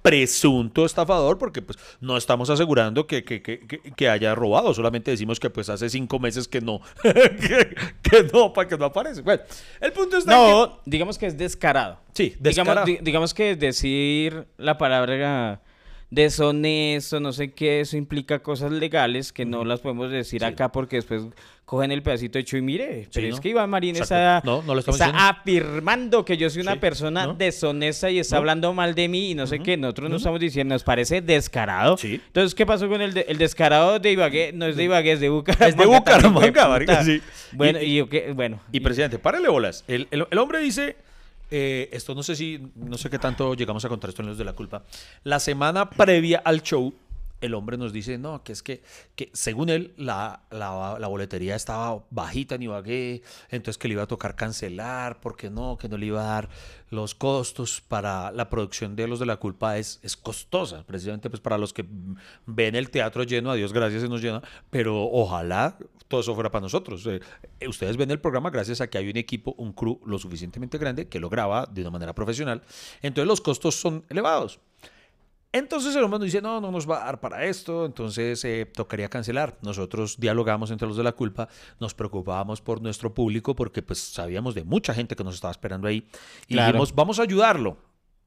presunto 0.05 0.85
estafador, 0.85 1.39
porque 1.39 1.63
pues 1.63 1.79
no 2.03 2.19
estamos 2.19 2.51
asegurando 2.51 3.07
que, 3.07 3.25
que, 3.25 3.41
que, 3.41 4.09
haya 4.11 4.35
robado, 4.35 4.75
solamente 4.75 5.11
decimos 5.11 5.41
que 5.41 5.49
pues 5.49 5.71
hace 5.71 5.89
cinco 5.89 6.19
meses 6.19 6.47
que 6.47 6.61
no, 6.61 6.83
que, 7.03 8.29
no, 8.31 8.53
para 8.53 8.69
que 8.69 8.77
no 8.77 8.85
aparece. 8.85 9.23
Bueno, 9.23 9.43
el 9.81 9.93
punto 9.93 10.19
es 10.19 10.27
No, 10.27 10.79
digamos 10.85 11.17
que 11.17 11.25
es 11.25 11.39
descarado. 11.39 12.01
Sí, 12.13 12.37
descarado. 12.39 12.85
Digamos, 12.85 13.05
digamos 13.05 13.33
que 13.33 13.57
decir 13.57 14.47
la 14.59 14.77
palabra 14.77 15.63
deshonesto, 16.15 17.21
no 17.21 17.33
sé 17.33 17.53
qué, 17.53 17.81
eso 17.81 17.97
implica 17.97 18.39
cosas 18.39 18.73
legales 18.73 19.33
que 19.33 19.45
no 19.45 19.65
las 19.65 19.81
podemos 19.81 20.11
decir 20.11 20.45
acá 20.45 20.71
porque 20.71 20.97
después 20.97 21.25
cogen 21.65 21.93
el 21.93 22.03
pedacito 22.03 22.39
hecho 22.39 22.57
y 22.57 22.63
mire, 22.63 23.09
pero 23.13 23.27
es 23.27 23.41
que 23.41 23.49
Iván 23.49 23.71
Marín 23.71 23.97
está, 23.97 24.43
afirmando 25.29 26.25
que 26.25 26.37
yo 26.37 26.51
soy 26.51 26.63
una 26.63 26.77
persona 26.77 27.33
deshonesta 27.33 28.11
y 28.11 28.19
está 28.19 28.37
hablando 28.37 28.73
mal 28.75 28.95
de 28.95 29.09
mí 29.09 29.31
y 29.31 29.35
no 29.35 29.47
sé 29.47 29.61
qué, 29.61 29.77
nosotros 29.77 30.11
no 30.11 30.17
estamos 30.17 30.41
diciendo, 30.41 30.75
nos 30.75 30.85
parece 30.85 31.21
descarado. 31.21 31.97
Entonces, 32.03 32.55
¿qué 32.55 32.67
pasó 32.67 32.89
con 32.89 33.01
el, 33.01 33.17
el 33.27 33.39
descarado 33.39 33.99
de 33.99 34.13
Ibagué? 34.13 34.53
No 34.53 34.67
es 34.67 34.77
de 34.77 34.85
Ibagué, 34.85 35.13
es 35.13 35.21
de 35.21 35.31
Bucaramanga. 35.31 35.69
Es 35.69 35.77
de 35.77 35.87
Bucaramanga, 35.87 37.05
Bueno, 37.53 37.81
y, 37.81 38.01
bueno. 38.33 38.61
Y, 38.71 38.81
presidente, 38.81 39.19
párale 39.19 39.49
bolas. 39.49 39.85
el, 39.89 40.09
el 40.11 40.39
hombre 40.39 40.61
dice 40.61 40.97
eh, 41.57 41.89
esto 41.93 42.17
no 42.17 42.25
sé 42.25 42.35
si, 42.35 42.61
no 42.75 42.99
sé 42.99 43.09
qué 43.09 43.21
tanto 43.21 43.55
llegamos 43.55 43.85
a 43.85 43.89
contar 43.89 44.11
esto 44.11 44.23
en 44.23 44.29
los 44.29 44.37
de 44.37 44.45
la 44.45 44.55
culpa. 44.55 44.83
La 45.23 45.39
semana 45.39 45.89
previa 45.89 46.43
al 46.45 46.63
show, 46.63 46.93
el 47.41 47.55
hombre 47.55 47.77
nos 47.77 47.93
dice, 47.93 48.17
no, 48.19 48.43
que 48.43 48.53
es 48.53 48.63
que, 48.63 48.83
que 49.17 49.31
según 49.33 49.69
él, 49.69 49.93
la, 49.97 50.45
la, 50.51 51.07
boletería 51.09 51.55
estaba 51.55 52.05
bajita 52.11 52.55
en 52.55 52.63
Ibagué, 52.63 53.23
entonces 53.51 53.79
que 53.79 53.89
le 53.89 53.95
iba 53.95 54.03
a 54.05 54.07
tocar 54.07 54.35
cancelar, 54.35 55.21
porque 55.21 55.51
no, 55.51 55.77
que 55.77 55.89
no 55.89 55.97
le 55.97 56.07
iba 56.07 56.23
a 56.23 56.35
dar 56.35 56.49
los 56.91 57.15
costos 57.15 57.81
para 57.81 58.33
la 58.33 58.49
producción 58.49 58.97
de 58.97 59.09
Los 59.09 59.19
de 59.19 59.27
la 59.27 59.37
Culpa 59.37 59.79
es, 59.79 60.01
es 60.03 60.17
costosa, 60.17 60.85
precisamente 60.87 61.29
pues 61.29 61.41
para 61.41 61.59
los 61.59 61.73
que 61.73 61.85
ven 62.47 62.75
el 62.75 62.91
teatro 62.91 63.25
lleno, 63.25 63.51
a 63.51 63.55
Dios 63.55 63.73
gracias 63.73 64.03
se 64.03 64.09
nos 64.09 64.23
llena, 64.23 64.43
pero 64.71 65.05
ojalá 65.05 65.77
todo 66.09 66.21
eso 66.21 66.35
fuera 66.35 66.51
para 66.51 66.63
nosotros. 66.63 67.07
Eh, 67.07 67.21
ustedes 67.67 67.97
ven 67.97 68.11
el 68.11 68.21
programa 68.21 68.51
gracias 68.51 68.81
a 68.81 68.87
que 68.89 68.99
hay 68.99 69.09
un 69.09 69.17
equipo, 69.17 69.55
un 69.59 69.73
crew 69.73 70.01
lo 70.07 70.19
suficientemente 70.19 70.79
grande 70.79 71.09
que 71.09 71.21
lo 71.21 71.29
graba 71.29 71.67
de 71.67 71.81
una 71.81 71.91
manera 71.91 72.15
profesional, 72.15 72.63
entonces 73.03 73.29
los 73.29 73.41
costos 73.41 73.75
son 73.75 74.05
elevados. 74.09 74.61
Entonces 75.55 75.95
el 75.95 76.03
hombre 76.03 76.19
nos 76.19 76.25
dice, 76.25 76.43
no, 76.43 76.61
no 76.61 76.73
nos 76.73 76.91
va 76.91 77.01
a 77.01 77.05
dar 77.05 77.21
para 77.21 77.45
esto, 77.45 77.87
entonces 77.87 78.45
eh, 78.45 78.67
tocaría 78.67 79.09
cancelar. 79.09 79.57
Nosotros 79.63 80.19
dialogamos 80.19 80.73
entre 80.73 80.89
los 80.89 80.97
de 80.97 81.05
la 81.05 81.13
culpa, 81.13 81.49
nos 81.79 81.95
preocupábamos 81.95 82.61
por 82.61 82.83
nuestro 82.83 83.15
público 83.15 83.55
porque 83.55 83.81
pues 83.81 84.01
sabíamos 84.01 84.57
de 84.57 84.65
mucha 84.65 84.93
gente 84.93 85.15
que 85.15 85.23
nos 85.23 85.37
estaba 85.37 85.53
esperando 85.53 85.87
ahí 85.87 86.09
y 86.49 86.57
dijimos, 86.57 86.93
vamos 86.93 87.21
a 87.21 87.23
ayudarlo, 87.23 87.77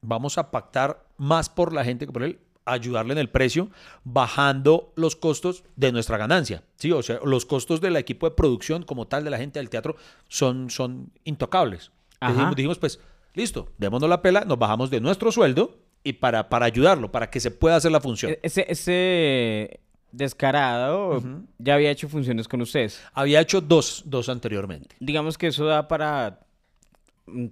vamos 0.00 0.38
a 0.38 0.50
pactar 0.50 1.04
más 1.18 1.50
por 1.50 1.74
la 1.74 1.84
gente 1.84 2.06
que 2.06 2.12
por 2.14 2.22
él, 2.22 2.38
ayudarle 2.64 3.12
en 3.12 3.18
el 3.18 3.28
precio, 3.28 3.68
bajando 4.04 4.94
los 4.96 5.14
costos 5.14 5.64
de 5.76 5.92
nuestra 5.92 6.16
ganancia. 6.16 6.62
Sí, 6.76 6.92
o 6.92 7.02
sea, 7.02 7.20
los 7.22 7.44
costos 7.44 7.82
del 7.82 7.96
equipo 7.96 8.26
de 8.26 8.36
producción 8.36 8.84
como 8.84 9.06
tal 9.06 9.22
de 9.22 9.28
la 9.28 9.36
gente 9.36 9.58
del 9.58 9.68
teatro 9.68 9.96
son, 10.28 10.70
son 10.70 11.12
intocables. 11.24 11.92
Dijimos, 12.26 12.56
dijimos, 12.56 12.78
pues, 12.78 13.00
listo, 13.34 13.68
démonos 13.76 14.08
la 14.08 14.22
pela, 14.22 14.46
nos 14.46 14.58
bajamos 14.58 14.88
de 14.88 15.02
nuestro 15.02 15.30
sueldo 15.30 15.87
y 16.04 16.14
para, 16.14 16.48
para 16.48 16.66
ayudarlo, 16.66 17.10
para 17.10 17.30
que 17.30 17.40
se 17.40 17.50
pueda 17.50 17.76
hacer 17.76 17.92
la 17.92 18.00
función. 18.00 18.32
E-, 18.32 18.40
ese, 18.42 18.66
ese 18.68 19.80
descarado 20.12 21.22
ya 21.58 21.74
había 21.74 21.90
hecho 21.90 22.08
funciones 22.08 22.48
con 22.48 22.60
ustedes. 22.62 23.00
Había 23.12 23.40
hecho 23.40 23.60
dos, 23.60 24.02
dos 24.06 24.28
anteriormente. 24.28 24.96
Digamos 25.00 25.36
que 25.36 25.48
eso 25.48 25.66
da 25.66 25.86
para 25.88 26.40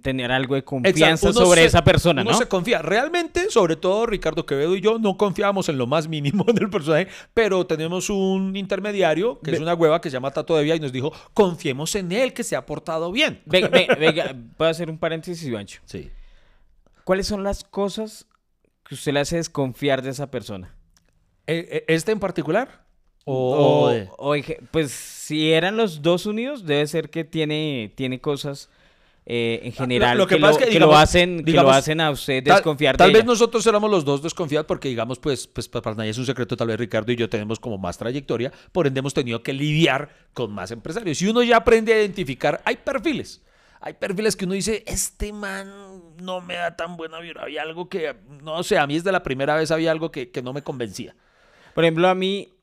tener 0.01 0.31
algo 0.31 0.55
de 0.55 0.63
confianza 0.63 1.31
sobre 1.31 1.63
esa 1.65 1.83
persona, 1.83 2.21
uno 2.21 2.33
se 2.33 2.47
confía. 2.47 2.81
Realmente, 2.81 3.49
sobre 3.49 3.75
todo 3.75 4.05
Ricardo 4.05 4.45
Quevedo 4.45 4.75
y 4.75 4.81
yo, 4.81 4.99
no 4.99 5.17
confiamos 5.17 5.69
en 5.69 5.77
lo 5.77 5.87
más 5.87 6.07
mínimo 6.07 6.43
del 6.53 6.69
personaje, 6.69 7.07
pero 7.33 7.65
tenemos 7.65 8.09
un 8.09 8.55
intermediario, 8.55 9.39
que 9.39 9.51
es 9.51 9.59
una 9.59 9.73
hueva 9.73 10.01
que 10.01 10.09
se 10.09 10.15
llama 10.15 10.31
Tato 10.31 10.55
de 10.57 10.63
Vía, 10.63 10.75
y 10.75 10.79
nos 10.79 10.91
dijo, 10.91 11.13
confiemos 11.33 11.93
en 11.95 12.11
él, 12.11 12.33
que 12.33 12.43
se 12.43 12.55
ha 12.55 12.65
portado 12.65 13.11
bien. 13.11 13.41
Venga, 13.45 13.69
venga, 13.99 14.35
voy 14.57 14.67
a 14.67 14.71
hacer 14.71 14.89
un 14.89 14.97
paréntesis, 14.97 15.45
Ivancho. 15.45 15.81
Sí. 15.85 16.09
¿Cuáles 17.03 17.27
son 17.27 17.43
las 17.43 17.63
cosas 17.63 18.27
que 18.87 18.95
usted 18.95 19.13
le 19.13 19.19
hace 19.19 19.37
desconfiar 19.37 20.01
de 20.01 20.11
esa 20.11 20.31
persona? 20.31 20.73
¿E, 21.45 21.83
e, 21.87 21.93
¿Este 21.93 22.11
en 22.11 22.19
particular? 22.19 22.85
O, 23.29 23.93
pues 24.71 24.91
si 24.91 25.51
eran 25.51 25.75
los 25.75 26.01
dos 26.01 26.25
unidos, 26.25 26.65
debe 26.65 26.87
ser 26.87 27.09
que 27.09 27.25
tiene, 27.25 27.91
tiene 27.95 28.21
cosas 28.21 28.69
eh, 29.25 29.59
en 29.63 29.73
general 29.73 30.17
lo, 30.17 30.25
que, 30.25 30.39
lo, 30.39 30.47
hacen, 30.47 31.43
que 31.43 31.51
lo 31.51 31.69
hacen 31.69 31.99
a 31.99 32.11
usted 32.11 32.41
desconfiar 32.41 32.95
tal, 32.95 33.09
de 33.09 33.13
Tal 33.13 33.19
vez 33.19 33.25
nosotros 33.25 33.67
éramos 33.67 33.91
los 33.91 34.05
dos 34.05 34.23
desconfiados 34.23 34.65
porque 34.65 34.87
digamos, 34.87 35.19
pues, 35.19 35.47
pues 35.47 35.67
para 35.67 35.93
nadie 35.93 36.11
es 36.11 36.17
un 36.17 36.25
secreto, 36.25 36.55
tal 36.55 36.69
vez 36.69 36.79
Ricardo 36.79 37.11
y 37.11 37.17
yo 37.17 37.29
tenemos 37.29 37.59
como 37.59 37.77
más 37.77 37.97
trayectoria, 37.97 38.53
por 38.71 38.87
ende 38.87 38.99
hemos 38.99 39.13
tenido 39.13 39.43
que 39.43 39.51
lidiar 39.51 40.07
con 40.31 40.53
más 40.53 40.71
empresarios. 40.71 41.21
Y 41.21 41.27
uno 41.27 41.43
ya 41.43 41.57
aprende 41.57 41.93
a 41.93 41.99
identificar, 41.99 42.61
hay 42.63 42.77
perfiles 42.77 43.41
hay 43.79 43.93
perfiles 43.93 44.35
que 44.35 44.45
uno 44.45 44.53
dice, 44.53 44.83
este 44.87 45.31
man 45.31 45.71
no 46.21 46.41
me 46.41 46.55
da 46.55 46.75
tan 46.75 46.97
buena 46.97 47.19
vibra. 47.19 47.43
Había 47.43 47.61
algo 47.61 47.89
que, 47.89 48.15
no 48.41 48.63
sé, 48.63 48.77
a 48.77 48.87
mí 48.87 48.95
desde 48.95 49.11
la 49.11 49.23
primera 49.23 49.55
vez 49.55 49.71
había 49.71 49.91
algo 49.91 50.11
que, 50.11 50.31
no 50.43 50.53
me 50.53 50.63
convencía. 50.63 51.15
Por 51.75 51.83
ejemplo, 51.83 52.07
a 52.07 52.15
mí, 52.15 52.53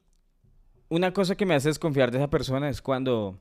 una 0.89 1.13
cosa 1.13 1.37
que 1.37 1.47
me 1.47 1.55
hace 1.55 1.69
desconfiar 1.69 2.11
de 2.11 2.19
esa 2.19 2.29
persona 2.29 2.69
es 2.69 2.83
cuando, 2.83 3.39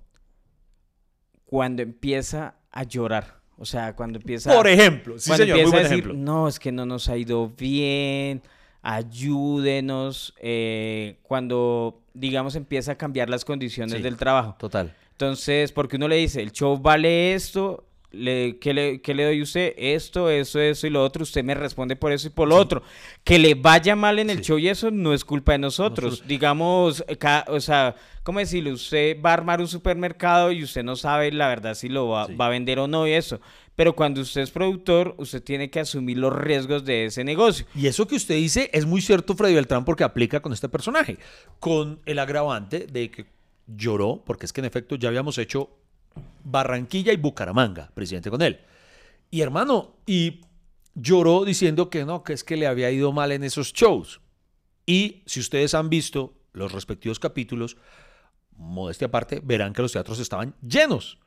cuando 1.45 1.81
empieza 1.81 2.55
a 2.71 2.83
llorar. 2.83 3.41
O 3.57 3.65
sea, 3.65 3.95
cuando 3.95 4.19
empieza... 4.19 4.53
Por 4.53 4.67
ejemplo, 4.67 5.17
sí 5.17 5.31
señor, 5.31 5.59
empieza 5.59 5.77
a 5.77 5.89
decir, 5.89 6.13
no, 6.13 6.47
es 6.47 6.59
que 6.59 6.71
no 6.71 6.85
nos 6.85 7.09
ha 7.09 7.17
ido 7.17 7.49
bien, 7.49 8.43
ayúdenos. 8.81 10.35
Eh, 10.39 11.17
cuando, 11.23 12.01
digamos, 12.13 12.55
empieza 12.55 12.93
a 12.93 12.95
cambiar 12.95 13.29
las 13.29 13.45
condiciones 13.45 14.03
del 14.03 14.17
trabajo. 14.17 14.55
Total. 14.59 14.95
Entonces, 15.13 15.71
porque 15.71 15.95
uno 15.95 16.07
le 16.07 16.17
dice, 16.17 16.41
el 16.41 16.51
show 16.51 16.77
vale 16.77 17.33
esto, 17.33 17.85
le, 18.13 18.57
¿qué, 18.59 18.73
le, 18.73 19.01
¿qué, 19.01 19.13
le, 19.13 19.25
doy 19.25 19.39
a 19.39 19.43
usted? 19.43 19.73
Esto, 19.75 20.29
eso, 20.29 20.59
eso 20.59 20.87
y 20.87 20.89
lo 20.89 21.03
otro. 21.03 21.23
Usted 21.23 21.43
me 21.43 21.55
responde 21.55 21.95
por 21.95 22.11
eso 22.11 22.27
y 22.27 22.29
por 22.29 22.47
lo 22.47 22.55
otro. 22.55 22.83
Que 23.23 23.39
le 23.39 23.55
vaya 23.55 23.95
mal 23.95 24.19
en 24.19 24.29
el 24.29 24.41
show 24.41 24.57
y 24.57 24.69
eso 24.69 24.91
no 24.91 25.13
es 25.13 25.25
culpa 25.25 25.53
de 25.53 25.57
nosotros. 25.57 26.23
Digamos, 26.27 27.03
o 27.47 27.59
sea, 27.59 27.95
¿cómo 28.21 28.39
decirle? 28.39 28.71
Usted 28.71 29.19
va 29.19 29.31
a 29.31 29.33
armar 29.33 29.59
un 29.59 29.67
supermercado 29.67 30.51
y 30.51 30.63
usted 30.63 30.83
no 30.83 30.95
sabe 30.95 31.31
la 31.31 31.47
verdad 31.47 31.73
si 31.73 31.89
lo 31.89 32.07
va, 32.07 32.27
va, 32.27 32.47
a 32.47 32.49
vender 32.49 32.79
o 32.79 32.87
no 32.87 33.07
y 33.07 33.13
eso. 33.13 33.41
Pero 33.75 33.95
cuando 33.95 34.21
usted 34.21 34.41
es 34.41 34.51
productor, 34.51 35.15
usted 35.17 35.41
tiene 35.41 35.71
que 35.71 35.79
asumir 35.79 36.19
los 36.19 36.35
riesgos 36.35 36.85
de 36.85 37.05
ese 37.05 37.23
negocio. 37.23 37.65
Y 37.73 37.87
eso 37.87 38.07
que 38.07 38.15
usted 38.15 38.35
dice 38.35 38.69
es 38.73 38.85
muy 38.85 39.01
cierto, 39.01 39.35
Freddy 39.35 39.55
Beltrán, 39.55 39.85
porque 39.85 40.03
aplica 40.03 40.39
con 40.39 40.53
este 40.53 40.69
personaje. 40.69 41.17
Con 41.59 41.99
el 42.05 42.19
agravante 42.19 42.85
de 42.85 43.09
que 43.09 43.25
lloró, 43.67 44.23
porque 44.25 44.45
es 44.45 44.53
que 44.53 44.61
en 44.61 44.65
efecto 44.65 44.95
ya 44.95 45.09
habíamos 45.09 45.37
hecho 45.37 45.69
Barranquilla 46.43 47.13
y 47.13 47.17
Bucaramanga, 47.17 47.91
presidente 47.93 48.29
con 48.29 48.41
él. 48.41 48.59
Y 49.31 49.41
hermano, 49.41 49.95
y 50.05 50.41
lloró 50.95 51.45
diciendo 51.45 51.89
que 51.89 52.05
no, 52.05 52.23
que 52.23 52.33
es 52.33 52.43
que 52.43 52.57
le 52.57 52.67
había 52.67 52.91
ido 52.91 53.11
mal 53.11 53.31
en 53.31 53.43
esos 53.43 53.73
shows. 53.73 54.21
Y 54.85 55.23
si 55.25 55.39
ustedes 55.39 55.73
han 55.73 55.89
visto 55.89 56.33
los 56.51 56.71
respectivos 56.71 57.19
capítulos, 57.19 57.77
modestia 58.55 59.07
aparte, 59.07 59.41
verán 59.43 59.73
que 59.73 59.81
los 59.81 59.93
teatros 59.93 60.19
estaban 60.19 60.55
llenos. 60.61 61.19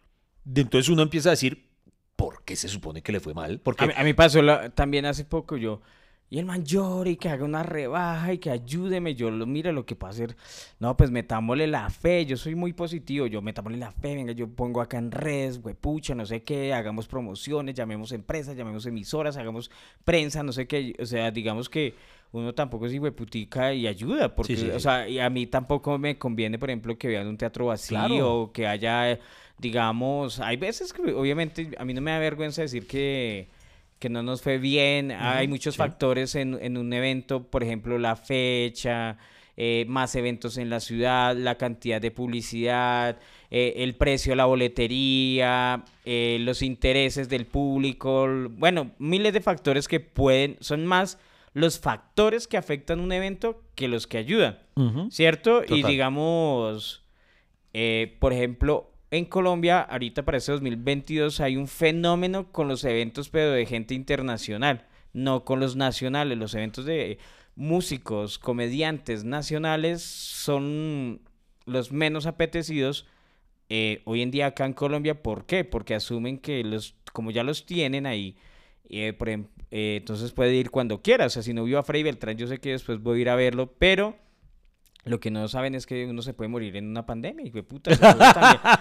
Entonces 0.55 0.89
uno 0.89 1.03
empieza 1.03 1.31
a 1.31 1.33
decir, 1.33 1.69
¿por 2.15 2.45
qué 2.45 2.57
se 2.57 2.69
supone 2.69 3.03
que 3.03 3.13
le 3.13 3.21
fue 3.21 3.35
mal? 3.35 3.61
Porque 3.61 3.93
a, 3.97 4.05
mí, 4.05 4.15
pasó 4.15 4.41
también 4.75 5.07
hace 5.07 5.25
poco, 5.25 5.57
yo, 5.57 5.81
y 6.29 6.39
el 6.41 6.45
man 6.45 6.65
llora 6.65 7.09
y 7.09 7.17
que 7.17 7.29
haga 7.29 7.45
una 7.45 7.63
rebaja 7.63 8.33
y 8.33 8.39
que 8.39 8.51
ayúdeme. 8.51 9.15
Yo 9.15 9.31
lo 9.31 9.47
mira 9.47 9.71
lo 9.71 9.87
que 9.87 9.95
puedo 9.95 10.11
hacer. 10.11 10.37
No, 10.81 10.97
pues 10.97 11.11
metámosle 11.11 11.69
la 11.69 11.89
fe. 11.89 12.27
Yo 12.27 12.37
soy 12.37 12.57
muy 12.57 12.73
positivo. 12.73 13.27
Yo 13.27 13.43
metámosle 13.43 13.79
la 13.79 13.93
fe. 13.93 14.17
Venga, 14.17 14.33
yo 14.33 14.49
pongo 14.49 14.81
acá 14.81 14.99
en 14.99 15.13
redes, 15.13 15.61
pucha, 15.81 16.17
no 16.17 16.27
sé 16.27 16.43
qué. 16.43 16.75
Hagamos 16.75 17.07
promociones, 17.07 17.77
llamemos 17.77 18.11
empresas, 18.11 18.57
llamemos 18.57 18.87
emisoras, 18.87 19.37
hagamos 19.37 19.71
prensa, 20.05 20.43
no 20.43 20.51
sé 20.51 20.67
qué. 20.67 20.97
O 20.99 21.07
sea, 21.07 21.31
digamos 21.31 21.69
que 21.69 21.95
uno 22.33 22.53
tampoco 22.55 22.87
es 22.87 23.13
putica 23.13 23.73
y 23.73 23.87
ayuda. 23.87 24.35
Porque, 24.35 24.73
o 24.73 24.81
sea, 24.81 25.09
y 25.09 25.21
a 25.21 25.31
mí 25.31 25.47
tampoco 25.47 25.97
me 25.97 26.19
conviene, 26.19 26.59
por 26.59 26.71
ejemplo, 26.71 26.99
que 26.99 27.07
vean 27.07 27.29
un 27.29 27.39
teatro 27.39 27.67
vacío 27.67 28.35
o 28.35 28.53
que 28.53 28.67
haya, 28.67 29.21
digamos, 29.59 30.41
hay 30.41 30.57
veces 30.57 30.93
que 30.93 31.03
obviamente 31.13 31.71
a 31.79 31.85
mí 31.85 31.95
no 31.95 32.01
me 32.01 32.11
da 32.11 32.19
vergüenza 32.19 32.63
decir 32.63 32.89
que 32.89 33.49
que 33.99 34.09
no 34.09 34.23
nos 34.23 34.43
fue 34.43 34.59
bien. 34.59 35.11
Hay 35.11 35.49
muchos 35.49 35.77
factores 35.77 36.35
en, 36.35 36.59
en, 36.61 36.77
un 36.77 36.93
evento, 36.93 37.45
por 37.45 37.63
ejemplo, 37.63 37.99
la 37.99 38.17
fecha, 38.17 39.17
eh, 39.59 39.87
más 39.89 40.15
eventos 40.17 40.59
en 40.59 40.69
la 40.69 40.81
ciudad, 40.81 41.35
la 41.35 41.55
cantidad 41.55 41.99
de 41.99 42.11
publicidad, 42.11 43.19
eh, 43.51 43.73
el 43.79 43.95
precio 43.95 44.33
de 44.33 44.37
la 44.37 44.45
boletería, 44.45 45.83
eh, 46.05 46.37
los 46.41 46.61
intereses 46.61 47.31
del 47.31 47.47
público, 47.47 48.29
bueno, 48.51 48.91
miles 48.99 49.33
de 49.33 49.41
factores 49.41 49.89
que 49.89 49.99
pueden, 49.99 50.59
son 50.61 50.85
más 50.85 51.19
los 51.55 51.81
factores 51.81 52.47
que 52.47 52.59
afectan 52.59 53.01
un 53.01 53.13
evento 53.13 53.63
que 53.75 53.89
los 53.89 54.07
que 54.07 54.19
ayudan, 54.19 54.59
¿cierto? 55.11 55.63
Y 55.67 55.83
digamos, 55.85 57.03
por 58.19 58.35
ejemplo, 58.35 58.93
en 59.11 59.25
Colombia, 59.25 59.81
ahorita 59.81 60.25
para 60.25 60.39
este 60.39 60.53
2022, 60.53 61.41
hay 61.41 61.57
un 61.57 61.69
fenómeno 61.69 62.51
con 62.53 62.69
los 62.69 62.85
eventos, 62.85 63.29
pero 63.29 63.53
de 63.53 63.67
gente 63.67 63.95
internacional, 63.95 64.87
no 65.13 65.45
con 65.45 65.61
los 65.61 65.77
nacionales. 65.77 66.37
Los 66.37 66.55
eventos 66.55 66.85
de 66.85 67.19
músicos, 67.55 68.39
comediantes 68.39 69.25
nacionales 69.25 70.03
son 70.03 71.21
los 71.67 71.93
menos 71.93 72.27
apetecidos 72.27 73.07
eh, 73.69 74.03
hoy 74.05 74.23
en 74.23 74.31
día 74.31 74.47
acá 74.47 74.67
en 74.67 74.73
Colombia. 74.73 75.23
¿Por 75.23 75.47
qué? 75.47 75.65
Porque 75.65 75.95
asumen 75.95 76.39
que 76.39 76.63
los, 76.65 76.95
como 77.13 77.31
ya 77.31 77.43
los 77.43 77.67
tienen 77.67 78.07
ahí, 78.07 78.37
eh, 78.89 79.13
por 79.13 79.29
eh, 79.29 79.41
entonces 79.71 80.33
puede 80.33 80.55
ir 80.55 80.71
cuando 80.71 81.03
quiera. 81.03 81.27
O 81.27 81.31
sea, 81.31 81.43
si 81.43 81.53
no 81.53 81.65
vio 81.65 81.79
a 81.79 81.83
Freddy 81.83 82.05
Beltrán, 82.05 82.37
yo 82.37 82.47
sé 82.47 82.59
que 82.59 82.71
después 82.71 83.01
voy 83.01 83.19
a 83.19 83.23
ir 83.23 83.29
a 83.31 83.37
verlo, 83.37 83.73
pero 83.79 84.17
lo 85.07 85.21
que 85.21 85.31
no 85.31 85.47
saben 85.47 85.77
es 85.77 85.87
que 85.87 86.05
uno 86.07 86.21
se 86.21 86.35
puede 86.35 86.49
morir 86.49 86.77
en 86.77 86.89
una 86.89 87.07
pandemia 87.07 87.47
y 87.47 87.51
que 87.53 87.63
puta, 87.63 87.97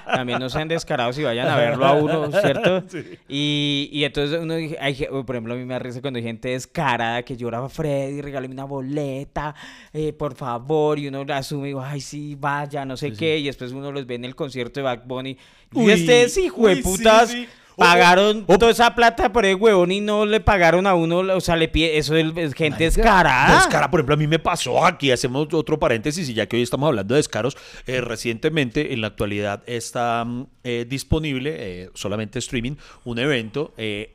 también, 0.05 0.39
no 0.39 0.49
sean 0.49 0.67
descarados 0.67 1.17
y 1.19 1.23
vayan 1.23 1.47
a 1.47 1.55
verlo 1.55 1.85
a 1.85 1.93
uno, 1.93 2.31
¿cierto? 2.31 2.83
Y, 3.29 3.89
y, 3.91 4.03
entonces 4.03 4.39
uno 4.41 4.55
dice, 4.55 4.77
por 5.25 5.35
ejemplo, 5.35 5.53
a 5.53 5.57
mí 5.57 5.65
me 5.65 5.75
arriesga 5.75 6.01
cuando 6.01 6.17
hay 6.17 6.23
gente 6.23 6.49
descarada 6.49 7.23
que 7.23 7.37
lloraba 7.37 7.69
Freddy, 7.69 8.21
regálame 8.21 8.53
una 8.53 8.63
boleta, 8.65 9.53
eh, 9.93 10.13
por 10.13 10.35
favor, 10.35 10.97
y 10.97 11.07
uno 11.07 11.25
asume 11.33 11.63
y 11.63 11.67
digo, 11.67 11.81
ay, 11.81 12.01
sí, 12.01 12.35
vaya, 12.39 12.85
no 12.85 12.97
sé 12.97 13.13
qué, 13.13 13.37
y 13.37 13.45
después 13.45 13.71
uno 13.71 13.91
los 13.91 14.05
ve 14.05 14.15
en 14.15 14.25
el 14.25 14.35
concierto 14.35 14.79
de 14.79 14.83
Back 14.83 15.05
Bunny. 15.05 15.37
y 15.73 15.89
este 15.89 16.25
hijo 16.41 16.67
de 16.67 16.77
putas 16.77 17.35
Pagaron 17.77 18.45
toda 18.45 18.71
esa 18.71 18.95
plata 18.95 19.31
por 19.31 19.45
el 19.45 19.55
huevón 19.55 19.91
y 19.91 20.01
no 20.01 20.25
le 20.25 20.39
pagaron 20.39 20.87
a 20.87 20.95
uno, 20.95 21.19
o 21.19 21.41
sea, 21.41 21.55
le 21.55 21.67
pide, 21.67 21.97
eso 21.97 22.15
es 22.15 22.53
gente 22.53 22.85
descarada. 22.85 23.55
Descara, 23.55 23.91
por 23.91 23.99
ejemplo, 23.99 24.15
a 24.15 24.17
mí 24.17 24.27
me 24.27 24.39
pasó 24.39 24.85
aquí, 24.85 25.11
hacemos 25.11 25.53
otro 25.53 25.77
paréntesis 25.79 26.27
y 26.29 26.33
ya 26.33 26.47
que 26.47 26.55
hoy 26.55 26.63
estamos 26.63 26.87
hablando 26.87 27.13
de 27.13 27.19
descaros, 27.19 27.57
eh, 27.85 28.01
recientemente, 28.01 28.93
en 28.93 29.01
la 29.01 29.07
actualidad, 29.07 29.63
está 29.65 30.23
mm, 30.25 30.47
eh, 30.63 30.85
disponible, 30.87 31.55
eh, 31.57 31.89
solamente 31.93 32.39
streaming, 32.39 32.75
un 33.03 33.19
evento, 33.19 33.73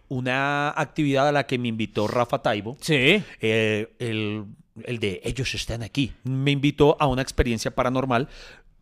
una 0.09 0.71
actividad 0.71 1.29
a 1.29 1.33
la 1.33 1.47
que 1.47 1.59
me 1.59 1.69
invitó 1.69 2.09
Rafa 2.09 2.43
Taibo. 2.43 2.77
Sí. 2.81 3.23
el, 3.41 4.45
el 4.85 4.99
de 4.99 5.21
Ellos 5.25 5.55
están 5.55 5.83
aquí. 5.83 6.13
Me 6.25 6.51
invitó 6.51 6.97
a 7.01 7.07
una 7.07 7.23
experiencia 7.23 7.75
paranormal. 7.75 8.29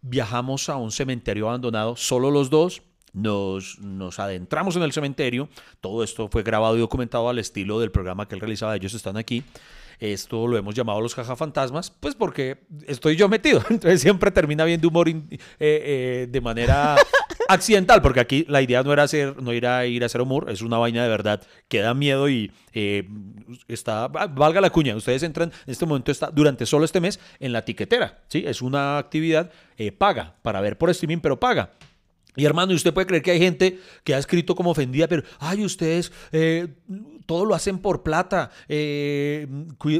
Viajamos 0.00 0.68
a 0.68 0.76
un 0.76 0.92
cementerio 0.92 1.48
abandonado, 1.48 1.96
solo 1.96 2.30
los 2.30 2.50
dos, 2.50 2.82
nos, 3.18 3.78
nos, 3.78 4.18
adentramos 4.18 4.76
en 4.76 4.82
el 4.82 4.92
cementerio. 4.92 5.48
Todo 5.80 6.02
esto 6.02 6.28
fue 6.28 6.42
grabado 6.42 6.76
y 6.76 6.80
documentado 6.80 7.28
al 7.28 7.38
estilo 7.38 7.80
del 7.80 7.90
programa 7.90 8.26
que 8.28 8.34
él 8.34 8.40
realizaba. 8.40 8.76
Ellos 8.76 8.94
están 8.94 9.16
aquí. 9.16 9.44
Esto 10.00 10.46
lo 10.46 10.56
hemos 10.56 10.74
llamado 10.76 11.00
los 11.00 11.14
jajafantasmas, 11.14 11.90
pues 11.90 12.14
porque 12.14 12.58
estoy 12.86 13.16
yo 13.16 13.28
metido. 13.28 13.62
Entonces 13.70 14.00
siempre 14.00 14.30
termina 14.30 14.64
viendo 14.64 14.88
humor 14.88 15.08
eh, 15.08 15.18
eh, 15.58 16.28
de 16.30 16.40
manera 16.40 16.96
accidental, 17.48 18.00
porque 18.00 18.20
aquí 18.20 18.44
la 18.48 18.62
idea 18.62 18.82
no 18.84 18.92
era 18.92 19.02
hacer, 19.02 19.42
no 19.42 19.52
ir 19.52 19.66
a 19.66 19.86
ir 19.86 20.04
a 20.04 20.06
hacer 20.06 20.20
humor, 20.20 20.50
es 20.50 20.62
una 20.62 20.78
vaina 20.78 21.02
de 21.02 21.08
verdad 21.08 21.42
que 21.66 21.80
da 21.80 21.94
miedo 21.94 22.28
y 22.28 22.52
eh, 22.74 23.08
está, 23.66 24.06
valga 24.06 24.60
la 24.60 24.70
cuña, 24.70 24.94
ustedes 24.94 25.24
entran, 25.24 25.50
en 25.66 25.72
este 25.72 25.84
momento 25.84 26.12
está 26.12 26.30
durante 26.30 26.64
solo 26.64 26.84
este 26.84 27.00
mes 27.00 27.18
en 27.40 27.52
la 27.52 27.64
tiquetera, 27.64 28.20
¿sí? 28.28 28.44
Es 28.46 28.62
una 28.62 28.98
actividad 28.98 29.50
paga 29.96 30.34
para 30.42 30.60
ver 30.60 30.78
por 30.78 30.90
streaming, 30.90 31.18
pero 31.18 31.40
paga. 31.40 31.72
Y 32.36 32.44
hermano, 32.44 32.72
y 32.72 32.76
usted 32.76 32.94
puede 32.94 33.06
creer 33.06 33.22
que 33.22 33.30
hay 33.32 33.38
gente 33.40 33.80
que 34.04 34.14
ha 34.14 34.18
escrito 34.18 34.54
como 34.54 34.70
ofendida, 34.70 35.08
pero, 35.08 35.22
ay, 35.38 35.64
ustedes 35.64 36.12
eh, 36.30 36.68
todo 37.26 37.44
lo 37.44 37.54
hacen 37.54 37.78
por 37.78 38.02
plata, 38.02 38.50
eh, 38.68 39.46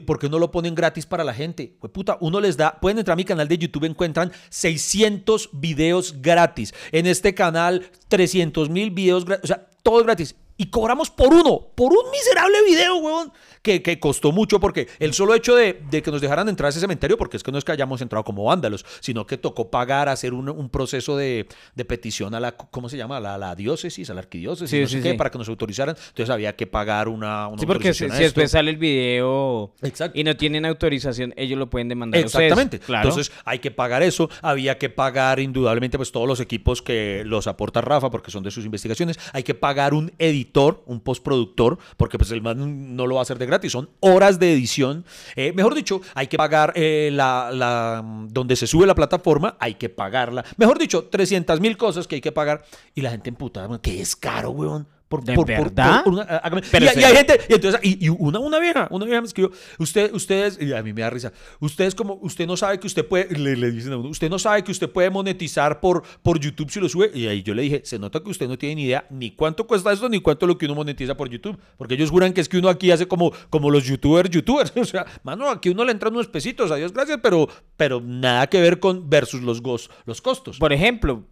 ¿por 0.07 0.31
no 0.31 0.39
lo 0.39 0.51
ponen 0.51 0.75
gratis 0.75 1.05
para 1.05 1.25
la 1.25 1.35
gente? 1.35 1.77
Pues 1.81 1.93
puta, 1.93 2.17
uno 2.21 2.41
les 2.41 2.57
da, 2.57 2.79
pueden 2.81 2.99
entrar 2.99 3.15
a 3.15 3.17
mi 3.17 3.25
canal 3.25 3.49
de 3.49 3.59
YouTube, 3.59 3.85
encuentran 3.85 4.33
600 4.51 5.51
videos 5.53 6.23
gratis. 6.23 6.73
En 6.93 7.07
este 7.07 7.35
canal, 7.35 7.91
300 8.09 8.71
mil 8.71 8.91
videos 8.91 9.25
gratis, 9.25 9.45
o 9.45 9.47
sea, 9.47 9.67
todo 9.83 10.05
gratis 10.05 10.35
y 10.61 10.67
cobramos 10.67 11.09
por 11.09 11.33
uno, 11.33 11.69
por 11.77 11.93
un 11.93 12.11
miserable 12.11 12.57
video, 12.67 12.97
weón, 12.97 13.33
que, 13.63 13.81
que 13.81 14.01
costó 14.01 14.33
mucho 14.33 14.59
porque 14.59 14.89
el 14.99 15.15
solo 15.15 15.35
hecho 15.35 15.55
de, 15.55 15.81
de, 15.89 16.03
que 16.03 16.11
nos 16.11 16.21
dejaran 16.21 16.49
entrar 16.49 16.67
a 16.67 16.71
ese 16.71 16.81
cementerio, 16.81 17.17
porque 17.17 17.37
es 17.37 17.45
que 17.45 17.53
no 17.53 17.59
es 17.59 17.65
que 17.65 17.71
hayamos 17.71 18.01
entrado 18.03 18.25
como 18.25 18.43
vándalos, 18.43 18.85
sino 18.99 19.25
que 19.25 19.39
tocó 19.39 19.71
pagar, 19.71 20.09
hacer 20.09 20.35
un, 20.35 20.49
un 20.49 20.69
proceso 20.69 21.17
de, 21.17 21.47
de, 21.77 21.85
petición 21.85 22.35
a 22.35 22.41
la, 22.41 22.57
¿cómo 22.57 22.89
se 22.89 22.97
llama? 22.97 23.19
A 23.19 23.21
la, 23.21 23.39
la 23.39 23.55
diócesis, 23.55 24.11
a 24.11 24.15
la 24.15 24.21
arquidiócesis, 24.21 24.81
no 24.81 24.89
sé 24.89 25.01
qué, 25.01 25.15
para 25.15 25.31
que 25.31 25.39
nos 25.39 25.49
autorizaran. 25.49 25.97
Entonces 26.09 26.29
había 26.29 26.57
que 26.57 26.67
pagar 26.67 27.07
una, 27.07 27.47
una 27.47 27.61
Sí, 27.61 27.67
porque 27.67 27.95
si, 27.95 28.07
después 28.07 28.51
sale 28.51 28.73
el 28.73 28.79
video 28.79 29.73
y 30.13 30.25
no 30.25 30.37
tienen 30.37 30.67
autorización, 30.67 31.35
ellos 31.37 31.57
lo 31.57 31.71
pueden 31.71 31.89
demandar. 31.89 32.21
Exactamente. 32.21 32.81
Claro. 32.81 33.09
Entonces 33.09 33.33
hay 33.45 33.61
que 33.61 33.71
pagar 33.71 34.03
eso, 34.03 34.29
había 34.43 34.77
que 34.77 34.91
pagar 34.91 35.39
indudablemente 35.39 35.99
pues 35.99 36.11
todos 36.11 36.27
los 36.27 36.41
equipos 36.41 36.83
que 36.83 37.23
los 37.25 37.47
aporta 37.47 37.81
Rafa, 37.81 38.11
porque 38.11 38.33
son 38.33 38.43
de 38.43 38.51
sus 38.51 38.65
investigaciones, 38.65 39.21
hay 39.33 39.45
que 39.45 39.55
pagar 39.55 39.95
un 39.95 40.13
editor 40.19 40.48
un 40.87 41.01
postproductor, 41.01 41.79
porque 41.97 42.19
pues 42.19 42.31
el 42.31 42.43
man 42.43 42.97
no 42.97 43.07
lo 43.07 43.17
va 43.17 43.21
a 43.21 43.23
hacer 43.23 43.39
de 43.39 43.47
gratis, 43.47 43.73
son 43.73 43.91
horas 44.01 44.39
de 44.39 44.53
edición. 44.53 45.05
Eh, 45.37 45.53
mejor 45.53 45.75
dicho, 45.75 46.01
hay 46.15 46.27
que 46.27 46.37
pagar 46.37 46.73
eh, 46.77 47.11
la, 47.13 47.51
la, 47.53 48.05
donde 48.29 48.57
se 48.57 48.67
sube 48.67 48.87
la 48.87 48.95
plataforma, 48.95 49.57
hay 49.59 49.75
que 49.75 49.89
pagarla. 49.89 50.45
Mejor 50.57 50.79
dicho, 50.79 51.05
300 51.05 51.61
mil 51.61 51.77
cosas 51.77 52.07
que 52.07 52.17
hay 52.17 52.21
que 52.21 52.33
pagar 52.33 52.65
y 52.95 53.01
la 53.01 53.11
gente 53.11 53.31
emputada, 53.31 53.79
que 53.81 54.01
es 54.01 54.17
caro, 54.17 54.51
weón. 54.51 54.98
Por, 55.09 55.25
¿De 55.25 55.35
verdad? 55.35 56.05
y, 56.07 57.03
hay 57.03 57.17
gente, 57.17 57.41
y 57.49 57.55
entonces, 57.55 57.81
y, 57.83 58.11
una, 58.11 58.39
una 58.41 58.59
vieja, 58.59 58.89
una 58.91 59.07
vieja 59.07 59.23
me 59.23 59.27
escribió, 59.27 59.51
usted, 59.79 60.13
ustedes, 60.13 60.61
y 60.61 60.75
a 60.75 60.83
mí 60.83 60.93
me 60.93 61.01
da 61.01 61.09
risa, 61.09 61.33
ustedes 61.61 61.95
como, 61.95 62.19
usted 62.21 62.47
no 62.47 62.59
sabe 62.59 62.79
que 62.79 62.87
usted 62.87 63.07
puede, 63.07 63.27
le, 63.39 63.71
dicen 63.71 63.95
a 63.95 63.97
uno, 63.97 64.11
usted 64.11 64.29
no 64.29 64.39
sabe 64.39 64.63
que 64.63 64.71
usted 64.71 64.91
puede 64.91 65.09
monetizar 65.09 65.81
por, 65.81 66.03
por 66.23 66.39
YouTube 66.39 66.71
si 66.71 66.79
lo 66.79 66.91
sube, 66.91 67.11
y 67.15 67.27
ahí 67.27 67.43
yo 67.43 67.55
le 67.55 67.63
dije, 67.63 67.81
se 67.85 67.99
nota 67.99 68.21
que 68.21 68.29
usted 68.29 68.49
no 68.49 68.59
tiene 68.59 68.75
ni 68.75 68.85
idea 68.85 69.07
ni 69.09 69.31
cuánto 69.31 69.67
cuesta 69.67 69.91
esto, 69.93 70.11
ni 70.11 70.21
cuánto 70.21 70.47
lo 70.47 70.59
que 70.59 70.67
uno 70.67 70.75
monetiza 70.75 71.17
por 71.17 71.31
YouTube, 71.31 71.59
porque 71.79 71.95
ellos 71.95 72.11
juran 72.11 72.35
que 72.35 72.43
es 72.43 72.49
que 72.49 72.59
uno 72.59 72.69
aquí 72.69 72.91
hace 72.91 73.09
como, 73.09 73.33
como 73.49 73.71
los 73.71 73.87
youtubers, 73.87 74.29
youtubers, 74.29 74.73
o 74.77 74.85
sea, 74.85 75.07
mano, 75.23 75.49
aquí 75.49 75.71
uno 75.71 75.87
le 75.87 75.93
entran 75.93 76.13
unos 76.13 76.29
pesitos, 76.29 76.71
adiós, 76.71 76.93
gracias, 76.93 77.19
pero, 77.23 77.49
pero 77.79 78.03
nada 78.03 78.47
que 78.49 78.61
ver 78.61 78.79
con 78.79 79.09
versus 79.09 79.41
los, 79.41 79.63
los 80.05 80.21
costos. 80.21 80.59
Por 80.59 80.75
ejemplo, 80.75 81.25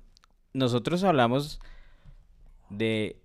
nosotros 0.54 1.04
hablamos 1.04 1.60
de 2.70 3.20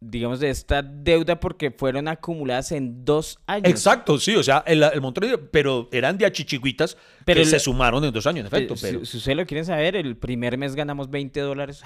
digamos, 0.00 0.38
de 0.38 0.50
esta 0.50 0.82
deuda 0.82 1.40
porque 1.40 1.70
fueron 1.70 2.08
acumuladas 2.08 2.72
en 2.72 3.04
dos 3.04 3.38
años. 3.46 3.68
Exacto, 3.68 4.18
sí, 4.18 4.36
o 4.36 4.42
sea, 4.42 4.62
el, 4.66 4.82
el 4.82 5.00
montón 5.00 5.28
de, 5.28 5.38
pero 5.38 5.88
eran 5.90 6.16
de 6.18 6.26
achichigüitas 6.26 6.96
pero 7.24 7.40
que 7.40 7.46
se 7.46 7.58
sumaron 7.58 8.04
en 8.04 8.12
dos 8.12 8.26
años, 8.26 8.40
en 8.40 8.46
efecto. 8.46 8.74
Pero... 8.80 9.04
Si, 9.04 9.16
ustedes 9.16 9.36
lo 9.36 9.46
quieren 9.46 9.64
saber, 9.64 9.96
el 9.96 10.16
primer 10.16 10.56
mes 10.56 10.74
ganamos 10.74 11.10
20 11.10 11.40
dólares. 11.40 11.82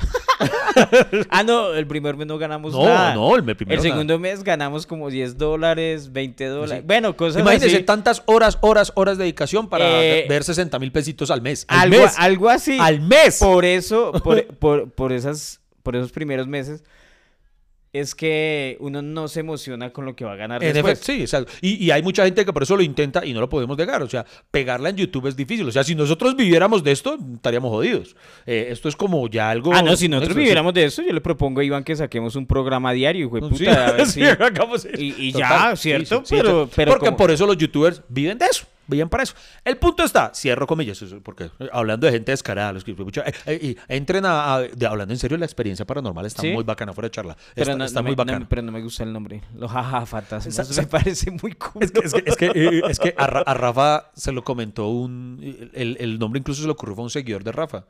ah, 1.31 1.43
no, 1.43 1.73
el 1.73 1.87
primer 1.87 2.17
mes 2.17 2.27
no 2.27 2.39
ganamos 2.39 2.75
nada. 2.75 3.15
No, 3.15 3.35
el, 3.35 3.57
el 3.69 3.81
segundo 3.81 4.19
mes 4.19 4.45
ganamos 4.45 4.87
como 4.87 5.09
10 5.11 5.39
dólares, 5.39 6.13
20 6.13 6.47
dólares. 6.47 6.85
Bueno, 6.87 7.17
cosas 7.17 7.41
Imagínense 7.41 7.81
tantas 7.81 8.23
horas, 8.27 8.59
horas, 8.61 8.93
horas 8.95 9.17
de 9.17 9.25
dedicación 9.25 9.69
para 9.69 10.03
eh, 10.03 10.27
ver 10.29 10.45
60 10.45 10.79
mil 10.79 10.93
pesitos 10.93 11.31
al 11.31 11.41
mes. 11.41 11.65
algo, 11.69 12.05
algo 12.19 12.49
así. 12.51 12.77
Al 12.81 13.01
mes. 13.01 13.39
Por 13.39 13.65
eso, 13.65 14.13
por, 14.23 14.47
por, 14.59 14.91
por 14.91 15.13
esas 15.13 15.63
por 15.83 15.97
esos 15.97 16.13
primeros 16.13 16.47
meses, 16.47 16.85
es 17.93 18.15
que 18.15 18.79
uno 18.81 19.03
no 19.03 19.29
se 19.29 19.41
emociona 19.41 19.93
con 19.93 20.07
lo 20.07 20.17
que 20.17 20.25
va 20.25 20.33
a 20.33 20.37
ganar 20.37 20.65
en 20.65 20.73
después. 20.73 20.99
sí, 21.01 21.21
exacto. 21.21 21.53
Y, 21.61 21.91
hay 21.91 22.03
mucha 22.03 22.25
gente 22.25 22.45
que 22.45 22.53
por 22.53 22.63
eso 22.63 22.75
lo 22.75 22.83
intenta 22.83 23.25
y 23.25 23.35
no 23.35 23.41
lo 23.41 23.49
podemos 23.51 23.77
negar. 23.77 24.03
O 24.03 24.09
sea, 24.09 24.25
pegarla 24.51 24.89
en 24.89 24.97
YouTube 24.97 25.27
es 25.27 25.37
difícil. 25.37 25.69
O 25.69 25.73
sea, 25.73 25.85
si 25.85 25.95
nosotros 25.95 26.35
viviéramos 26.35 26.83
de 26.83 26.93
esto, 26.93 27.19
estaríamos 27.35 27.71
jodidos. 27.71 28.17
Eh, 28.47 28.69
esto 28.71 28.89
es 28.89 28.97
como 28.97 29.29
ya 29.29 29.51
algo... 29.51 29.75
Ah, 29.75 29.83
no, 29.83 29.95
si 29.97 30.09
nosotros 30.09 30.37
viviéramos 30.37 30.73
de 30.73 30.85
esto, 30.85 31.03
yo 31.03 31.13
le 31.13 31.21
propongo 31.21 31.61
a 31.61 31.65
Iván 31.65 31.85
que 31.85 31.95
saquemos 31.95 32.35
un 32.35 32.47
programa 32.47 32.93
diario, 32.93 33.27
hijo 33.27 33.49
puta. 33.49 34.07
Sí, 34.07 34.23
y, 34.99 35.33
ya, 35.33 35.77
¿cierto? 35.77 36.23
pero, 36.29 36.69
pero 36.75 36.93
Porque 36.93 37.13
por 37.13 37.31
eso 37.31 37.47
los 37.47 37.59
youtubers 37.59 38.03
viven 38.09 38.39
de 38.39 38.47
eso 38.47 38.67
bien 38.87 39.09
para 39.09 39.23
eso. 39.23 39.35
El 39.65 39.77
punto 39.77 40.05
está, 40.05 40.33
cierro 40.35 40.67
comillas, 40.67 41.03
porque 41.23 41.51
hablando 41.73 42.07
de 42.07 42.13
gente 42.13 42.33
descarada, 42.33 42.73
los 42.73 42.85
que 42.85 42.93
eh, 42.93 43.35
eh, 43.47 43.77
entren 43.89 44.25
a, 44.27 44.55
hablando 44.57 45.13
en 45.13 45.19
serio, 45.19 45.37
la 45.39 45.45
experiencia 45.45 45.87
paranormal 45.87 46.27
está 46.27 46.43
muy 46.43 46.65
bacana 46.65 46.93
fuera 46.93 47.09
de 47.09 47.13
charla. 47.13 47.37
Pero 47.55 47.85
está, 47.85 48.01
no, 48.01 48.07
muy 48.07 48.15
bacana. 48.15 48.47
pero 48.49 48.63
no 48.63 48.73
me 48.73 48.83
gusta 48.83 49.05
el 49.05 49.13
nombre. 49.13 49.43
Los 49.55 49.71
jaja 49.71 50.07
fantasmas. 50.07 50.77
me 50.77 50.87
parece 50.87 51.31
muy 51.31 51.53
cool. 51.55 51.83
Es 51.83 52.37
que, 52.37 52.83
es 52.89 52.99
que, 52.99 53.15
a, 53.17 53.55
Rafa 53.55 54.11
se 54.15 54.33
lo 54.33 54.45
comentó 54.45 54.89
un. 54.89 55.71
El, 55.73 55.97
el 56.01 56.19
nombre 56.19 56.39
incluso 56.39 56.63
se 56.63 56.67
le 56.67 56.73
ocurrió 56.73 56.97
a 56.97 57.03
un 57.03 57.11
seguidor 57.11 57.45
de 57.45 57.53
Rafa. 57.53 57.85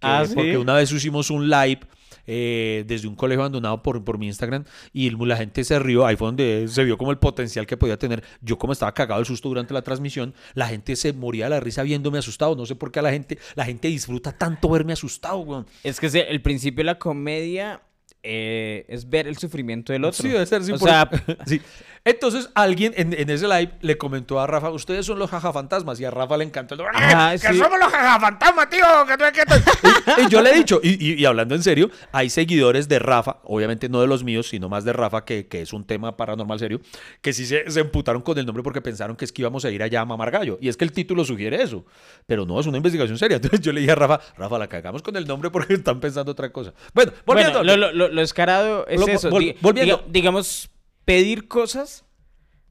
ah, 0.00 0.24
Porque 0.34 0.58
una 0.58 0.74
vez 0.74 0.90
hicimos 0.92 1.30
un 1.30 1.48
live 1.48 1.80
eh, 2.26 2.84
desde 2.86 3.08
un 3.08 3.14
colegio 3.14 3.42
abandonado 3.42 3.82
por, 3.82 4.02
por 4.04 4.18
mi 4.18 4.26
Instagram 4.26 4.64
y 4.92 5.10
la 5.10 5.36
gente 5.36 5.64
se 5.64 5.78
rió, 5.78 6.06
ahí 6.06 6.16
fue 6.16 6.28
donde 6.28 6.66
se 6.68 6.84
vio 6.84 6.98
como 6.98 7.10
el 7.10 7.18
potencial 7.18 7.66
que 7.66 7.76
podía 7.76 7.98
tener. 7.98 8.22
Yo 8.40 8.58
como 8.58 8.72
estaba 8.72 8.92
cagado 8.92 9.20
el 9.20 9.26
susto 9.26 9.48
durante 9.48 9.74
la 9.74 9.82
transmisión, 9.82 10.34
la 10.54 10.66
gente 10.68 10.96
se 10.96 11.12
moría 11.12 11.44
de 11.44 11.50
la 11.50 11.60
risa 11.60 11.82
viéndome 11.82 12.18
asustado. 12.18 12.56
No 12.56 12.66
sé 12.66 12.74
por 12.74 12.92
qué 12.92 13.00
a 13.00 13.02
la 13.02 13.10
gente, 13.10 13.38
la 13.54 13.64
gente 13.64 13.88
disfruta 13.88 14.32
tanto 14.32 14.68
verme 14.68 14.92
asustado, 14.92 15.66
Es 15.82 16.00
que 16.00 16.06
el 16.06 16.42
principio 16.42 16.78
de 16.78 16.84
la 16.84 16.98
comedia 16.98 17.82
eh, 18.22 18.84
es 18.88 19.08
ver 19.08 19.26
el 19.26 19.36
sufrimiento 19.36 19.92
del 19.92 20.04
otro. 20.04 20.22
Sí, 20.22 20.28
debe 20.28 20.46
ser, 20.46 20.62
sí, 20.62 20.72
o 20.72 20.78
sea, 20.78 21.08
sí. 21.46 21.60
Entonces 22.04 22.50
alguien 22.54 22.92
en, 22.96 23.30
ese 23.30 23.46
live 23.46 23.72
le 23.80 23.96
comentó 23.96 24.40
a 24.40 24.46
Rafa, 24.48 24.70
ustedes 24.70 25.06
son 25.06 25.20
los 25.20 25.30
jajafantasmas. 25.30 26.00
Y 26.00 26.04
a 26.04 26.10
Rafa 26.10 26.36
le 26.36 26.44
encantó. 26.44 26.76
¡Ah, 26.94 27.34
que 27.40 27.46
somos 27.54 27.78
los 27.78 27.92
jajafantasmas, 27.92 28.68
tío! 28.70 28.84
y, 30.26 30.28
yo 30.28 30.42
le 30.42 30.50
he 30.50 30.54
dicho, 30.54 30.80
y, 30.82 31.24
hablando 31.24 31.54
en 31.54 31.62
serio, 31.62 31.90
hay 32.10 32.28
seguidores 32.28 32.88
de 32.88 32.98
Rafa, 32.98 33.38
obviamente 33.44 33.88
no 33.88 34.00
de 34.00 34.08
los 34.08 34.24
míos, 34.24 34.48
sino 34.48 34.68
más 34.68 34.84
de 34.84 34.92
Rafa, 34.92 35.24
que, 35.24 35.46
que 35.46 35.62
es 35.62 35.72
un 35.72 35.84
tema 35.84 36.16
paranormal 36.16 36.58
serio, 36.58 36.80
que 37.20 37.32
sí 37.32 37.46
se, 37.46 37.70
se, 37.70 37.80
emputaron 37.80 38.22
con 38.22 38.36
el 38.36 38.46
nombre 38.46 38.64
porque 38.64 38.80
pensaron 38.80 39.16
que 39.16 39.24
es 39.24 39.32
que 39.32 39.42
íbamos 39.42 39.64
a 39.64 39.70
ir 39.70 39.82
allá 39.82 40.00
a 40.00 40.04
mamar 40.04 40.32
gallo. 40.32 40.58
Y 40.60 40.68
es 40.68 40.76
que 40.76 40.84
el 40.84 40.92
título 40.92 41.24
sugiere 41.24 41.62
eso. 41.62 41.84
Pero 42.26 42.46
no, 42.46 42.58
es 42.58 42.66
una 42.66 42.78
investigación 42.78 43.16
seria. 43.16 43.36
Entonces 43.42 43.60
yo 43.60 43.72
le 43.72 43.80
dije 43.80 43.92
a 43.92 43.96
Rafa, 43.96 44.20
Rafa, 44.36 44.58
la 44.58 44.68
cagamos 44.68 45.02
con 45.02 45.16
el 45.16 45.26
nombre 45.26 45.50
porque 45.50 45.74
están 45.74 46.00
pensando 46.00 46.32
otra 46.32 46.50
cosa. 46.50 46.72
Bueno, 46.94 47.12
volviendo. 47.24 47.62
lo, 47.62 47.76
lo, 47.76 47.92
lo, 47.92 48.08
escarado 48.20 48.86
es 48.86 49.06
eso. 49.08 49.30
volviendo. 49.30 50.04
digamos 50.08 50.70
pedir 51.04 51.48
cosas, 51.48 52.04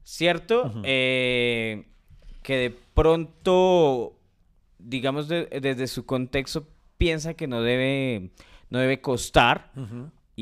¿cierto? 0.04 0.72
Eh, 0.84 1.84
que 2.42 2.56
de 2.56 2.70
pronto, 2.94 4.18
digamos, 4.78 5.28
desde 5.28 5.86
su 5.86 6.06
contexto 6.06 6.66
piensa 6.98 7.34
que 7.34 7.46
no 7.46 7.62
debe, 7.62 8.30
no 8.70 8.78
debe 8.78 9.00
costar. 9.00 9.72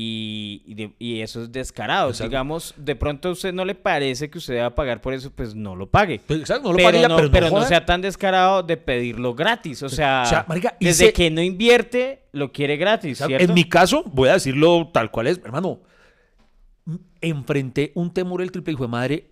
Y, 0.03 1.21
eso 1.21 1.43
es 1.43 1.51
descarado. 1.51 2.11
Digamos, 2.11 2.73
de 2.77 2.95
pronto 2.95 3.29
a 3.29 3.31
usted 3.31 3.53
no 3.53 3.65
le 3.65 3.75
parece 3.75 4.29
que 4.29 4.37
usted 4.37 4.55
deba 4.55 4.73
pagar 4.73 5.01
por 5.01 5.13
eso, 5.13 5.31
pues 5.31 5.53
no 5.53 5.75
lo 5.75 5.89
pague. 5.89 6.19
Pues, 6.25 6.39
exacto, 6.41 6.69
no 6.69 6.71
lo 6.71 6.77
pero, 6.77 7.07
no, 7.07 7.31
pero, 7.31 7.49
no, 7.49 7.63
sea 7.63 7.85
tan 7.85 8.01
descarado 8.01 8.63
de 8.63 8.77
pedirlo 8.77 9.35
gratis. 9.35 9.83
O 9.83 9.89
sea, 9.89 10.45
desde 10.79 11.13
que 11.13 11.29
no 11.29 11.41
invierte, 11.41 12.23
lo 12.31 12.51
quiere 12.51 12.77
gratis. 12.77 13.21
En 13.21 13.53
mi 13.53 13.65
caso, 13.65 14.03
voy 14.05 14.29
a 14.29 14.33
decirlo 14.33 14.89
tal 14.93 15.11
cual 15.11 15.27
es, 15.27 15.39
hermano 15.43 15.81
enfrenté 17.21 17.91
un 17.95 18.11
temor 18.11 18.41
el 18.41 18.51
triple 18.51 18.73
hijo 18.73 18.83
de 18.83 18.89
madre. 18.89 19.30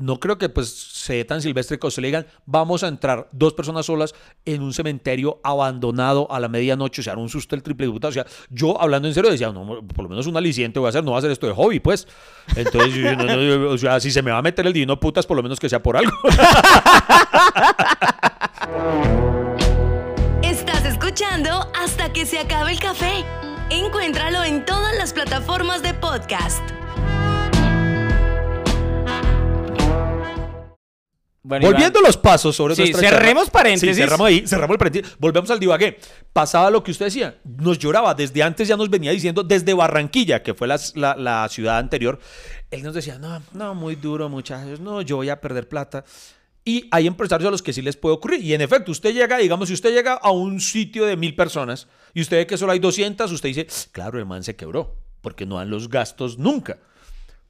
No 0.00 0.18
creo 0.18 0.38
que 0.38 0.48
pues 0.48 0.70
sea 0.70 1.26
tan 1.26 1.42
silvestre 1.42 1.78
que 1.78 1.90
se 1.90 2.00
le 2.00 2.08
digan, 2.08 2.26
vamos 2.46 2.82
a 2.82 2.88
entrar 2.88 3.28
dos 3.32 3.52
personas 3.52 3.84
solas 3.84 4.14
en 4.46 4.62
un 4.62 4.72
cementerio 4.72 5.40
abandonado 5.44 6.26
a 6.32 6.40
la 6.40 6.48
medianoche, 6.48 7.02
o 7.02 7.04
sea, 7.04 7.16
un 7.16 7.28
susto 7.28 7.54
el 7.54 7.62
triple 7.62 7.86
O 7.88 8.12
sea, 8.12 8.24
yo 8.48 8.80
hablando 8.80 9.08
en 9.08 9.14
serio 9.14 9.30
decía, 9.30 9.52
no, 9.52 9.86
por 9.86 10.04
lo 10.04 10.08
menos 10.08 10.26
un 10.26 10.38
aliciente 10.38 10.78
voy 10.78 10.86
a 10.86 10.88
hacer, 10.88 11.04
no 11.04 11.10
voy 11.10 11.16
a 11.16 11.18
hacer 11.18 11.30
esto 11.30 11.46
de 11.46 11.52
hobby, 11.52 11.80
pues. 11.80 12.08
Entonces, 12.56 13.18
o 13.68 13.76
sea, 13.76 14.00
si 14.00 14.10
se 14.10 14.22
me 14.22 14.30
va 14.30 14.38
a 14.38 14.42
meter 14.42 14.66
el 14.66 14.72
divino 14.72 14.98
putas, 14.98 15.26
por 15.26 15.36
lo 15.36 15.42
menos 15.42 15.60
que 15.60 15.68
sea 15.68 15.82
por 15.82 15.98
algo. 15.98 16.16
Estás 20.42 20.86
escuchando 20.86 21.70
hasta 21.78 22.10
que 22.10 22.24
se 22.24 22.38
acabe 22.38 22.72
el 22.72 22.80
café. 22.80 23.22
Encuéntralo 23.68 24.44
en 24.44 24.64
todas 24.64 24.96
las 24.96 25.12
plataformas 25.12 25.82
de 25.82 25.92
podcast. 25.92 26.62
Volviendo 31.42 32.02
los 32.02 32.18
pasos 32.18 32.54
sobre 32.54 32.74
sí, 32.74 32.92
cerremos 32.92 33.48
paréntesis. 33.48 33.96
Sí, 33.96 34.02
cerramos 34.02 34.26
ahí, 34.26 34.46
cerramos 34.46 34.74
el 34.74 34.78
paréntesis. 34.78 35.16
Volvemos 35.18 35.50
al 35.50 35.58
divagué. 35.58 35.98
Pasaba 36.34 36.70
lo 36.70 36.82
que 36.82 36.90
usted 36.90 37.06
decía, 37.06 37.38
nos 37.44 37.78
lloraba. 37.78 38.14
Desde 38.14 38.42
antes 38.42 38.68
ya 38.68 38.76
nos 38.76 38.90
venía 38.90 39.10
diciendo, 39.10 39.42
desde 39.42 39.72
Barranquilla, 39.72 40.42
que 40.42 40.52
fue 40.52 40.68
la, 40.68 41.48
ciudad 41.48 41.78
anterior, 41.78 42.18
él 42.70 42.82
nos 42.82 42.94
decía, 42.94 43.18
no, 43.18 43.42
no, 43.54 43.74
muy 43.74 43.96
duro, 43.96 44.28
muchachos, 44.28 44.80
no, 44.80 45.00
yo 45.00 45.16
voy 45.16 45.30
a 45.30 45.40
perder 45.40 45.66
plata. 45.66 46.04
Y 46.62 46.88
hay 46.90 47.06
empresarios 47.06 47.48
a 47.48 47.50
los 47.50 47.62
que 47.62 47.72
sí 47.72 47.80
les 47.80 47.96
puede 47.96 48.16
ocurrir. 48.16 48.44
Y 48.44 48.52
en 48.52 48.60
efecto, 48.60 48.92
usted 48.92 49.14
llega, 49.14 49.38
digamos, 49.38 49.68
si 49.68 49.74
usted 49.74 49.94
llega 49.94 50.14
a 50.14 50.30
un 50.30 50.60
sitio 50.60 51.06
de 51.06 51.16
mil 51.16 51.34
personas 51.34 51.88
y 52.12 52.20
usted 52.20 52.36
ve 52.36 52.46
que 52.46 52.58
solo 52.58 52.72
hay 52.72 52.80
200, 52.80 53.32
usted 53.32 53.48
dice, 53.48 53.66
claro, 53.92 54.18
el 54.18 54.26
man 54.26 54.44
se 54.44 54.56
quebró, 54.56 54.94
porque 55.22 55.46
no 55.46 55.56
dan 55.56 55.70
los 55.70 55.88
gastos 55.88 56.36
nunca. 56.36 56.78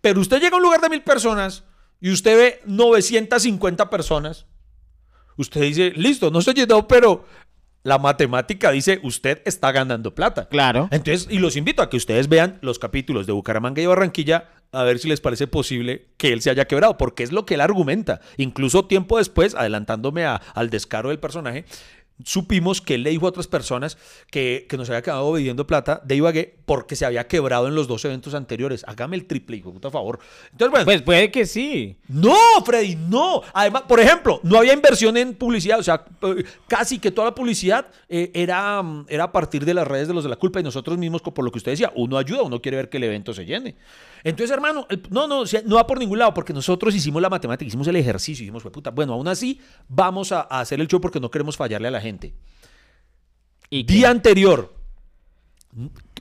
Pero 0.01 0.21
usted 0.21 0.41
llega 0.41 0.55
a 0.55 0.59
un 0.59 0.63
lugar 0.63 0.81
de 0.81 0.91
mil 0.91 1.03
personas 1.03 1.65
y 2.01 2.11
usted 2.11 2.37
ve 2.37 2.61
950 2.67 3.91
personas, 3.91 4.47
usted 5.37 5.61
dice, 5.63 5.93
listo, 5.97 6.31
no 6.31 6.41
se 6.41 6.55
llenó, 6.55 6.89
pero 6.89 7.25
la 7.83 7.99
matemática 7.99 8.71
dice, 8.71 9.01
usted 9.03 9.43
está 9.45 9.73
ganando 9.73 10.15
plata. 10.15 10.49
Claro. 10.49 10.89
Entonces, 10.91 11.29
y 11.31 11.39
los 11.39 11.57
invito 11.57 11.83
a 11.83 11.89
que 11.89 11.97
ustedes 11.97 12.29
vean 12.29 12.59
los 12.63 12.79
capítulos 12.79 13.27
de 13.27 13.33
Bucaramanga 13.33 13.81
y 13.81 13.87
Barranquilla, 13.87 14.51
a 14.73 14.85
ver 14.85 14.99
si 14.99 15.09
les 15.09 15.21
parece 15.21 15.47
posible 15.47 16.09
que 16.17 16.33
él 16.33 16.43
se 16.43 16.51
haya 16.51 16.67
quebrado, 16.67 16.97
porque 16.97 17.23
es 17.23 17.33
lo 17.33 17.45
que 17.45 17.55
él 17.55 17.61
argumenta. 17.61 18.21
Incluso 18.37 18.85
tiempo 18.85 19.19
después, 19.19 19.55
adelantándome 19.55 20.25
al 20.27 20.71
descaro 20.71 21.09
del 21.09 21.19
personaje, 21.19 21.65
supimos 22.25 22.81
que 22.81 22.95
él 22.95 23.03
le 23.03 23.11
dijo 23.11 23.27
a 23.27 23.31
otras 23.31 23.47
personas 23.47 23.99
que, 24.31 24.67
que 24.69 24.77
nos 24.77 24.89
había 24.91 25.03
quedado 25.03 25.35
pidiendo 25.35 25.67
plata 25.67 26.01
de 26.05 26.17
Ibagué 26.17 26.57
porque 26.67 26.97
se 26.97 27.05
había 27.05 27.27
quebrado 27.27 27.69
en 27.69 27.75
los 27.75 27.89
dos 27.89 28.05
eventos 28.05 28.35
anteriores. 28.35 28.85
Hágame 28.87 29.17
el 29.17 29.27
triple, 29.27 29.57
hijo, 29.57 29.73
por 29.73 29.91
favor. 29.91 30.19
Entonces, 30.53 30.71
bueno. 30.71 30.85
Pues 30.85 31.03
puede 31.03 31.31
que 31.31 31.47
sí. 31.47 31.97
No, 32.09 32.37
Freddy, 32.65 32.97
no. 32.97 33.43
Además, 33.53 33.83
por 33.89 34.01
ejemplo, 34.01 34.41
no 34.43 34.59
había 34.59 34.73
inversión 34.73 35.17
en 35.17 35.35
publicidad. 35.35 35.79
O 35.79 35.83
sea, 35.83 36.05
eh, 36.23 36.45
casi 36.69 36.99
que 36.99 37.11
toda 37.11 37.29
la 37.29 37.35
publicidad 37.35 37.87
eh, 38.09 38.31
era, 38.35 38.83
era 39.09 39.25
a 39.25 39.33
partir 39.33 39.65
de 39.65 39.75
las 39.75 39.87
redes 39.87 40.09
de 40.09 40.15
los 40.15 40.25
de 40.25 40.31
la 40.31 40.37
culpa 40.37 40.61
y 40.61 40.63
nosotros 40.63 40.97
mismos, 40.99 41.23
por 41.23 41.45
lo 41.45 41.51
que 41.51 41.59
usted 41.59 41.73
decía, 41.73 41.93
uno 41.95 42.19
ayuda, 42.19 42.43
uno 42.43 42.61
quiere 42.61 42.77
ver 42.77 42.89
que 42.89 42.99
el 42.99 43.05
evento 43.05 43.33
se 43.35 43.45
llene. 43.45 43.77
Entonces, 44.25 44.51
hermano, 44.51 44.87
no, 45.09 45.27
no, 45.27 45.45
no 45.65 45.77
va 45.77 45.87
por 45.87 45.99
ningún 45.99 46.19
lado 46.19 46.35
porque 46.35 46.53
nosotros 46.53 46.95
hicimos 46.95 47.23
la 47.23 47.31
matemática, 47.31 47.67
hicimos 47.67 47.89
el 47.89 47.97
ejercicio, 47.97 48.43
hicimos, 48.45 48.63
puta, 48.65 48.91
bueno, 48.91 49.15
aún 49.15 49.29
así 49.29 49.61
vamos 49.89 50.33
a, 50.33 50.43
hacer 50.43 50.81
el 50.81 50.89
show 50.89 51.01
porque 51.01 51.21
no 51.21 51.31
queremos 51.31 51.57
fallarle 51.57 51.89
a 51.89 51.91
la 51.91 52.01
gente. 52.01 52.10
¿Y 53.69 53.85
Día 53.85 54.11
anterior, 54.11 54.75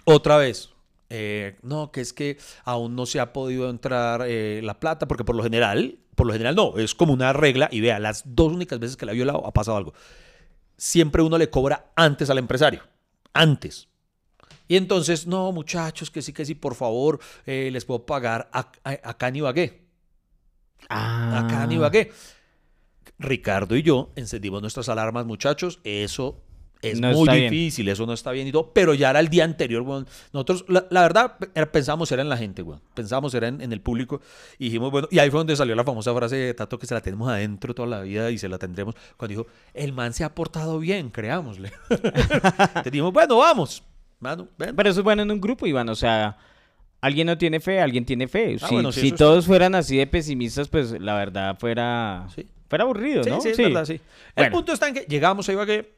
otra 0.06 0.38
vez, 0.38 0.70
eh, 1.10 1.58
no, 1.64 1.92
que 1.92 2.02
es 2.02 2.14
que 2.14 2.38
aún 2.64 2.96
no 2.96 3.06
se 3.06 3.20
ha 3.20 3.34
podido 3.34 3.70
entrar 3.70 4.24
eh, 4.28 4.62
la 4.64 4.80
plata, 4.80 5.08
porque 5.08 5.24
por 5.24 5.36
lo 5.36 5.42
general, 5.42 5.98
por 6.16 6.28
lo 6.28 6.34
general 6.34 6.56
no, 6.56 6.78
es 6.78 6.94
como 6.94 7.14
una 7.14 7.34
regla, 7.34 7.68
y 7.72 7.82
vea, 7.82 8.00
las 8.00 8.24
dos 8.26 8.54
únicas 8.54 8.80
veces 8.80 8.96
que 8.96 9.06
la 9.06 9.14
ha 9.14 9.16
violado 9.16 9.46
ha 9.46 9.52
pasado 9.52 9.78
algo. 9.78 9.94
Siempre 10.78 11.24
uno 11.24 11.38
le 11.38 11.50
cobra 11.50 11.92
antes 11.96 12.30
al 12.30 12.38
empresario, 12.38 12.84
antes. 13.34 13.88
Y 14.68 14.78
entonces, 14.78 15.26
no, 15.26 15.52
muchachos, 15.52 16.12
que 16.12 16.22
sí, 16.22 16.32
que 16.32 16.46
sí, 16.46 16.54
por 16.54 16.76
favor, 16.76 17.20
eh, 17.48 17.70
les 17.72 17.86
puedo 17.86 18.06
pagar 18.06 18.52
acá 18.54 19.28
en 19.28 19.38
Ibagué. 19.38 19.82
Ah. 20.90 21.40
Acá 21.40 21.64
en 21.64 21.72
Ibagué. 21.72 22.12
Ricardo 23.20 23.76
y 23.76 23.84
yo 23.84 24.10
encendimos 24.16 24.62
nuestras 24.62 24.90
alarmas, 24.90 25.26
muchachos. 25.26 25.80
Eso 25.84 26.42
es 26.82 27.02
muy 27.02 27.30
difícil, 27.30 27.90
eso 27.90 28.06
no 28.06 28.14
está 28.14 28.32
bien 28.32 28.48
y 28.48 28.52
todo, 28.52 28.72
pero 28.74 28.94
ya 28.94 29.10
era 29.10 29.20
el 29.20 29.28
día 29.28 29.44
anterior, 29.44 29.84
bueno, 29.84 30.06
nosotros, 30.32 30.64
la, 30.70 31.02
verdad, 31.02 31.36
pensábamos 31.74 32.10
era 32.14 32.22
en 32.22 32.30
la 32.30 32.38
gente, 32.38 32.62
bueno, 32.62 32.82
pensábamos 32.94 33.34
era 33.34 33.50
en, 33.50 33.74
el 33.74 33.82
público, 33.82 34.22
y 34.58 34.66
dijimos, 34.66 34.90
bueno, 34.90 35.10
y 35.12 35.20
ahí 35.20 35.30
fue 35.30 35.42
donde 35.42 35.58
salió 35.58 35.76
la 35.76 35.84
famosa 35.84 36.16
frase 36.16 36.38
de 36.38 36.54
Tato 36.54 36.80
que 36.80 36.88
se 36.88 36.94
la 36.94 37.02
tenemos 37.02 37.28
adentro 37.28 37.76
toda 37.76 37.90
la 37.90 38.00
vida 38.00 38.32
y 38.32 38.38
se 38.38 38.48
la 38.48 38.58
tendremos, 38.58 38.96
cuando 39.18 39.32
dijo, 39.32 39.48
el 39.74 39.92
man 39.92 40.14
se 40.14 40.24
ha 40.24 40.34
portado 40.34 40.80
bien, 40.80 41.10
creámosle. 41.10 41.74
Te 42.84 42.90
dijimos, 42.90 43.12
bueno, 43.12 43.38
vamos, 43.40 43.84
pero 44.58 44.90
eso 44.90 45.00
es 45.00 45.04
bueno 45.04 45.22
en 45.22 45.32
un 45.32 45.42
grupo, 45.42 45.66
Iván. 45.66 45.90
O 45.90 45.96
sea, 45.96 46.38
alguien 47.02 47.28
no 47.28 47.38
tiene 47.38 47.60
fe, 47.60 47.82
alguien 47.82 48.06
tiene 48.06 48.28
fe. 48.28 48.58
Ah, 48.62 48.92
si, 48.92 49.12
todos 49.12 49.46
fueran 49.46 49.76
así 49.76 49.98
de 49.98 50.08
pesimistas, 50.08 50.68
pues 50.68 51.00
la 51.00 51.16
verdad 51.16 51.58
fuera, 51.58 52.28
fuera 52.70 52.84
aburrido, 52.84 53.24
¿no? 53.24 53.42
Sí, 53.42 53.54
sí, 53.56 53.64
verdad, 53.64 53.86
sí. 53.86 54.00
El 54.36 54.52
punto 54.52 54.72
está 54.72 54.88
en 54.88 54.94
que 54.94 55.02
llegamos 55.02 55.50
a 55.50 55.54
Ibagué, 55.54 55.96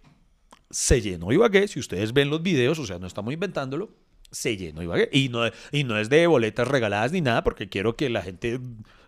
se 0.70 1.02
llenó 1.02 1.32
Ibagué, 1.32 1.68
si 1.68 1.80
ustedes 1.80 2.14
ven 2.14 2.30
los 2.30 2.42
videos, 2.42 2.80
o 2.80 2.86
sea, 2.86 2.98
no 2.98 3.08
estamos 3.08 3.34
inventándolo, 3.34 3.92
se 4.32 4.56
llenó 4.56 4.82
Ibagué. 4.82 5.10
Y 5.12 5.30
no, 5.30 5.42
y 5.72 5.84
no 5.84 5.98
es 6.00 6.10
de 6.10 6.26
boletas 6.28 6.68
regaladas 6.68 7.12
ni 7.12 7.22
nada, 7.22 7.44
porque 7.44 7.70
quiero 7.70 7.96
que 7.96 8.10
la 8.10 8.22
gente 8.22 8.60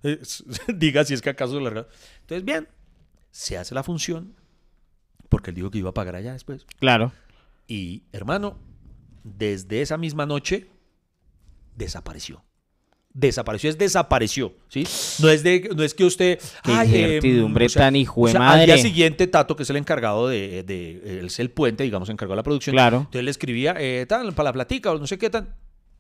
eh, 0.04 0.20
diga 0.76 1.06
si 1.06 1.14
es 1.14 1.22
que 1.22 1.30
acaso 1.30 1.60
la 1.60 1.88
Entonces, 2.22 2.44
bien, 2.44 2.68
se 3.32 3.58
hace 3.58 3.74
la 3.74 3.84
función, 3.84 4.36
porque 5.30 5.52
él 5.52 5.56
dijo 5.56 5.72
que 5.72 5.80
iba 5.80 5.90
a 5.90 5.94
pagar 5.94 6.16
allá 6.16 6.34
después. 6.34 6.66
Claro. 6.80 7.14
Y, 7.66 8.04
hermano, 8.12 8.60
desde 9.24 9.82
esa 9.82 9.98
misma 9.98 10.26
noche, 10.26 10.68
desapareció 11.76 12.44
desapareció, 13.14 13.70
es 13.70 13.78
desapareció, 13.78 14.54
¿sí? 14.70 14.88
No 15.20 15.30
es, 15.30 15.44
de, 15.44 15.70
no 15.76 15.84
es 15.84 15.94
que 15.94 16.04
usted... 16.04 16.40
Qué 16.64 17.20
em, 17.20 17.54
tan 17.74 17.96
hijo 17.96 18.28
de 18.28 18.38
Al 18.38 18.66
día 18.66 18.78
siguiente, 18.78 19.28
Tato, 19.28 19.56
que 19.56 19.64
es 19.64 19.70
el 19.70 19.78
encargado 19.78 20.28
de, 20.28 20.64
de, 20.64 21.20
él 21.20 21.28
es 21.28 21.40
el 21.40 21.52
puente, 21.52 21.84
digamos, 21.84 22.10
encargado 22.10 22.34
de 22.34 22.38
la 22.38 22.44
producción. 22.44 22.74
Claro. 22.74 22.98
Entonces 22.98 23.24
le 23.24 23.32
escribía, 23.32 23.76
eh, 23.78 24.06
tal, 24.08 24.34
para 24.34 24.50
la 24.50 24.54
platica, 24.54 24.92
o 24.92 24.98
no 24.98 25.08
sé 25.08 25.18
qué 25.18 25.30
tan... 25.30 25.56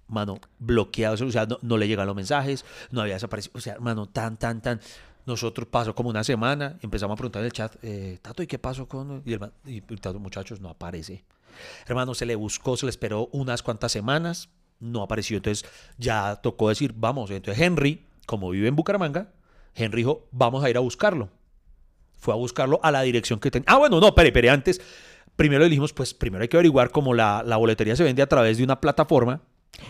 Mano, 0.07 0.39
bloqueado, 0.59 1.26
o 1.26 1.32
sea, 1.32 1.47
no, 1.61 1.78
le 1.78 1.88
llegan 1.88 2.05
los 2.05 2.16
mensajes, 2.16 2.66
no 2.91 3.01
había 3.01 3.14
desaparecido, 3.14 3.53
o 3.55 3.61
sea, 3.61 3.74
hermano, 3.74 4.07
tan, 4.07 4.38
tan, 4.38 4.61
tan... 4.61 4.80
Nosotros 5.26 5.68
pasó 5.70 5.95
como 5.95 6.09
una 6.09 6.24
semana, 6.24 6.78
empezamos 6.82 7.14
a 7.14 7.18
preguntar 7.18 7.41
en 7.41 7.45
el 7.45 7.53
chat, 7.53 7.76
eh, 7.82 8.20
Tato, 8.22 8.43
¿y 8.43 8.47
qué 8.47 8.59
pasó 8.59 8.88
con...? 8.88 9.22
Y, 9.26 9.34
el, 9.34 9.51
y 9.66 9.82
Tato, 9.82 10.20
muchachos, 10.20 10.59
no 10.59 10.70
aparece. 10.70 11.24
Hermano, 11.88 12.14
se 12.14 12.26
le 12.26 12.36
buscó, 12.36 12.76
se 12.76 12.86
le 12.86 12.89
esperó 12.89 13.30
unas 13.32 13.64
cuantas 13.64 13.91
semanas, 13.91 14.49
no 14.80 15.01
apareció. 15.01 15.38
Entonces 15.38 15.69
ya 15.97 16.39
tocó 16.41 16.69
decir, 16.69 16.93
vamos. 16.95 17.32
Entonces 17.32 17.61
Henry, 17.61 18.05
como 18.26 18.49
vive 18.49 18.67
en 18.67 18.76
Bucaramanga, 18.76 19.32
Henry 19.76 20.01
dijo, 20.01 20.28
vamos 20.32 20.63
a 20.63 20.69
ir 20.69 20.78
a 20.78 20.82
buscarlo. 20.82 21.30
Fue 22.17 22.34
a 22.34 22.38
buscarlo 22.38 22.80
a 22.84 22.91
la 22.91 23.01
dirección 23.01 23.39
que 23.39 23.51
tenía. 23.51 23.65
Ah, 23.67 23.78
bueno, 23.78 23.99
no, 23.99 24.07
espere, 24.07 24.30
espere, 24.30 24.49
antes. 24.49 24.82
Primero 25.36 25.63
le 25.63 25.69
dijimos, 25.69 25.93
pues 25.93 26.13
primero 26.13 26.43
hay 26.43 26.47
que 26.47 26.57
averiguar 26.57 26.91
cómo 26.91 27.13
la, 27.13 27.43
la 27.45 27.57
boletería 27.57 27.95
se 27.95 28.03
vende 28.03 28.21
a 28.21 28.28
través 28.28 28.57
de 28.57 28.63
una 28.63 28.80
plataforma. 28.80 29.41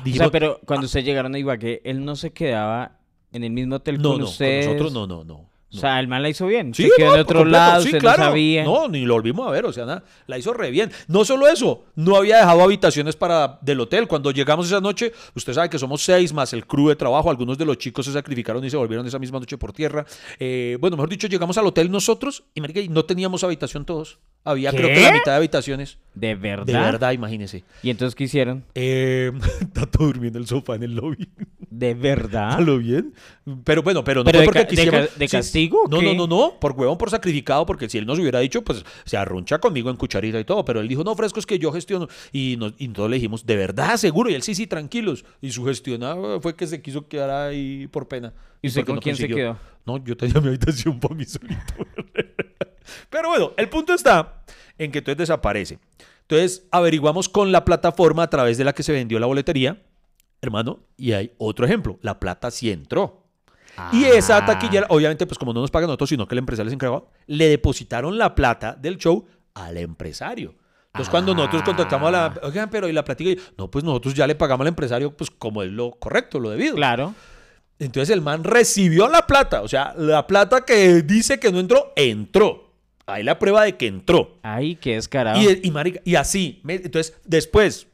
Dijimos, 0.04 0.32
pero 0.32 0.60
cuando 0.66 0.86
ustedes 0.86 1.06
llegaron 1.06 1.36
a 1.36 1.40
Ibagué, 1.40 1.82
él 1.84 2.04
no 2.06 2.16
se 2.16 2.32
quedaba 2.32 3.00
en 3.32 3.44
el 3.44 3.52
mismo 3.52 3.76
hotel 3.76 4.02
no, 4.02 4.12
con 4.12 4.20
no, 4.20 4.26
ustedes. 4.26 4.66
Con 4.66 4.78
nosotros 4.78 4.94
no, 4.94 5.08
no, 5.08 5.24
no. 5.24 5.50
O 5.74 5.80
sea, 5.80 6.00
el 6.00 6.08
man 6.08 6.22
la 6.22 6.30
hizo 6.30 6.46
bien. 6.46 6.74
Sí, 6.74 6.84
se 6.84 6.92
quedó 6.96 7.16
en 7.16 7.22
otro 7.22 7.46
lado, 7.46 7.82
sí, 7.82 7.92
claro. 7.94 8.24
no 8.24 8.30
sabía. 8.30 8.64
No, 8.64 8.88
ni 8.88 9.06
lo 9.06 9.16
volvimos 9.16 9.48
a 9.48 9.52
ver, 9.52 9.66
o 9.66 9.74
sea, 9.74 9.86
nada, 9.86 10.04
la 10.28 10.38
hizo 10.38 10.54
re 10.54 10.72
bien. 10.72 10.92
No 11.08 11.26
solo 11.26 11.48
eso, 11.48 11.86
no 11.96 12.16
había 12.16 12.38
dejado 12.38 12.62
habitaciones 12.64 13.16
para 13.16 13.58
del 13.62 13.80
hotel. 13.80 14.08
Cuando 14.08 14.32
llegamos 14.32 14.68
esa 14.68 14.82
noche, 14.82 15.12
usted 15.36 15.54
sabe 15.54 15.70
que 15.70 15.80
somos 15.80 16.04
seis 16.04 16.34
más 16.34 16.54
el 16.54 16.66
crew 16.66 16.90
de 16.90 16.96
trabajo. 16.96 17.30
Algunos 17.30 17.58
de 17.58 17.66
los 17.66 17.78
chicos 17.78 18.06
se 18.06 18.14
sacrificaron 18.14 18.64
y 18.64 18.70
se 18.70 18.78
volvieron 18.78 19.06
esa 19.08 19.20
misma 19.20 19.40
noche 19.40 19.58
por 19.58 19.74
tierra. 19.74 20.06
Eh, 20.40 20.78
bueno, 20.80 20.96
mejor 20.98 21.10
dicho, 21.10 21.28
llegamos 21.28 21.58
al 21.58 21.66
hotel 21.66 21.90
nosotros 21.92 22.44
y, 22.54 22.62
marica, 22.62 22.82
no 22.90 23.06
teníamos 23.06 23.44
habitación 23.44 23.86
todos. 23.86 24.20
Había 24.46 24.72
creo 24.72 24.90
que 24.90 25.02
la 25.02 25.14
mitad 25.14 25.32
de 25.32 25.38
habitaciones. 25.38 25.98
¿De 26.14 26.36
verdad? 26.36 26.66
De 26.66 26.74
verdad, 26.74 27.12
imagínese. 27.14 27.64
¿Y 27.82 27.90
entonces 27.90 28.14
qué 28.14 28.26
hicieron? 28.26 28.64
Eh, 28.76 29.32
está 29.62 29.86
todo 29.86 30.08
durmiendo 30.08 30.38
en 30.38 30.44
el 30.44 30.48
sofá 30.48 30.76
en 30.76 30.84
el 30.84 30.96
lobby. 30.96 31.30
¿De 31.70 31.94
verdad? 31.94 32.60
lo 32.60 32.78
bien? 32.78 33.14
Pero 33.64 33.82
bueno, 33.82 34.04
pero 34.04 34.24
no 34.24 34.30
fue 34.30 34.44
porque. 34.44 34.66
¿De, 34.66 35.28
no, 35.89 36.01
no, 36.01 36.14
no, 36.14 36.28
no, 36.28 36.59
por 36.59 36.72
huevón, 36.74 36.97
por 36.97 37.09
sacrificado, 37.09 37.66
porque 37.66 37.89
si 37.89 37.97
él 37.97 38.05
nos 38.05 38.20
hubiera 38.20 38.39
dicho, 38.39 38.64
pues 38.64 38.84
se 39.05 39.18
arruncha 39.18 39.59
conmigo 39.59 39.89
en 39.89 39.95
cucharita 39.95 40.39
y 40.39 40.45
todo, 40.45 40.64
pero 40.66 40.80
él 40.80 40.88
dijo, 40.88 41.03
no, 41.03 41.16
fresco, 41.16 41.39
es 41.39 41.45
que 41.45 41.59
yo 41.59 41.72
gestiono. 41.72 42.07
Y, 42.32 42.55
nos, 42.57 42.74
y 42.78 42.88
le 42.88 43.16
dijimos, 43.16 43.45
¿de 43.45 43.55
verdad, 43.55 43.97
seguro? 43.97 44.30
Y 44.30 44.36
él, 44.36 44.43
sí, 44.43 44.55
sí, 44.55 44.68
tranquilos. 44.68 45.26
Y 45.41 45.51
su 45.51 45.66
gestionado 45.66 46.39
fue 46.41 46.55
que 46.55 46.68
se 46.68 46.82
quiso 46.82 47.07
quedar 47.07 47.30
ahí 47.30 47.88
por 47.88 48.07
pena. 48.07 48.34
¿Y 48.61 48.68
usted 48.68 48.86
con 48.86 48.99
quién 48.99 49.16
se 49.16 49.28
quedó? 49.28 49.57
No, 49.86 50.03
yo 50.03 50.16
tenía 50.16 50.39
mi 50.39 50.47
habitación 50.47 50.99
para 50.99 51.16
mí 51.16 51.26
solito. 51.26 51.74
pero 53.09 53.30
bueno, 53.30 53.51
el 53.57 53.70
punto 53.70 53.93
está 53.93 54.43
en 54.78 54.91
que 54.91 54.99
entonces 54.99 55.18
desaparece. 55.18 55.80
Entonces 56.22 56.66
averiguamos 56.72 57.28
con 57.28 57.51
la 57.51 57.66
plataforma 57.66 58.24
a 58.24 58.30
través 58.30 58.57
de 58.57 58.64
la 58.64 58.74
que 58.74 58.84
se 58.84 58.93
vendió 58.93 59.20
la 59.20 59.28
boletería, 59.28 59.82
hermano, 60.41 60.80
y 60.97 61.11
hay 61.11 61.32
otro 61.38 61.66
ejemplo, 61.66 61.99
la 62.01 62.20
plata 62.20 62.49
sí 62.49 62.72
entró. 62.72 63.23
Y 63.92 64.06
esa 64.06 64.38
ah. 64.38 64.46
taquilla, 64.46 64.86
obviamente, 64.90 65.26
pues 65.26 65.38
como 65.38 65.54
no 65.54 65.62
nos 65.62 65.72
pagan 65.72 65.88
nosotros, 65.88 66.10
sino 66.10 66.28
que 66.28 66.36
el 66.36 66.40
empresario 66.40 66.66
les 66.66 66.74
encargó, 66.74 67.10
le 67.28 67.50
depositaron 67.50 68.18
la 68.18 68.36
plata 68.36 68.76
del 68.80 68.98
show 68.98 69.26
al 69.54 69.78
empresario. 69.78 70.56
Entonces, 70.88 71.10
cuando 71.10 71.34
nosotros 71.34 71.64
contactamos 71.64 72.08
a 72.10 72.12
la. 72.12 72.26
Ah. 72.26 72.40
Oigan, 72.44 72.70
pero 72.70 72.88
¿y 72.88 72.94
la 72.94 73.04
platica? 73.04 73.42
No, 73.58 73.70
pues 73.72 73.84
nosotros 73.84 74.14
ya 74.14 74.28
le 74.28 74.36
pagamos 74.36 74.64
al 74.64 74.70
empresario, 74.70 75.16
pues 75.16 75.32
como 75.32 75.64
es 75.64 75.72
lo 75.72 75.92
correcto, 75.92 76.40
lo 76.40 76.52
debido. 76.52 76.76
Claro. 76.76 77.16
Entonces, 77.80 78.12
el 78.12 78.22
man 78.22 78.44
recibió 78.44 79.08
la 79.10 79.26
plata. 79.26 79.64
O 79.64 79.68
sea, 79.68 79.96
la 79.98 80.28
plata 80.28 80.66
que 80.66 81.02
dice 81.02 81.40
que 81.40 81.52
no 81.52 81.60
entró, 81.60 81.94
entró. 81.96 82.74
Hay 83.08 83.24
la 83.24 83.40
prueba 83.40 83.64
de 83.64 83.76
que 83.76 83.88
entró. 83.88 84.38
Ay, 84.44 84.76
qué 84.76 84.94
descarado. 84.94 85.42
Y, 85.42 85.48
y, 85.64 85.74
y 86.06 86.16
así. 86.16 86.62
Entonces, 86.68 87.18
después, 87.26 87.88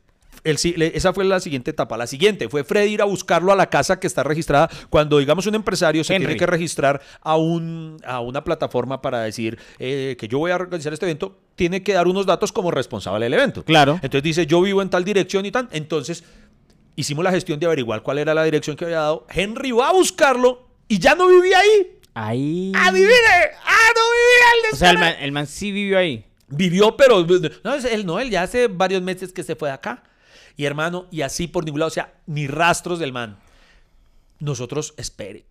el, 0.44 0.82
esa 0.82 1.14
fue 1.14 1.26
la 1.26 1.40
siguiente 1.40 1.72
etapa. 1.72 1.98
La 1.98 2.08
siguiente 2.08 2.50
fue 2.50 2.64
Freddy 2.64 2.94
ir 2.94 3.02
a 3.02 3.06
buscarlo 3.06 3.52
a 3.52 3.56
la 3.56 3.70
casa 3.70 4.00
que 4.00 4.08
está 4.08 4.24
registrada. 4.24 4.70
Cuando, 4.90 5.20
digamos, 5.20 5.46
un 5.48 5.56
empresario 5.56 6.04
se 6.04 6.18
tiene 6.18 6.38
que 6.38 6.46
registrar 6.46 7.02
a, 7.22 7.38
un, 7.38 7.98
a 8.06 8.20
una 8.22 8.44
plataforma 8.44 9.02
para 9.02 9.22
decir 9.22 9.58
eh, 9.80 10.16
que 10.20 10.28
yo 10.28 10.40
voy 10.40 10.52
a 10.52 10.56
organizar 10.56 10.94
este 10.94 11.06
evento, 11.06 11.40
tiene 11.56 11.84
que 11.84 11.94
dar 11.94 12.08
unos 12.08 12.26
datos 12.26 12.52
como 12.52 12.72
responsable 12.72 13.26
del 13.26 13.34
evento. 13.34 13.64
Claro. 13.64 14.00
Entonces 14.02 14.24
dice, 14.24 14.46
yo 14.46 14.62
vivo 14.62 14.82
en 14.82 14.90
tal 14.90 15.04
dirección 15.04 15.46
y 15.46 15.52
tal. 15.52 15.68
Entonces, 15.72 16.24
hicimos 16.96 17.24
la 17.24 17.32
gestión 17.32 17.60
de 17.60 17.66
averiguar 17.66 18.02
cuál 18.02 18.20
era 18.20 18.34
la 18.34 18.44
dirección 18.44 18.76
que 18.76 18.86
había 18.86 19.00
dado. 19.00 19.26
Henry 19.30 19.72
va 19.72 19.90
a 19.90 19.94
buscarlo 19.94 20.70
y 20.88 21.00
ya 21.00 21.16
no 21.16 21.28
vivía 21.28 21.60
ahí. 21.60 22.00
Ahí. 22.14 22.72
¡Ah, 22.76 22.92
vivir! 22.92 23.12
¡Ah, 23.66 23.90
no 23.96 24.02
vivía! 24.02 24.70
El 24.70 24.74
o 24.74 24.78
sea, 24.78 24.92
el 24.92 24.98
man, 24.98 25.14
el 25.20 25.32
man, 25.32 25.48
sí 25.48 25.72
vivió 25.72 25.98
ahí. 25.98 26.26
Vivió, 26.48 26.98
pero 26.98 27.26
no, 27.64 27.76
él 27.76 28.06
no, 28.06 28.20
él 28.20 28.30
ya 28.32 28.42
hace 28.42 28.68
varios 28.68 29.02
meses 29.04 29.32
que 29.32 29.44
se 29.44 29.56
fue 29.56 29.70
de 29.70 29.76
acá. 29.76 30.04
Y 30.60 30.66
hermano, 30.66 31.08
y 31.10 31.22
así 31.22 31.48
por 31.48 31.64
ningún 31.64 31.80
lado, 31.80 31.88
o 31.88 31.94
sea, 31.94 32.20
ni 32.26 32.46
rastros 32.46 33.00
del 33.00 33.14
man. 33.14 33.40
Nosotros, 34.40 34.94
espere, 34.98 35.46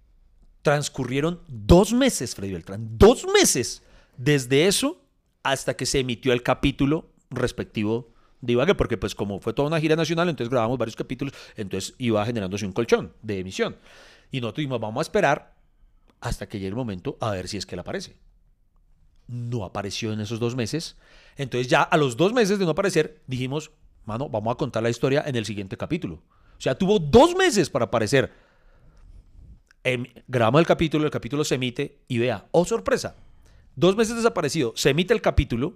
transcurrieron 0.61 1.41
dos 1.49 1.95
meses, 1.95 2.35
Freddy 2.35 2.53
Beltrán, 2.53 2.99
dos 2.99 3.27
meses 3.33 3.83
desde 4.19 4.67
eso 4.67 5.01
hasta 5.43 5.75
que 5.75 5.87
se 5.87 6.01
emitió 6.01 6.35
el 6.35 6.43
capítulo 6.43 7.09
respectivo 7.31 8.13
de 8.43 8.53
Ibagué, 8.53 8.75
porque 8.75 8.99
pues 8.99 9.15
como 9.15 9.41
fue 9.41 9.55
toda 9.55 9.69
una 9.69 9.81
gira 9.81 9.97
nacional, 9.97 10.29
entonces 10.29 10.51
grabamos 10.51 10.77
varios 10.77 10.95
capítulos, 10.95 11.33
entonces 11.57 11.95
iba 11.97 12.23
generándose 12.27 12.67
un 12.67 12.73
colchón 12.73 13.15
de 13.23 13.39
emisión. 13.39 13.79
Y 14.31 14.43
nosotros 14.43 14.59
dijimos, 14.59 14.79
vamos 14.79 15.01
a 15.01 15.07
esperar 15.09 15.55
hasta 16.21 16.51
que 16.51 16.59
llegue 16.59 16.69
el 16.69 16.75
momento 16.75 17.17
a 17.23 17.31
ver 17.31 17.49
si 17.49 17.57
es 17.57 17.65
que 17.65 17.77
él 17.77 17.81
aparece. 17.81 18.15
No 19.27 19.65
apareció 19.65 20.13
en 20.13 20.21
esos 20.21 20.39
dos 20.39 20.55
meses. 20.55 20.99
Entonces 21.37 21.67
ya 21.67 21.81
a 21.81 21.97
los 21.97 22.19
dos 22.19 22.35
meses 22.35 22.59
de 22.59 22.67
no 22.67 22.73
aparecer, 22.73 23.23
dijimos, 23.27 23.71
mano, 24.09 24.29
vamos 24.29 24.53
a 24.53 24.57
contar 24.57 24.83
la 24.83 24.91
historia 24.91 25.23
en 25.27 25.37
el 25.37 25.45
siguiente 25.45 25.77
capítulo. 25.77 26.15
O 26.57 26.61
sea, 26.61 26.77
tuvo 26.77 26.99
dos 26.99 27.37
meses 27.37 27.69
para 27.69 27.85
aparecer. 27.85 28.33
Em, 29.85 30.07
grabamos 30.27 30.61
el 30.61 30.67
capítulo, 30.67 31.05
el 31.05 31.11
capítulo 31.11 31.45
se 31.45 31.55
emite 31.55 31.99
y 32.09 32.19
vea, 32.19 32.47
oh 32.51 32.65
sorpresa, 32.65 33.15
dos 33.77 33.97
meses 33.97 34.17
desaparecido, 34.17 34.73
se 34.75 34.91
emite 34.91 35.15
el 35.15 35.21
capítulo 35.21 35.75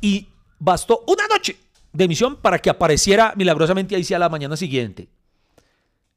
y 0.00 0.28
bastó 0.58 1.04
una 1.06 1.26
noche 1.26 1.56
de 1.92 2.04
emisión 2.04 2.36
para 2.36 2.58
que 2.60 2.70
apareciera 2.70 3.34
milagrosamente 3.36 3.94
ahí 3.94 4.04
sea 4.04 4.18
la 4.18 4.28
mañana 4.28 4.56
siguiente. 4.56 5.08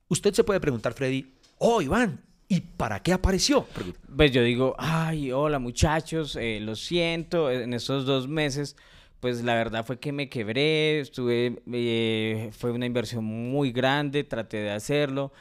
Usted 0.07 0.34
se 0.34 0.43
puede 0.43 0.59
preguntar, 0.59 0.93
Freddy, 0.93 1.34
oh 1.57 1.81
Iván, 1.81 2.21
¿y 2.47 2.61
para 2.61 3.01
qué 3.01 3.11
apareció? 3.11 3.67
Pues 4.15 4.31
yo 4.31 4.43
digo, 4.43 4.75
ay, 4.77 5.31
hola 5.31 5.59
muchachos, 5.59 6.36
eh, 6.36 6.59
lo 6.61 6.75
siento, 6.75 7.49
en 7.51 7.73
estos 7.73 8.05
dos 8.05 8.27
meses 8.27 8.75
pues 9.24 9.41
la 9.41 9.53
verdad 9.53 9.86
fue 9.86 9.99
que 9.99 10.11
me 10.11 10.28
quebré, 10.28 10.99
estuve, 10.99 11.61
eh, 11.71 12.49
fue 12.51 12.71
una 12.71 12.86
inversión 12.86 13.24
muy 13.24 13.71
grande, 13.71 14.26
traté 14.26 14.57
de 14.57 14.71
hacerlo, 14.71 15.32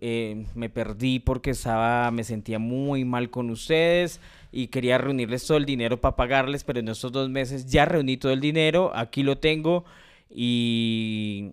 eh, 0.00 0.46
me 0.56 0.68
perdí 0.68 1.20
porque 1.20 1.50
estaba, 1.50 2.10
me 2.10 2.24
sentía 2.24 2.58
muy 2.58 3.04
mal 3.04 3.30
con 3.30 3.50
ustedes 3.50 4.20
y 4.50 4.66
quería 4.66 4.98
reunirles 4.98 5.46
todo 5.46 5.58
el 5.58 5.64
dinero 5.64 6.00
para 6.00 6.16
pagarles, 6.16 6.64
pero 6.64 6.80
en 6.80 6.88
estos 6.88 7.12
dos 7.12 7.30
meses 7.30 7.66
ya 7.66 7.84
reuní 7.84 8.16
todo 8.16 8.32
el 8.32 8.40
dinero, 8.40 8.90
aquí 8.96 9.22
lo 9.22 9.38
tengo 9.38 9.84
y, 10.28 11.52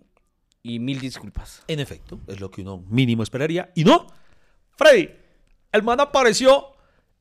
y 0.63 0.79
mil 0.79 0.99
disculpas. 0.99 1.63
En 1.67 1.79
efecto, 1.79 2.19
es 2.25 2.39
lo 2.39 2.49
que 2.49 2.63
uno 2.63 2.83
mínimo 2.89 3.21
esperaría. 3.21 3.69
Y 3.75 3.83
no, 3.83 4.07
Freddy, 4.71 5.11
el 5.71 5.83
man 5.83 5.99
apareció 5.99 6.69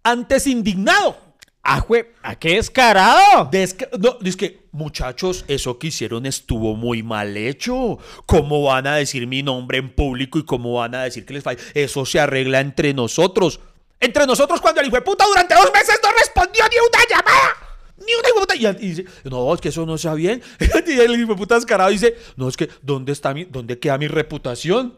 antes 0.03 0.47
indignado 0.47 1.26
¡Ah, 1.69 1.85
¿A 2.23 2.37
qué 2.37 2.55
descarado? 2.55 3.51
no, 3.99 4.19
es 4.25 4.37
que, 4.37 4.61
muchachos, 4.71 5.45
eso 5.49 5.81
que 5.81 5.89
hicieron 5.89 6.25
estuvo 6.25 6.77
muy 6.77 7.03
mal 7.03 7.37
hecho. 7.37 7.99
¿Cómo 8.25 8.63
van 8.63 8.87
a 8.87 8.95
decir 8.95 9.27
mi 9.27 9.43
nombre 9.43 9.79
en 9.79 9.93
público 9.93 10.39
y 10.39 10.45
cómo 10.45 10.75
van 10.75 10.95
a 10.95 11.03
decir 11.03 11.27
que 11.27 11.35
les 11.35 11.43
falla? 11.43 11.61
Eso 11.75 12.07
se 12.07 12.21
arregla 12.21 12.61
entre 12.61 12.95
nosotros. 12.95 13.59
Entre 13.99 14.27
nosotros 14.27 14.61
cuando 14.61 14.81
el 14.81 14.87
hijo 14.87 15.03
puta 15.03 15.25
durante 15.27 15.57
dos 15.57 15.73
meses 15.73 15.99
no 16.05 16.11
respondió 16.17 16.63
ni 16.71 16.77
una 16.77 17.05
llamada. 17.11 17.57
Ni 17.99 18.15
una 18.15 18.29
puta. 18.39 18.55
Y, 18.55 18.89
dice, 18.89 19.05
no, 19.25 19.53
es 19.53 19.61
que 19.61 19.71
eso 19.71 19.85
no 19.85 19.99
sea 19.99 20.15
bien. 20.15 20.41
y 20.87 20.93
el 20.93 21.19
hijo 21.19 21.33
de 21.33 21.37
puta 21.37 21.57
descarado 21.57 21.91
dice, 21.91 22.17
no, 22.37 22.49
es 22.49 22.57
que, 22.57 22.69
¿dónde 22.81 23.11
está 23.11 23.35
mi, 23.35 23.45
dónde 23.45 23.77
queda 23.81 23.99
mi 23.99 24.07
reputación? 24.07 24.97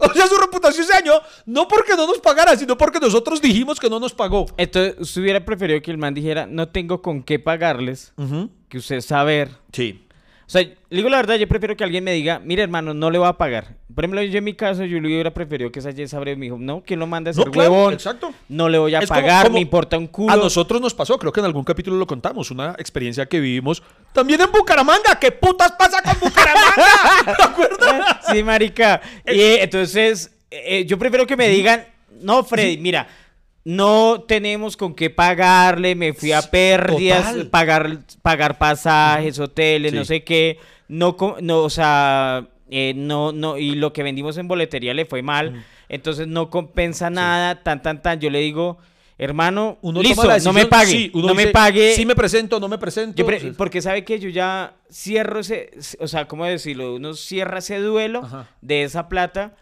O 0.08 0.12
sea, 0.12 0.26
su 0.26 0.36
reputación 0.36 0.86
se 0.86 0.92
dañó 0.92 1.14
no 1.46 1.68
porque 1.68 1.96
no 1.96 2.06
nos 2.06 2.18
pagara, 2.18 2.56
sino 2.56 2.76
porque 2.78 3.00
nosotros 3.00 3.40
dijimos 3.40 3.78
que 3.80 3.90
no 3.90 3.98
nos 4.00 4.14
pagó. 4.14 4.46
Entonces, 4.56 4.94
usted 4.98 5.22
hubiera 5.22 5.44
preferido 5.44 5.80
que 5.82 5.90
el 5.90 5.98
man 5.98 6.14
dijera, 6.14 6.46
no 6.46 6.68
tengo 6.68 7.02
con 7.02 7.22
qué 7.22 7.38
pagarles, 7.38 8.12
que 8.68 8.78
usted 8.78 9.00
saber. 9.00 9.50
Sí. 9.72 10.04
O 10.48 10.50
sea, 10.50 10.66
digo 10.88 11.10
la 11.10 11.18
verdad, 11.18 11.34
yo 11.34 11.46
prefiero 11.46 11.76
que 11.76 11.84
alguien 11.84 12.02
me 12.02 12.12
diga, 12.12 12.38
mire 12.38 12.62
hermano, 12.62 12.94
no 12.94 13.10
le 13.10 13.18
voy 13.18 13.28
a 13.28 13.34
pagar. 13.34 13.76
Por 13.94 14.02
ejemplo, 14.02 14.22
yo 14.22 14.38
en 14.38 14.44
mi 14.44 14.54
caso, 14.54 14.82
yo 14.86 14.98
le 14.98 15.06
hubiera 15.06 15.30
preferido 15.30 15.70
que 15.70 15.80
esa 15.80 15.92
Jess 15.92 16.14
me 16.14 16.36
dijo, 16.36 16.56
no, 16.58 16.82
¿quién 16.86 16.98
lo 17.00 17.06
manda 17.06 17.30
a 17.30 17.34
ser 17.34 17.48
no, 17.48 17.52
huevón? 17.52 17.92
Exacto. 17.92 18.32
No 18.48 18.66
le 18.70 18.78
voy 18.78 18.94
a 18.94 19.02
pagar, 19.02 19.50
me 19.50 19.60
importa 19.60 19.98
un 19.98 20.06
culo. 20.06 20.32
A 20.32 20.36
nosotros 20.36 20.80
nos 20.80 20.94
pasó, 20.94 21.18
creo 21.18 21.32
que 21.34 21.40
en 21.40 21.46
algún 21.46 21.64
capítulo 21.64 21.98
lo 21.98 22.06
contamos, 22.06 22.50
una 22.50 22.74
experiencia 22.78 23.26
que 23.26 23.40
vivimos 23.40 23.82
también 24.14 24.40
en 24.40 24.50
Bucaramanga. 24.50 25.18
¿Qué 25.20 25.32
putas 25.32 25.72
pasa 25.72 26.00
con 26.00 26.18
Bucaramanga? 26.18 27.36
¿Te 27.36 27.42
acuerdas? 27.42 28.16
Sí, 28.32 28.42
marica. 28.42 29.02
Y 29.26 29.40
eh, 29.40 29.62
entonces, 29.64 30.34
eh, 30.50 30.86
yo 30.86 30.98
prefiero 30.98 31.26
que 31.26 31.36
me 31.36 31.50
digan, 31.50 31.84
no, 32.22 32.42
Freddy, 32.42 32.78
mira 32.78 33.06
no 33.68 34.22
tenemos 34.22 34.78
con 34.78 34.94
qué 34.94 35.10
pagarle, 35.10 35.94
me 35.94 36.14
fui 36.14 36.32
a 36.32 36.40
pérdidas, 36.40 37.36
pagar, 37.50 37.98
pagar 38.22 38.56
pasajes, 38.56 39.38
hoteles, 39.38 39.92
no 39.92 40.06
sé 40.06 40.24
qué, 40.24 40.58
no, 40.88 41.14
no 41.42 41.58
o 41.58 41.68
sea, 41.68 42.48
eh, 42.70 42.94
no, 42.96 43.30
no, 43.32 43.58
y 43.58 43.74
lo 43.74 43.92
que 43.92 44.02
vendimos 44.02 44.38
en 44.38 44.48
boletería 44.48 44.94
le 44.94 45.04
fue 45.04 45.20
mal, 45.20 45.66
entonces 45.90 46.26
no 46.26 46.48
compensa 46.48 47.10
nada, 47.10 47.62
tan, 47.62 47.82
tan, 47.82 48.00
tan, 48.00 48.18
yo 48.18 48.30
le 48.30 48.38
digo, 48.38 48.78
hermano, 49.18 49.76
Uno 49.82 50.00
listo, 50.00 50.26
no 50.44 50.54
me 50.54 50.64
pague, 50.64 51.10
no 51.12 51.34
me 51.34 51.48
pague. 51.48 51.92
Sí 51.94 52.06
me 52.06 52.14
presento, 52.14 52.58
no 52.58 52.68
me 52.68 52.78
presento. 52.78 53.22
porque 53.58 53.82
sabe 53.82 54.02
que 54.02 54.18
yo 54.18 54.30
ya 54.30 54.76
cierro 54.90 55.40
ese, 55.40 55.72
o 56.00 56.08
sea, 56.08 56.26
¿cómo 56.26 56.46
decirlo? 56.46 56.94
Uno 56.94 57.12
cierra 57.12 57.58
ese 57.58 57.78
duelo 57.80 58.26
de 58.62 58.84
esa 58.84 59.10
plata 59.10 59.56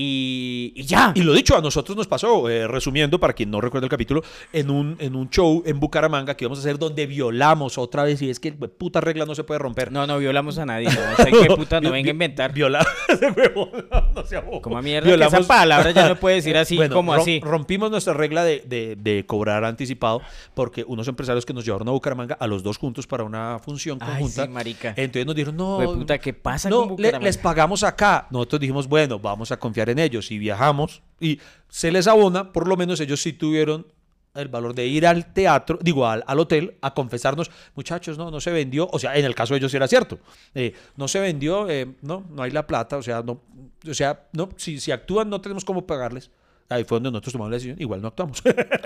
y, 0.00 0.84
ya. 0.84 1.10
Y 1.16 1.22
lo 1.22 1.32
dicho, 1.32 1.56
a 1.56 1.60
nosotros 1.60 1.96
nos 1.96 2.06
pasó, 2.06 2.48
eh, 2.48 2.68
resumiendo, 2.68 3.18
para 3.18 3.32
quien 3.32 3.50
no 3.50 3.60
recuerda 3.60 3.86
el 3.86 3.90
capítulo, 3.90 4.22
en 4.52 4.70
un, 4.70 4.96
en 5.00 5.16
un 5.16 5.28
show 5.28 5.64
en 5.66 5.80
Bucaramanga 5.80 6.36
que 6.36 6.44
íbamos 6.44 6.60
a 6.60 6.62
hacer 6.62 6.78
donde 6.78 7.04
violamos 7.06 7.78
otra 7.78 8.04
vez, 8.04 8.22
y 8.22 8.30
es 8.30 8.38
que 8.38 8.52
puta 8.52 9.00
regla 9.00 9.26
no 9.26 9.34
se 9.34 9.42
puede 9.42 9.58
romper. 9.58 9.90
No, 9.90 10.06
no 10.06 10.18
violamos 10.18 10.56
a 10.58 10.66
nadie, 10.66 10.88
no, 11.18 11.24
sé 11.24 11.32
qué 11.32 11.48
puta 11.52 11.80
no 11.80 11.90
venga 11.90 12.10
a 12.10 12.12
inventar. 12.12 12.52
Violar, 12.52 12.86
no, 14.14 14.24
sea 14.24 14.44
Como 14.62 14.80
mierda, 14.80 15.16
que 15.16 15.24
esa 15.24 15.40
palabra 15.40 15.90
ya 15.90 16.08
no 16.08 16.14
puede 16.14 16.36
decir 16.36 16.56
así 16.56 16.78
como 16.90 17.12
así. 17.12 17.40
Rompimos 17.40 17.90
nuestra 17.90 18.14
regla 18.14 18.44
de, 18.44 18.62
de, 18.66 18.94
de, 18.94 19.26
cobrar 19.26 19.64
anticipado 19.64 20.22
porque 20.54 20.84
unos 20.86 21.08
empresarios 21.08 21.44
que 21.44 21.52
nos 21.52 21.64
llevaron 21.64 21.88
a 21.88 21.90
Bucaramanga 21.90 22.36
a 22.38 22.46
los 22.46 22.62
dos 22.62 22.78
juntos 22.78 23.08
para 23.08 23.24
una 23.24 23.58
función 23.58 23.98
conjunta. 23.98 24.42
Ay, 24.42 24.48
marica. 24.48 24.94
Entonces 24.96 25.26
nos 25.26 25.34
dijeron, 25.34 25.56
no. 25.56 25.80
puta, 25.82 26.18
¿qué 26.18 26.32
pasa 26.32 26.70
con 26.70 26.90
Bucaramanga? 26.90 27.24
les 27.24 27.36
pagamos 27.36 27.82
acá. 27.82 28.28
Nosotros 28.30 28.60
dijimos, 28.60 28.86
bueno, 28.86 29.18
vamos 29.18 29.50
a 29.50 29.56
confiar 29.56 29.87
en 29.90 29.98
ellos. 29.98 30.30
Y 30.30 30.38
viajamos 30.38 31.02
y 31.20 31.40
se 31.68 31.90
les 31.92 32.06
abona, 32.06 32.52
por 32.52 32.68
lo 32.68 32.76
menos 32.76 33.00
ellos 33.00 33.20
sí 33.20 33.32
tuvieron 33.32 33.86
el 34.34 34.48
valor 34.48 34.74
de 34.74 34.86
ir 34.86 35.06
al 35.06 35.32
teatro, 35.32 35.78
digo, 35.82 36.06
al, 36.06 36.22
al, 36.26 36.38
hotel, 36.38 36.76
a 36.80 36.94
confesarnos, 36.94 37.50
muchachos, 37.74 38.16
no, 38.18 38.30
no 38.30 38.40
se 38.40 38.52
vendió, 38.52 38.88
o 38.92 38.98
sea, 38.98 39.16
en 39.16 39.24
el 39.24 39.34
caso 39.34 39.54
de 39.54 39.58
ellos 39.58 39.74
era 39.74 39.88
cierto, 39.88 40.18
eh, 40.54 40.74
no 40.96 41.08
se 41.08 41.18
vendió, 41.18 41.68
eh, 41.68 41.94
no, 42.02 42.24
no 42.30 42.42
hay 42.42 42.52
la 42.52 42.66
plata, 42.66 42.98
o 42.98 43.02
sea, 43.02 43.22
no, 43.22 43.40
o 43.88 43.94
sea, 43.94 44.28
no, 44.32 44.50
si, 44.56 44.78
si 44.78 44.92
actúan 44.92 45.28
no 45.28 45.40
tenemos 45.40 45.64
cómo 45.64 45.86
pagarles. 45.86 46.30
Ahí 46.70 46.84
fue 46.84 46.96
donde 46.96 47.10
nosotros 47.10 47.32
tomamos 47.32 47.50
la 47.50 47.56
decisión. 47.56 47.80
Igual 47.80 48.02
no 48.02 48.08
actuamos. 48.08 48.42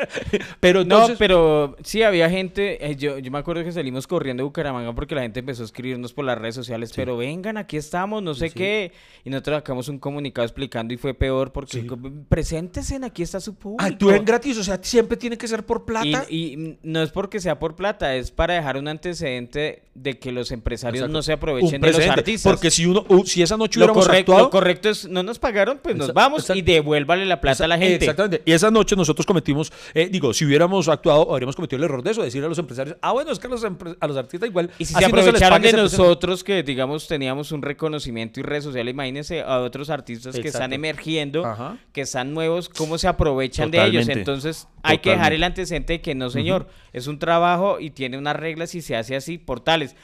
pero 0.60 0.84
No, 0.84 1.08
pero 1.18 1.76
sí 1.82 2.04
había 2.04 2.30
gente. 2.30 2.86
Eh, 2.86 2.94
yo, 2.94 3.18
yo 3.18 3.30
me 3.32 3.38
acuerdo 3.38 3.64
que 3.64 3.72
salimos 3.72 4.06
corriendo 4.06 4.42
de 4.42 4.44
Bucaramanga 4.44 4.94
porque 4.94 5.16
la 5.16 5.22
gente 5.22 5.40
empezó 5.40 5.62
a 5.62 5.66
escribirnos 5.66 6.12
por 6.12 6.24
las 6.24 6.38
redes 6.38 6.54
sociales. 6.54 6.92
Pero 6.94 7.16
vengan, 7.16 7.56
aquí 7.56 7.76
estamos, 7.76 8.22
no 8.22 8.34
sé 8.34 8.50
qué. 8.50 8.92
Y 9.24 9.30
nosotros 9.30 9.56
sacamos 9.56 9.88
un 9.88 9.98
comunicado 9.98 10.44
explicando 10.44 10.94
y 10.94 10.96
fue 10.96 11.12
peor 11.12 11.52
porque 11.52 11.84
preséntense, 12.28 13.00
aquí 13.02 13.24
está 13.24 13.40
su 13.40 13.56
público. 13.56 13.84
Actúen 13.84 14.24
gratis, 14.24 14.58
o 14.58 14.64
sea, 14.64 14.78
siempre 14.80 15.16
tiene 15.16 15.36
que 15.36 15.48
ser 15.48 15.66
por 15.66 15.84
plata. 15.84 16.24
Y, 16.28 16.78
no 16.82 17.02
es 17.02 17.10
porque 17.10 17.40
sea 17.40 17.58
por 17.58 17.74
plata, 17.74 18.14
es 18.14 18.30
para 18.30 18.54
dejar 18.54 18.76
un 18.76 18.86
antecedente 18.86 19.82
de 19.94 20.18
que 20.18 20.30
los 20.30 20.52
empresarios 20.52 21.10
no 21.10 21.22
se 21.22 21.32
aprovechen 21.32 21.80
de 21.80 21.92
los 21.92 22.06
artistas. 22.06 22.52
Porque 22.52 22.70
si 22.70 22.86
uno, 22.86 23.04
si 23.24 23.42
esa 23.42 23.56
noche 23.56 23.80
hubiéramos 23.80 24.06
correcto, 24.06 24.32
actuado, 24.32 24.44
Lo 24.44 24.50
correcto 24.50 24.88
es, 24.88 25.08
no 25.08 25.22
nos 25.22 25.38
pagaron, 25.40 25.80
pues 25.82 25.96
nos 25.96 26.12
vamos 26.12 26.48
y 26.54 26.62
devuélvale 26.62 27.26
la 27.26 27.40
plata 27.40 27.64
a 27.64 27.68
la 27.68 27.71
gente. 27.78 28.04
Exactamente. 28.04 28.42
Y 28.44 28.52
esa 28.52 28.70
noche 28.70 28.96
nosotros 28.96 29.26
cometimos, 29.26 29.72
eh, 29.94 30.08
digo, 30.10 30.32
si 30.32 30.44
hubiéramos 30.44 30.88
actuado, 30.88 31.32
habríamos 31.32 31.56
cometido 31.56 31.78
el 31.78 31.84
error 31.84 32.02
de 32.02 32.10
eso, 32.10 32.22
decirle 32.22 32.46
a 32.46 32.48
los 32.48 32.58
empresarios, 32.58 32.96
ah, 33.00 33.12
bueno, 33.12 33.32
es 33.32 33.38
que 33.38 33.46
a 33.46 33.50
los, 33.50 33.64
a 33.64 34.06
los 34.06 34.16
artistas 34.16 34.48
igual. 34.48 34.70
Y 34.78 34.84
si 34.84 34.94
se 34.94 35.04
aprovecharon 35.04 35.62
de 35.62 35.72
nosotros, 35.72 36.44
que 36.44 36.62
digamos 36.62 37.06
teníamos 37.08 37.52
un 37.52 37.62
reconocimiento 37.62 38.40
y 38.40 38.42
redes 38.42 38.64
sociales, 38.64 38.92
imagínense 38.92 39.42
a 39.42 39.60
otros 39.60 39.90
artistas 39.90 40.38
que 40.38 40.48
están 40.48 40.72
emergiendo, 40.72 41.44
que 41.92 42.02
están 42.02 42.34
nuevos, 42.34 42.68
cómo 42.68 42.98
se 42.98 43.08
aprovechan 43.08 43.70
de 43.70 43.84
ellos. 43.84 44.08
Entonces 44.08 44.68
hay 44.82 44.98
que 44.98 45.10
dejar 45.10 45.32
el 45.32 45.42
antecedente 45.44 45.94
de 45.94 46.00
que 46.00 46.14
no, 46.14 46.30
señor, 46.30 46.68
es 46.92 47.06
un 47.06 47.18
trabajo 47.18 47.80
y 47.80 47.90
tiene 47.90 48.18
unas 48.18 48.36
reglas 48.36 48.74
y 48.74 48.82
se 48.82 48.96
hace 48.96 49.16
así, 49.16 49.38
portales. 49.38 49.96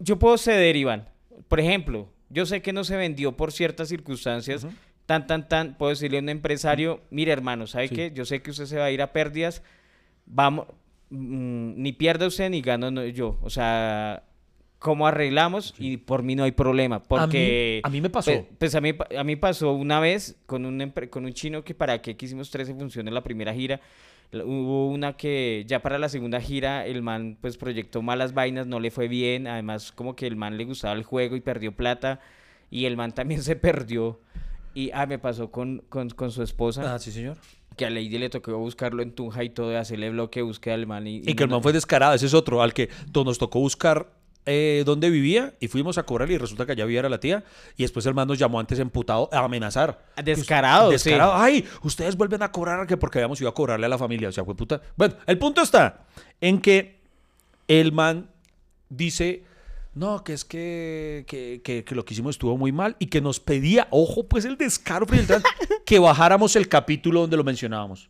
yo 0.00 0.18
puedo 0.18 0.38
ceder, 0.38 0.76
Iván. 0.76 1.08
Por 1.48 1.60
ejemplo, 1.60 2.08
yo 2.30 2.46
sé 2.46 2.62
que 2.62 2.72
no 2.72 2.82
se 2.84 2.96
vendió 2.96 3.36
por 3.36 3.52
ciertas 3.52 3.88
circunstancias 3.88 4.66
tan, 5.06 5.26
tan, 5.26 5.48
tan, 5.48 5.76
puedo 5.76 5.90
decirle 5.90 6.18
a 6.18 6.20
un 6.20 6.28
empresario, 6.28 7.00
mire 7.10 7.32
hermano, 7.32 7.66
¿sabe 7.66 7.88
qué? 7.88 8.12
Yo 8.14 8.24
sé 8.24 8.42
que 8.42 8.50
usted 8.50 8.66
se 8.66 8.78
va 8.78 8.86
a 8.86 8.90
ir 8.90 9.02
a 9.02 9.12
pérdidas, 9.12 9.62
vamos, 10.26 10.66
mm, 11.10 11.74
ni 11.76 11.92
pierda 11.92 12.26
usted 12.26 12.50
ni 12.50 12.62
gano 12.62 13.04
yo. 13.06 13.38
O 13.42 13.50
sea, 13.50 14.24
¿cómo 14.78 15.06
arreglamos? 15.06 15.74
Y 15.78 15.98
por 15.98 16.22
mí 16.22 16.34
no 16.34 16.44
hay 16.44 16.52
problema, 16.52 17.02
porque... 17.02 17.80
A 17.84 17.88
mí, 17.88 18.00
me 18.00 18.10
pasó. 18.10 18.30
Pues, 18.30 18.44
pues, 18.58 18.74
a, 18.74 18.80
mí, 18.80 18.92
a 19.16 19.24
mí 19.24 19.36
pasó 19.36 19.72
una 19.72 20.00
vez 20.00 20.36
con 20.46 20.66
un, 20.66 20.92
con 21.10 21.24
un 21.24 21.32
chino 21.32 21.64
que 21.64 21.74
para 21.74 22.02
que 22.02 22.16
hicimos 22.18 22.50
13 22.50 22.74
funciones 22.74 23.12
la 23.12 23.22
primera 23.22 23.52
gira, 23.54 23.80
hubo 24.40 24.88
una 24.88 25.14
que 25.16 25.64
ya 25.66 25.82
para 25.82 25.98
la 25.98 26.08
segunda 26.08 26.40
gira 26.40 26.86
el 26.86 27.02
man 27.02 27.36
pues 27.40 27.58
proyectó 27.58 28.02
malas 28.02 28.32
vainas, 28.32 28.66
no 28.66 28.80
le 28.80 28.90
fue 28.90 29.08
bien, 29.08 29.46
además 29.46 29.92
como 29.92 30.16
que 30.16 30.26
el 30.26 30.36
man 30.36 30.56
le 30.56 30.64
gustaba 30.64 30.94
el 30.94 31.02
juego 31.02 31.36
y 31.36 31.40
perdió 31.40 31.72
plata 31.72 32.20
y 32.70 32.86
el 32.86 32.96
man 32.96 33.12
también 33.12 33.42
se 33.42 33.56
perdió 33.56 34.20
y 34.74 34.90
ah, 34.92 35.06
me 35.06 35.18
pasó 35.18 35.50
con, 35.50 35.82
con, 35.88 36.30
su 36.30 36.42
esposa. 36.42 36.94
Ah, 36.94 36.98
sí, 36.98 37.12
señor. 37.12 37.36
Que 37.76 37.86
a 37.86 37.90
Lady 37.90 38.18
le 38.18 38.28
tocó 38.28 38.56
buscarlo 38.58 39.02
en 39.02 39.12
Tunja 39.12 39.44
y 39.44 39.50
todo, 39.50 39.76
hacerle 39.78 40.10
bloque 40.10 40.40
de 40.40 40.44
búsqueda 40.44 40.74
al 40.74 40.86
man. 40.86 41.06
Y, 41.06 41.22
y, 41.24 41.34
que 41.34 41.44
el 41.44 41.48
man 41.48 41.62
fue 41.62 41.72
descarado, 41.72 42.14
ese 42.14 42.26
es 42.26 42.34
otro, 42.34 42.62
al 42.62 42.74
que 42.74 42.90
nos 43.14 43.38
tocó 43.38 43.60
buscar 43.60 44.08
eh, 44.44 44.82
dónde 44.84 45.08
vivía 45.08 45.54
y 45.60 45.68
fuimos 45.68 45.98
a 45.98 46.02
cobrarle 46.02 46.34
y 46.34 46.38
resulta 46.38 46.66
que 46.66 46.72
allá 46.72 46.84
vivía 46.84 47.08
la 47.08 47.20
tía 47.20 47.44
y 47.76 47.84
después 47.84 48.04
el 48.06 48.14
man 48.14 48.26
nos 48.26 48.40
llamó 48.40 48.58
antes 48.58 48.76
emputado 48.80 49.28
a 49.32 49.38
amenazar. 49.38 50.04
Descarado, 50.22 50.88
pues, 50.88 51.04
descarado. 51.04 51.34
Ay, 51.34 51.64
ustedes 51.82 52.16
vuelven 52.16 52.42
a 52.42 52.50
cobrar 52.50 52.84
que 52.88 52.96
porque 52.96 53.18
habíamos 53.18 53.40
ido 53.40 53.48
a 53.48 53.54
cobrarle 53.54 53.86
a 53.86 53.88
la 53.88 53.98
familia, 53.98 54.30
o 54.30 54.32
sea, 54.32 54.44
fue 54.44 54.56
puta. 54.56 54.80
Bueno, 54.96 55.14
el 55.26 55.38
punto 55.38 55.62
está 55.62 56.06
en 56.40 56.60
que 56.60 56.98
el 57.68 57.92
man 57.92 58.30
dice 58.88 59.44
no, 59.94 60.24
que 60.24 60.32
es 60.32 60.44
que, 60.44 61.24
que, 61.26 61.84
lo 61.94 62.04
que 62.04 62.14
hicimos 62.14 62.36
estuvo 62.36 62.56
muy 62.56 62.72
mal 62.72 62.96
y 62.98 63.06
que 63.06 63.20
nos 63.20 63.40
pedía, 63.40 63.88
ojo, 63.90 64.24
pues 64.24 64.44
el 64.44 64.56
descaro, 64.56 65.06
que 65.86 65.98
bajáramos 65.98 66.56
el 66.56 66.68
capítulo 66.68 67.20
donde 67.20 67.36
lo 67.36 67.44
mencionábamos. 67.44 68.08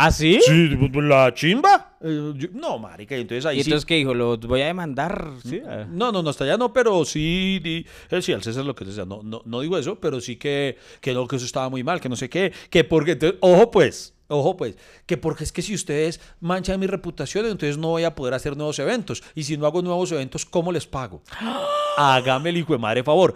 ¿Ah, 0.00 0.12
sí? 0.12 0.38
Sí, 0.46 0.68
la 0.92 1.34
chimba. 1.34 1.96
Eh, 2.00 2.48
no, 2.52 2.78
marica, 2.78 3.16
entonces 3.16 3.44
ahí 3.46 3.56
¿Y 3.56 3.60
entonces 3.62 3.84
qué 3.84 3.96
dijo? 3.96 4.14
¿Lo 4.14 4.38
voy 4.38 4.62
a 4.62 4.66
demandar? 4.66 5.32
¿Sí? 5.42 5.60
No, 5.88 6.12
no, 6.12 6.22
no, 6.22 6.30
hasta 6.30 6.44
allá 6.44 6.56
no, 6.56 6.72
pero 6.72 7.04
sí, 7.04 7.60
eh, 7.64 8.22
sí, 8.22 8.32
al 8.32 8.44
César 8.44 8.64
lo 8.64 8.76
que 8.76 8.84
sea, 8.84 9.04
no, 9.04 9.24
no, 9.24 9.42
no 9.44 9.60
digo 9.60 9.76
eso, 9.76 9.98
pero 9.98 10.20
sí 10.20 10.36
que, 10.36 10.76
que, 11.00 11.12
no, 11.12 11.26
que 11.26 11.34
eso 11.34 11.46
estaba 11.46 11.68
muy 11.68 11.82
mal, 11.82 12.00
que 12.00 12.08
no 12.08 12.14
sé 12.14 12.30
qué, 12.30 12.52
que 12.70 12.84
porque, 12.84 13.18
ojo 13.40 13.72
pues, 13.72 14.14
Ojo 14.30 14.58
pues, 14.58 14.76
que 15.06 15.16
porque 15.16 15.44
es 15.44 15.52
que 15.52 15.62
si 15.62 15.74
ustedes 15.74 16.20
manchan 16.40 16.78
mi 16.78 16.86
reputación, 16.86 17.46
entonces 17.46 17.78
no 17.78 17.88
voy 17.88 18.04
a 18.04 18.14
poder 18.14 18.34
hacer 18.34 18.56
nuevos 18.56 18.78
eventos. 18.78 19.22
Y 19.34 19.44
si 19.44 19.56
no 19.56 19.66
hago 19.66 19.80
nuevos 19.80 20.12
eventos, 20.12 20.44
¿cómo 20.44 20.70
les 20.70 20.86
pago? 20.86 21.22
Hágame 21.96 22.50
el 22.50 22.58
hijo 22.58 22.74
de 22.74 22.78
madre 22.78 23.02
favor. 23.02 23.34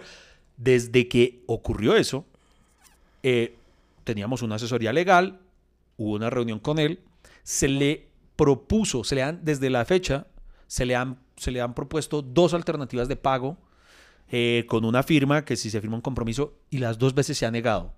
Desde 0.55 1.07
que 1.07 1.43
ocurrió 1.47 1.95
eso, 1.95 2.25
eh, 3.23 3.55
teníamos 4.03 4.43
una 4.43 4.55
asesoría 4.55 4.93
legal, 4.93 5.39
hubo 5.97 6.13
una 6.13 6.29
reunión 6.29 6.59
con 6.59 6.77
él, 6.77 6.99
se 7.41 7.67
le 7.67 8.07
propuso, 8.35 9.03
se 9.03 9.15
le 9.15 9.23
han, 9.23 9.43
desde 9.43 9.71
la 9.71 9.85
fecha, 9.85 10.27
se 10.67 10.85
le 10.85 10.95
han, 10.95 11.17
se 11.37 11.49
le 11.49 11.59
han 11.59 11.73
propuesto 11.73 12.21
dos 12.21 12.53
alternativas 12.53 13.07
de 13.07 13.15
pago 13.15 13.57
eh, 14.29 14.65
con 14.67 14.85
una 14.85 15.01
firma 15.01 15.43
que 15.43 15.55
si 15.55 15.71
se 15.71 15.81
firma 15.81 15.95
un 15.95 16.01
compromiso 16.01 16.53
y 16.69 16.77
las 16.77 16.99
dos 16.99 17.15
veces 17.15 17.35
se 17.35 17.47
ha 17.47 17.51
negado. 17.51 17.93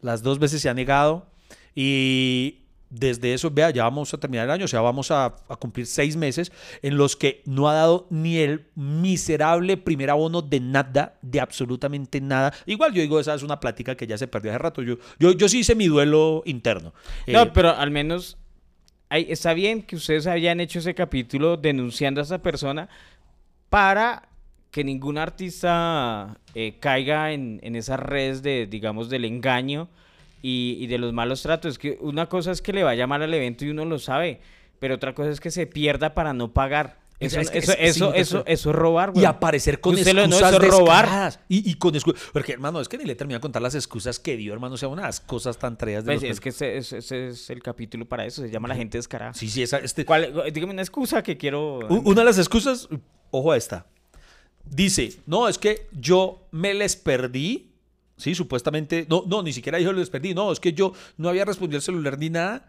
Las 0.00 0.22
dos 0.22 0.40
veces 0.40 0.62
se 0.62 0.68
ha 0.68 0.74
negado 0.74 1.26
y 1.80 2.58
desde 2.90 3.34
eso, 3.34 3.52
vea, 3.52 3.70
ya 3.70 3.84
vamos 3.84 4.12
a 4.12 4.18
terminar 4.18 4.46
el 4.46 4.50
año, 4.50 4.64
o 4.64 4.68
sea, 4.68 4.80
vamos 4.80 5.12
a, 5.12 5.36
cumplir 5.60 5.86
seis 5.86 6.16
meses 6.16 6.50
en 6.82 6.96
los 6.96 7.14
que 7.14 7.40
no 7.44 7.68
ha 7.68 7.74
dado 7.74 8.08
ni 8.10 8.38
el 8.38 8.66
miserable 8.74 9.76
primer 9.76 10.10
abono 10.10 10.42
de 10.42 10.58
nada, 10.58 11.14
de 11.22 11.38
absolutamente 11.38 12.20
nada. 12.20 12.52
Igual 12.66 12.94
yo 12.94 13.00
digo, 13.00 13.20
esa 13.20 13.32
es 13.32 13.44
una 13.44 13.60
plática 13.60 13.94
que 13.94 14.08
ya 14.08 14.18
se 14.18 14.26
perdió 14.26 14.50
hace 14.50 14.58
rato. 14.58 14.82
Yo, 14.82 14.96
yo, 15.20 15.30
yo 15.30 15.48
sí 15.48 15.60
hice 15.60 15.76
mi 15.76 15.86
duelo 15.86 16.42
interno. 16.46 16.92
No, 17.28 17.42
eh, 17.42 17.50
pero 17.54 17.76
al 17.76 17.92
menos 17.92 18.38
está 19.08 19.54
bien 19.54 19.82
que 19.82 19.94
ustedes 19.94 20.26
hayan 20.26 20.58
hecho 20.58 20.80
ese 20.80 20.96
capítulo 20.96 21.58
denunciando 21.58 22.20
a 22.20 22.24
esa 22.24 22.42
persona 22.42 22.88
para 23.70 24.28
que 24.72 24.82
ningún 24.82 25.16
artista 25.16 26.40
eh, 26.56 26.78
caiga 26.80 27.30
en, 27.30 27.60
en 27.62 27.76
esas 27.76 28.00
redes 28.00 28.42
de, 28.42 28.66
digamos, 28.66 29.08
del 29.10 29.26
engaño 29.26 29.88
y, 30.42 30.86
de 30.86 30.98
los 30.98 31.12
malos 31.12 31.42
tratos. 31.42 31.78
que 31.78 31.98
una 32.00 32.28
cosa 32.28 32.50
es 32.50 32.62
que 32.62 32.72
le 32.72 32.82
vaya 32.82 33.06
mal 33.06 33.22
al 33.22 33.32
evento 33.32 33.64
y 33.64 33.70
uno 33.70 33.84
lo 33.84 33.98
sabe, 33.98 34.40
pero 34.78 34.94
otra 34.94 35.14
cosa 35.14 35.30
es 35.30 35.40
que 35.40 35.50
se 35.50 35.66
pierda 35.66 36.14
para 36.14 36.32
no 36.32 36.52
pagar. 36.52 36.98
Eso, 37.20 37.40
eso, 37.40 37.72
eso, 37.76 38.14
eso, 38.14 38.44
es 38.46 38.64
robar, 38.64 39.10
güey. 39.10 39.24
Y 39.24 39.26
aparecer 39.26 39.80
con 39.80 39.98
excusas 39.98 40.52
de 40.52 40.68
robar. 40.68 41.40
Y, 41.48 41.68
y 41.68 41.74
con 41.74 41.94
excusas. 41.96 42.22
Porque, 42.32 42.52
hermano, 42.52 42.80
es 42.80 42.88
que 42.88 42.96
ni 42.96 43.04
le 43.04 43.16
termina 43.16 43.38
de 43.38 43.40
contar 43.40 43.60
las 43.60 43.74
excusas 43.74 44.20
que 44.20 44.36
dio, 44.36 44.52
hermano. 44.52 44.76
O 44.76 44.78
sea, 44.78 44.88
unas 44.88 45.18
cosas 45.18 45.58
tan 45.58 45.76
treas 45.76 46.04
de 46.04 46.12
pues, 46.12 46.22
Es 46.22 46.40
que 46.40 46.50
ese, 46.50 46.76
es 46.78 47.50
el 47.50 47.60
capítulo 47.60 48.08
para 48.08 48.24
eso. 48.24 48.42
Se 48.42 48.50
llama 48.50 48.68
La 48.68 48.76
gente 48.76 48.98
descarada. 48.98 49.34
Sí, 49.34 49.48
sí, 49.48 49.64
esa. 49.64 49.78
Este... 49.78 50.06
Dígame 50.52 50.72
una 50.72 50.82
excusa 50.82 51.24
que 51.24 51.36
quiero. 51.36 51.80
Una 51.88 52.20
de 52.20 52.24
las 52.24 52.38
excusas, 52.38 52.88
ojo 53.32 53.50
a 53.50 53.56
esta. 53.56 53.86
Dice, 54.64 55.18
no, 55.26 55.48
es 55.48 55.58
que 55.58 55.88
yo 55.92 56.46
me 56.52 56.72
les 56.72 56.94
perdí. 56.94 57.67
Sí, 58.18 58.34
supuestamente. 58.34 59.06
No, 59.08 59.24
no, 59.26 59.42
ni 59.42 59.52
siquiera 59.52 59.78
dijo 59.78 59.92
les 59.92 60.10
perdí. 60.10 60.34
No, 60.34 60.52
es 60.52 60.60
que 60.60 60.74
yo 60.74 60.92
no 61.16 61.30
había 61.30 61.46
respondido 61.46 61.78
al 61.78 61.82
celular 61.82 62.18
ni 62.18 62.28
nada. 62.28 62.68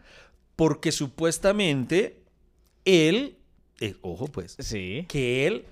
Porque 0.56 0.92
supuestamente 0.92 2.22
él 2.84 3.36
eh, 3.80 3.96
ojo 4.02 4.26
pues, 4.26 4.56
sí. 4.58 5.06
que 5.08 5.46
él 5.46 5.64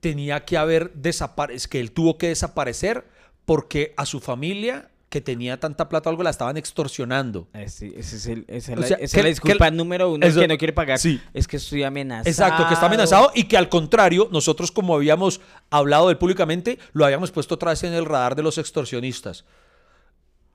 tenía 0.00 0.44
que 0.46 0.56
haber 0.56 0.92
desaparecido, 0.94 1.70
que 1.70 1.80
él 1.80 1.92
tuvo 1.92 2.16
que 2.16 2.28
desaparecer 2.28 3.04
porque 3.44 3.92
a 3.98 4.06
su 4.06 4.20
familia 4.20 4.89
que 5.10 5.20
tenía 5.20 5.58
tanta 5.58 5.88
plata 5.88 6.08
o 6.08 6.10
algo 6.12 6.22
la 6.22 6.30
estaban 6.30 6.56
extorsionando. 6.56 7.48
Eh, 7.52 7.68
sí, 7.68 7.92
es, 7.96 8.26
el, 8.26 8.44
esa 8.46 8.74
es 8.74 9.14
la, 9.14 9.24
disculpa 9.24 9.68
número 9.72 10.12
uno, 10.12 10.24
que 10.24 10.46
no 10.46 10.56
quiere 10.56 10.72
pagar. 10.72 11.00
Sí. 11.00 11.20
Es 11.34 11.48
que 11.48 11.56
estoy 11.56 11.82
amenazado. 11.82 12.30
Exacto, 12.30 12.68
que 12.68 12.74
está 12.74 12.86
amenazado 12.86 13.32
y 13.34 13.44
que 13.44 13.56
al 13.56 13.68
contrario, 13.68 14.28
nosotros 14.30 14.70
como 14.70 14.94
habíamos 14.94 15.40
hablado 15.68 16.06
de 16.06 16.12
él 16.12 16.18
públicamente, 16.18 16.78
lo 16.92 17.04
habíamos 17.04 17.32
puesto 17.32 17.56
otra 17.56 17.72
vez 17.72 17.82
en 17.82 17.92
el 17.92 18.06
radar 18.06 18.36
de 18.36 18.44
los 18.44 18.56
extorsionistas. 18.56 19.44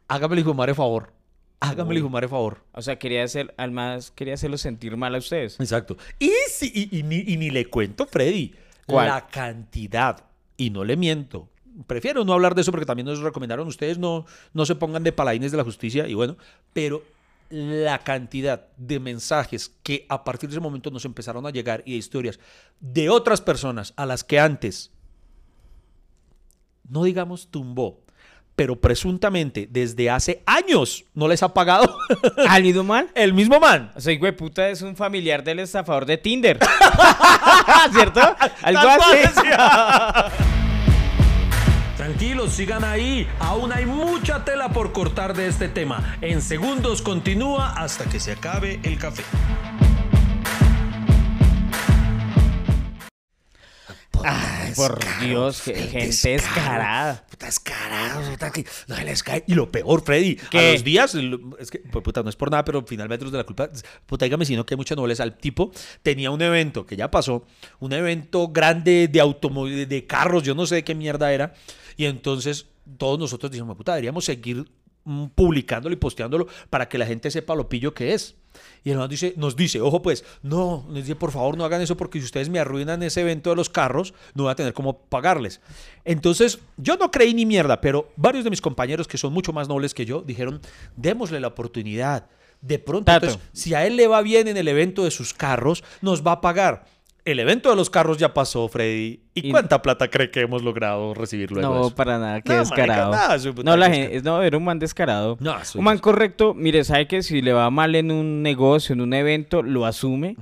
Hágame 0.07 0.35
el 0.35 0.39
hijo 0.39 0.53
madre 0.53 0.73
favor. 0.73 1.11
Hágame 1.59 1.91
el 1.91 1.97
hijo 1.97 2.09
madre 2.09 2.29
favor. 2.29 2.63
O 2.71 2.81
sea, 2.81 2.97
quería 2.97 3.25
hacer, 3.25 3.53
al 3.57 3.71
más, 3.71 4.11
quería 4.11 4.35
hacerlo 4.35 4.57
sentir 4.57 4.95
mal 4.95 5.15
a 5.15 5.17
ustedes. 5.17 5.59
Exacto. 5.59 5.97
Y, 6.17 6.31
si, 6.49 6.89
y, 6.93 7.03
ni, 7.03 7.49
le 7.49 7.65
cuento, 7.65 8.05
Freddy, 8.05 8.55
la 8.87 9.27
cantidad, 9.27 10.23
y 10.55 10.69
no 10.69 10.85
le 10.85 10.95
miento, 10.95 11.49
prefiero 11.87 12.23
no 12.25 12.33
hablar 12.33 12.55
de 12.55 12.61
eso 12.61 12.71
porque 12.71 12.85
también 12.85 13.05
nos 13.05 13.19
recomendaron 13.19 13.67
ustedes 13.67 13.97
no, 13.97 14.25
no 14.53 14.65
se 14.65 14.75
pongan 14.75 15.03
de 15.03 15.11
paladines 15.11 15.51
de 15.51 15.57
la 15.57 15.63
justicia 15.63 16.07
y 16.07 16.13
bueno, 16.13 16.37
pero 16.73 17.03
la 17.49 17.99
cantidad 17.99 18.67
de 18.77 18.99
mensajes 18.99 19.71
que 19.83 20.05
a 20.09 20.23
partir 20.23 20.49
de 20.49 20.55
ese 20.55 20.61
momento 20.61 20.89
nos 20.89 21.05
empezaron 21.05 21.45
a 21.45 21.51
llegar 21.51 21.83
y 21.85 21.91
de 21.91 21.97
historias 21.97 22.39
de 22.79 23.09
otras 23.09 23.41
personas 23.41 23.93
a 23.95 24.05
las 24.05 24.23
que 24.23 24.39
antes, 24.39 24.91
no 26.87 27.03
digamos 27.03 27.49
tumbó, 27.51 28.01
pero 28.55 28.79
presuntamente 28.79 29.67
desde 29.69 30.09
hace 30.09 30.41
años 30.45 31.05
no 31.13 31.27
les 31.27 31.43
ha 31.43 31.53
pagado. 31.53 31.97
¿Al 32.47 32.65
ido 32.65 32.83
mal? 32.83 33.09
El 33.13 33.33
mismo 33.33 33.59
man. 33.59 33.91
O 33.95 34.01
sea, 34.01 34.17
güey, 34.17 34.35
puta 34.35 34.69
es 34.69 34.81
un 34.81 34.95
familiar 34.95 35.43
del 35.43 35.59
estafador 35.59 36.05
de 36.05 36.17
Tinder. 36.17 36.59
¿Cierto? 37.93 38.21
Algo 38.61 38.89
así. 38.89 40.64
Tranquilos, 42.05 42.53
sigan 42.53 42.83
ahí. 42.83 43.27
Aún 43.39 43.73
hay 43.73 43.87
mucha 43.87 44.45
tela 44.45 44.69
por 44.69 44.91
cortar 44.91 45.35
de 45.35 45.47
este 45.47 45.67
tema. 45.67 46.17
En 46.21 46.39
segundos 46.39 47.01
continúa 47.01 47.73
hasta 47.73 48.05
que 48.05 48.19
se 48.19 48.33
acabe 48.33 48.79
el 48.83 48.99
café. 48.99 49.23
Ay, 54.23 54.73
por 54.75 54.99
Dios, 55.19 55.63
gente 55.63 56.29
descarada. 56.29 57.25
Puta 57.27 57.47
descarada, 57.47 58.21
no 58.87 58.97
les 59.03 59.23
cae. 59.23 59.43
Y 59.47 59.55
lo 59.55 59.71
peor, 59.71 60.03
Freddy, 60.03 60.37
a 60.53 60.61
los 60.73 60.83
días, 60.83 61.15
es 61.57 61.71
que, 61.71 61.79
pues, 61.79 62.03
puta, 62.03 62.21
no 62.21 62.29
es 62.29 62.35
por 62.35 62.51
nada, 62.51 62.63
pero 62.63 62.85
finalmente 62.87 63.25
los 63.25 63.31
de 63.31 63.39
la 63.39 63.45
culpa, 63.45 63.67
puta, 64.05 64.25
dígame 64.25 64.45
si 64.45 64.55
no 64.55 64.63
que 64.63 64.75
hay 64.75 64.77
mucha 64.77 64.93
nobleza. 64.93 65.23
El 65.23 65.33
tipo 65.33 65.71
tenía 66.03 66.29
un 66.29 66.43
evento 66.43 66.85
que 66.85 66.95
ya 66.95 67.09
pasó, 67.09 67.47
un 67.79 67.93
evento 67.93 68.49
grande 68.49 69.07
de 69.07 69.19
automóviles, 69.19 69.89
de 69.89 70.05
carros, 70.05 70.43
yo 70.43 70.53
no 70.53 70.67
sé 70.67 70.75
de 70.75 70.83
qué 70.83 70.93
mierda 70.93 71.33
era. 71.33 71.55
Y 71.97 72.05
entonces 72.05 72.67
todos 72.97 73.19
nosotros 73.19 73.51
dijimos, 73.51 73.75
puta, 73.75 73.93
deberíamos 73.93 74.25
seguir 74.25 74.65
mm, 75.03 75.27
publicándolo 75.35 75.93
y 75.93 75.97
posteándolo 75.97 76.47
para 76.69 76.87
que 76.87 76.97
la 76.97 77.05
gente 77.05 77.31
sepa 77.31 77.55
lo 77.55 77.69
pillo 77.69 77.93
que 77.93 78.13
es. 78.13 78.35
Y 78.83 78.91
el 78.91 79.07
dice, 79.09 79.33
nos 79.35 79.55
dice, 79.55 79.81
ojo 79.81 80.01
pues, 80.01 80.23
no, 80.41 80.85
nos 80.87 80.95
dice, 80.95 81.15
por 81.15 81.31
favor 81.31 81.57
no 81.57 81.65
hagan 81.65 81.81
eso 81.81 81.97
porque 81.97 82.19
si 82.19 82.25
ustedes 82.25 82.49
me 82.49 82.59
arruinan 82.59 83.01
ese 83.03 83.21
evento 83.21 83.49
de 83.49 83.55
los 83.55 83.69
carros, 83.69 84.13
no 84.33 84.43
voy 84.43 84.51
a 84.51 84.55
tener 84.55 84.73
cómo 84.73 84.97
pagarles. 84.97 85.59
Entonces, 86.03 86.59
yo 86.77 86.95
no 86.97 87.11
creí 87.11 87.33
ni 87.33 87.45
mierda, 87.45 87.81
pero 87.81 88.09
varios 88.15 88.43
de 88.43 88.49
mis 88.49 88.61
compañeros 88.61 89.07
que 89.07 89.17
son 89.17 89.33
mucho 89.33 89.53
más 89.53 89.67
nobles 89.67 89.93
que 89.93 90.05
yo 90.05 90.21
dijeron, 90.21 90.61
démosle 90.95 91.39
la 91.39 91.47
oportunidad. 91.47 92.27
De 92.61 92.79
pronto, 92.79 93.11
si 93.51 93.73
a 93.73 93.85
él 93.85 93.95
le 93.95 94.07
va 94.07 94.21
bien 94.21 94.47
en 94.47 94.57
el 94.57 94.67
evento 94.67 95.03
de 95.03 95.11
sus 95.11 95.33
carros, 95.33 95.83
nos 96.01 96.25
va 96.25 96.33
a 96.33 96.41
pagar. 96.41 96.85
El 97.25 97.39
evento 97.39 97.71
de 97.71 97.75
los 97.75 97.89
carros 97.89 98.17
ya 98.17 98.35
pasó, 98.35 98.67
Freddy. 98.67 99.19
¿Y, 99.33 99.49
cuánta 99.49 99.81
plata 99.81 100.07
cree 100.09 100.29
que 100.29 100.41
hemos 100.41 100.61
logrado 100.61 101.15
recibir 101.15 101.51
luego? 101.51 101.73
No, 101.73 101.89
para 101.89 102.19
nada, 102.19 102.41
qué 102.41 102.53
descarado. 102.53 103.15
no, 103.63 103.75
la 103.75 103.89
gente, 103.89 104.21
no, 104.21 104.43
era 104.43 104.55
un 104.55 104.63
man 104.63 104.77
descarado. 104.77 105.35
No, 105.39 105.55
un 105.73 105.83
man 105.83 105.97
correcto, 105.97 106.53
mire, 106.53 106.83
sabe 106.83 107.07
que 107.07 107.23
si 107.23 107.41
le 107.41 107.51
va 107.51 107.71
mal 107.71 107.95
en 107.95 108.11
un 108.11 108.43
negocio, 108.43 108.93
en 108.93 109.01
un 109.01 109.11
evento, 109.15 109.63
lo 109.63 109.87
asume 109.87 110.35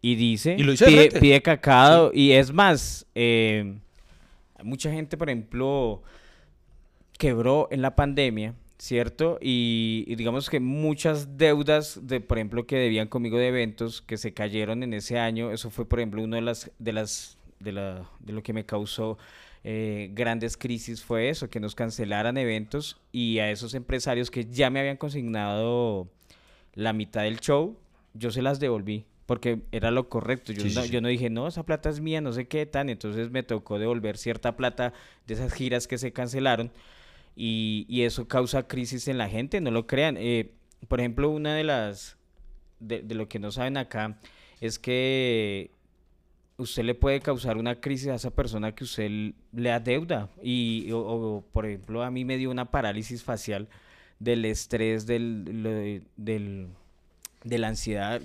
y 0.00 0.14
dice, 0.14 0.56
¿Y 0.58 0.62
lo 0.62 0.72
pide, 0.74 1.10
pide, 1.20 1.42
cacado. 1.42 2.10
Y 2.14 2.32
es 2.32 2.50
más, 2.50 3.06
eh, 3.14 3.76
mucha 4.62 4.90
gente, 4.90 5.18
por 5.18 5.28
ejemplo, 5.28 6.02
quebró 7.18 7.68
en 7.70 7.82
la 7.82 7.94
pandemia 7.94 8.54
¿cierto? 8.80 9.38
Y, 9.42 10.14
digamos 10.16 10.48
que 10.48 10.58
muchas 10.58 11.36
deudas, 11.36 12.00
de, 12.06 12.20
por 12.20 12.38
ejemplo, 12.38 12.66
que 12.66 12.76
debían 12.76 13.08
conmigo 13.08 13.36
de 13.36 13.48
eventos 13.48 14.00
que 14.00 14.16
se 14.16 14.32
cayeron 14.32 14.82
en 14.82 14.94
ese 14.94 15.18
año, 15.18 15.52
eso 15.52 15.70
fue, 15.70 15.84
por 15.84 16.00
ejemplo, 16.00 16.22
uno 16.22 16.36
de 16.36 16.42
las, 16.42 16.70
de 16.78 16.92
las, 16.92 17.38
de 17.58 17.72
la, 17.72 18.10
de 18.20 18.32
lo 18.32 18.42
que 18.42 18.54
me 18.54 18.64
causó 18.64 19.18
eh, 19.64 20.10
grandes 20.14 20.56
crisis 20.56 21.04
fue 21.04 21.28
eso, 21.28 21.50
que 21.50 21.60
nos 21.60 21.74
cancelaran 21.74 22.38
eventos 22.38 22.98
y 23.12 23.38
a 23.40 23.50
esos 23.50 23.74
empresarios 23.74 24.30
que 24.30 24.46
ya 24.46 24.70
me 24.70 24.80
habían 24.80 24.96
consignado 24.96 26.08
la 26.74 26.94
mitad 26.94 27.22
del 27.22 27.38
show, 27.38 27.76
yo 28.14 28.30
se 28.30 28.40
las 28.40 28.60
devolví 28.60 29.04
porque 29.26 29.60
era 29.72 29.90
lo 29.90 30.08
correcto. 30.08 30.52
Yo, 30.52 30.64
no, 30.74 30.86
yo 30.86 31.00
no 31.00 31.08
dije, 31.08 31.28
no, 31.30 31.46
esa 31.46 31.64
plata 31.64 31.90
es 31.90 32.00
mía, 32.00 32.20
no 32.20 32.32
sé 32.32 32.48
qué 32.48 32.66
tan. 32.66 32.88
Entonces 32.88 33.30
me 33.30 33.44
tocó 33.44 33.78
devolver 33.78 34.18
cierta 34.18 34.56
plata 34.56 34.92
de 35.28 35.34
esas 35.34 35.52
giras 35.52 35.86
que 35.86 35.98
se 35.98 36.12
cancelaron 36.12 36.72
y, 37.36 38.02
eso 38.02 38.28
causa 38.28 38.66
crisis 38.66 39.08
en 39.08 39.18
la 39.18 39.28
gente, 39.28 39.60
no 39.60 39.70
lo 39.70 39.86
crean. 39.86 40.16
Eh, 40.18 40.52
por 40.88 41.00
ejemplo, 41.00 41.30
una 41.30 41.54
de 41.54 41.64
las, 41.64 42.16
de, 42.80 43.02
lo 43.14 43.28
que 43.28 43.38
no 43.38 43.50
saben 43.50 43.76
acá, 43.76 44.18
es 44.60 44.78
que 44.78 45.70
usted 46.56 46.84
le 46.84 46.94
puede 46.94 47.20
causar 47.20 47.56
una 47.56 47.80
crisis 47.80 48.08
a 48.08 48.14
esa 48.16 48.30
persona 48.30 48.74
que 48.74 48.84
usted 48.84 49.32
le 49.52 49.72
adeuda. 49.72 50.28
Y, 50.42 50.90
o, 50.92 51.44
por 51.52 51.66
ejemplo, 51.66 52.02
a 52.02 52.10
mí 52.10 52.24
me 52.24 52.36
dio 52.36 52.50
una 52.50 52.70
parálisis 52.70 53.22
facial 53.22 53.68
del 54.18 54.44
estrés, 54.44 55.06
del, 55.06 56.04
del, 56.16 56.68
de 57.44 57.58
la 57.58 57.68
ansiedad. 57.68 58.20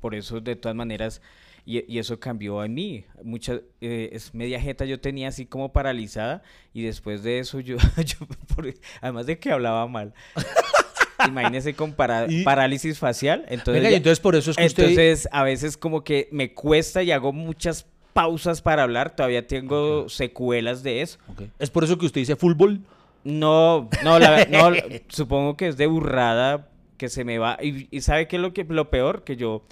Por 0.00 0.14
eso, 0.14 0.40
de 0.40 0.56
todas 0.56 0.76
maneras, 0.76 1.20
y, 1.64 1.98
eso 1.98 2.18
cambió 2.18 2.64
en 2.64 2.74
mí. 2.74 3.04
Mucha, 3.22 3.60
eh, 3.80 4.10
es 4.12 4.34
media 4.34 4.60
jeta 4.60 4.84
yo 4.84 5.00
tenía 5.00 5.28
así 5.28 5.46
como 5.46 5.72
paralizada 5.72 6.42
y 6.72 6.82
después 6.82 7.22
de 7.22 7.38
eso 7.38 7.60
yo, 7.60 7.76
además 9.00 9.26
de 9.26 9.38
que 9.38 9.52
hablaba 9.52 9.86
mal. 9.86 10.14
Imagínese 11.28 11.74
con 11.74 11.92
parálisis 11.92 12.98
facial. 12.98 13.44
Entonces, 13.48 13.84
entonces 13.84 14.20
por 14.20 14.36
eso 14.36 14.52
es 14.52 14.56
que 14.56 14.64
Entonces 14.64 15.28
a 15.32 15.42
veces 15.42 15.76
como 15.76 16.02
que 16.02 16.28
me 16.32 16.54
cuesta 16.54 17.02
y 17.02 17.10
hago 17.12 17.32
muchas 17.32 17.86
pausas 18.12 18.62
para 18.62 18.82
hablar. 18.82 19.14
Todavía 19.14 19.46
tengo 19.46 20.08
secuelas 20.08 20.82
de 20.82 21.02
eso. 21.02 21.18
¿Es 21.58 21.70
por 21.70 21.84
eso 21.84 21.98
que 21.98 22.06
usted 22.06 22.22
dice 22.22 22.36
fútbol? 22.36 22.80
No, 23.22 23.88
no, 24.02 24.18
la, 24.18 24.46
no 24.46 24.72
supongo 25.08 25.56
que 25.56 25.68
es 25.68 25.76
de 25.76 25.86
burrada 25.86 26.68
que 26.96 27.08
se 27.08 27.24
me 27.24 27.38
va. 27.38 27.58
Y, 27.62 27.88
y 27.90 28.00
¿sabe 28.00 28.28
qué 28.28 28.36
es 28.36 28.42
lo, 28.42 28.52
que, 28.52 28.64
lo 28.64 28.90
peor? 28.90 29.24
Que 29.24 29.36
yo 29.36 29.62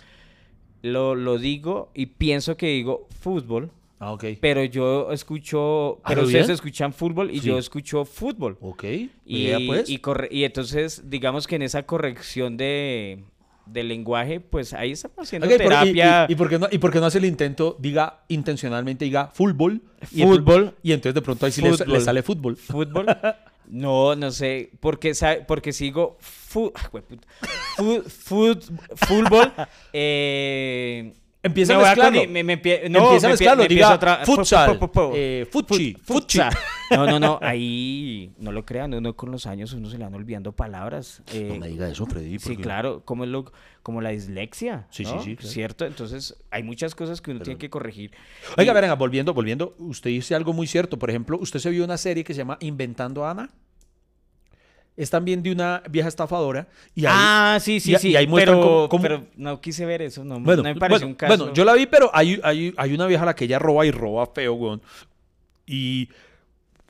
lo, 0.83 1.15
lo 1.15 1.39
digo 1.39 1.91
y 1.95 2.07
pienso 2.07 2.57
que 2.57 2.67
digo 2.69 3.07
fútbol. 3.21 3.71
Ah, 4.01 4.13
ok. 4.13 4.25
Pero 4.41 4.65
yo 4.65 5.11
escucho, 5.13 6.01
pero 6.07 6.23
ustedes 6.23 6.49
escuchan 6.51 6.93
fútbol 6.93 7.31
y 7.33 7.41
yo 7.41 7.59
escucho 7.59 8.05
fútbol. 8.05 8.57
Ok. 8.61 8.85
Y, 9.25 9.67
pues. 9.67 9.91
y, 9.91 10.01
y, 10.31 10.45
entonces, 10.45 11.03
digamos 11.11 11.47
que 11.47 11.57
en 11.57 11.63
esa 11.63 11.83
corrección 11.83 12.57
de, 12.57 13.25
lenguaje, 13.73 14.39
pues 14.39 14.73
ahí 14.73 14.93
estamos 14.93 15.19
haciendo 15.19 15.49
terapia. 15.49 16.27
y, 16.29 16.37
por 16.37 16.49
qué 16.49 16.59
no, 16.61 16.69
¿Y 16.71 16.79
por 16.79 16.93
qué 16.93 17.01
no 17.01 17.07
hace 17.07 17.19
el 17.19 17.25
intento, 17.25 17.77
diga 17.81 18.21
intencionalmente, 18.29 19.05
diga 19.05 19.29
fútbol? 19.29 19.83
Fútbol. 20.03 20.75
Y, 20.83 20.93
entonces 20.93 21.15
de 21.15 21.23
pronto 21.23 21.47
ahí 21.47 21.53
sí 21.53 21.61
le, 21.63 22.01
sale 22.01 22.23
fútbol. 22.23 22.57
Fútbol. 22.57 23.07
No, 23.71 24.15
no 24.17 24.31
sé, 24.31 24.71
porque, 24.81 25.13
porque 25.47 25.73
sigo 25.73 26.17
fútbol, 26.21 27.05
eh, 29.93 31.13
Empieza 31.43 31.75
a 31.75 31.79
mezclarlo. 31.79 32.29
Me, 32.29 32.43
me, 32.43 32.57
no, 32.89 33.05
empieza 33.05 33.27
a 33.27 33.31
mezclarlo. 33.31 33.65
Diga 33.67 33.95
otra, 33.95 34.25
futsal, 34.25 34.79
eh, 35.15 35.47
futsi, 35.51 35.97
futsi. 36.03 36.41
No, 36.91 37.07
no, 37.07 37.21
no. 37.21 37.39
Ahí 37.43 38.33
no 38.39 38.51
lo 38.51 38.65
crean. 38.65 38.95
Uno 38.95 39.15
con 39.15 39.31
los 39.31 39.47
años 39.47 39.75
uno 39.75 39.91
se 39.91 39.99
le 39.99 40.05
van 40.05 40.15
olvidando 40.15 40.53
palabras. 40.53 41.23
Eh, 41.35 41.51
no 41.53 41.61
me 41.61 41.69
diga 41.69 41.87
eso, 41.89 42.07
Freddy. 42.07 42.39
Sí, 42.39 42.57
claro. 42.57 43.03
Como, 43.05 43.27
lo, 43.27 43.53
como 43.83 44.01
la 44.01 44.09
dislexia. 44.09 44.87
Sí, 44.91 45.05
sí, 45.05 45.13
sí. 45.23 45.37
¿Cierto? 45.41 45.85
Entonces 45.85 46.35
hay 46.51 46.63
muchas 46.63 46.95
cosas 46.95 47.21
que 47.21 47.31
uno 47.31 47.41
tiene 47.41 47.59
que 47.59 47.69
corregir. 47.69 48.13
Oiga, 48.57 48.73
y... 48.73 48.97
volviendo, 48.97 49.35
volviendo. 49.35 49.75
Usted 49.79 50.11
dice 50.11 50.35
algo 50.35 50.55
muy 50.55 50.67
cierto. 50.67 50.99
Por 50.99 51.11
ejemplo, 51.11 51.39
usted 51.39 51.61
se 51.61 51.69
vio 51.71 51.85
una 51.85 51.99
serie 51.99 52.25
que 52.25 52.33
se 52.33 52.39
llama 52.39 52.57
Inventando 52.61 53.27
a 53.27 53.33
Ana 53.33 53.51
es 54.99 55.11
también 55.11 55.45
de 55.45 55.53
una 55.53 55.81
vieja 55.89 56.09
estafadora. 56.09 56.67
Y 56.93 57.05
ah, 57.07 57.59
sí, 57.61 57.79
sí, 57.79 57.95
sí. 58.01 58.11
Y 58.11 58.17
ahí 58.17 58.27
pero, 58.27 58.89
pero 59.01 59.25
no 59.37 59.61
quise 59.61 59.87
ver 59.87 60.03
eso, 60.03 60.25
no, 60.25 60.41
no 60.41 60.63
me 60.63 60.75
pareció 60.75 61.07
un 61.07 61.15
caso. 61.15 61.37
Bueno, 61.37 61.55
yo 61.55 61.65
la 61.65 61.75
vi, 61.75 61.87
pero 61.87 62.11
hay, 62.13 62.41
hay, 62.43 62.75
hay, 62.77 62.93
una 62.93 63.07
vieja 63.07 63.23
a 63.23 63.27
la 63.27 63.37
que 63.37 63.45
ella 63.45 63.61
roba 63.61 63.87
y 63.87 63.93
roba 63.93 64.27
feo, 64.27 64.55
weón. 64.55 64.83
Y 65.67 66.09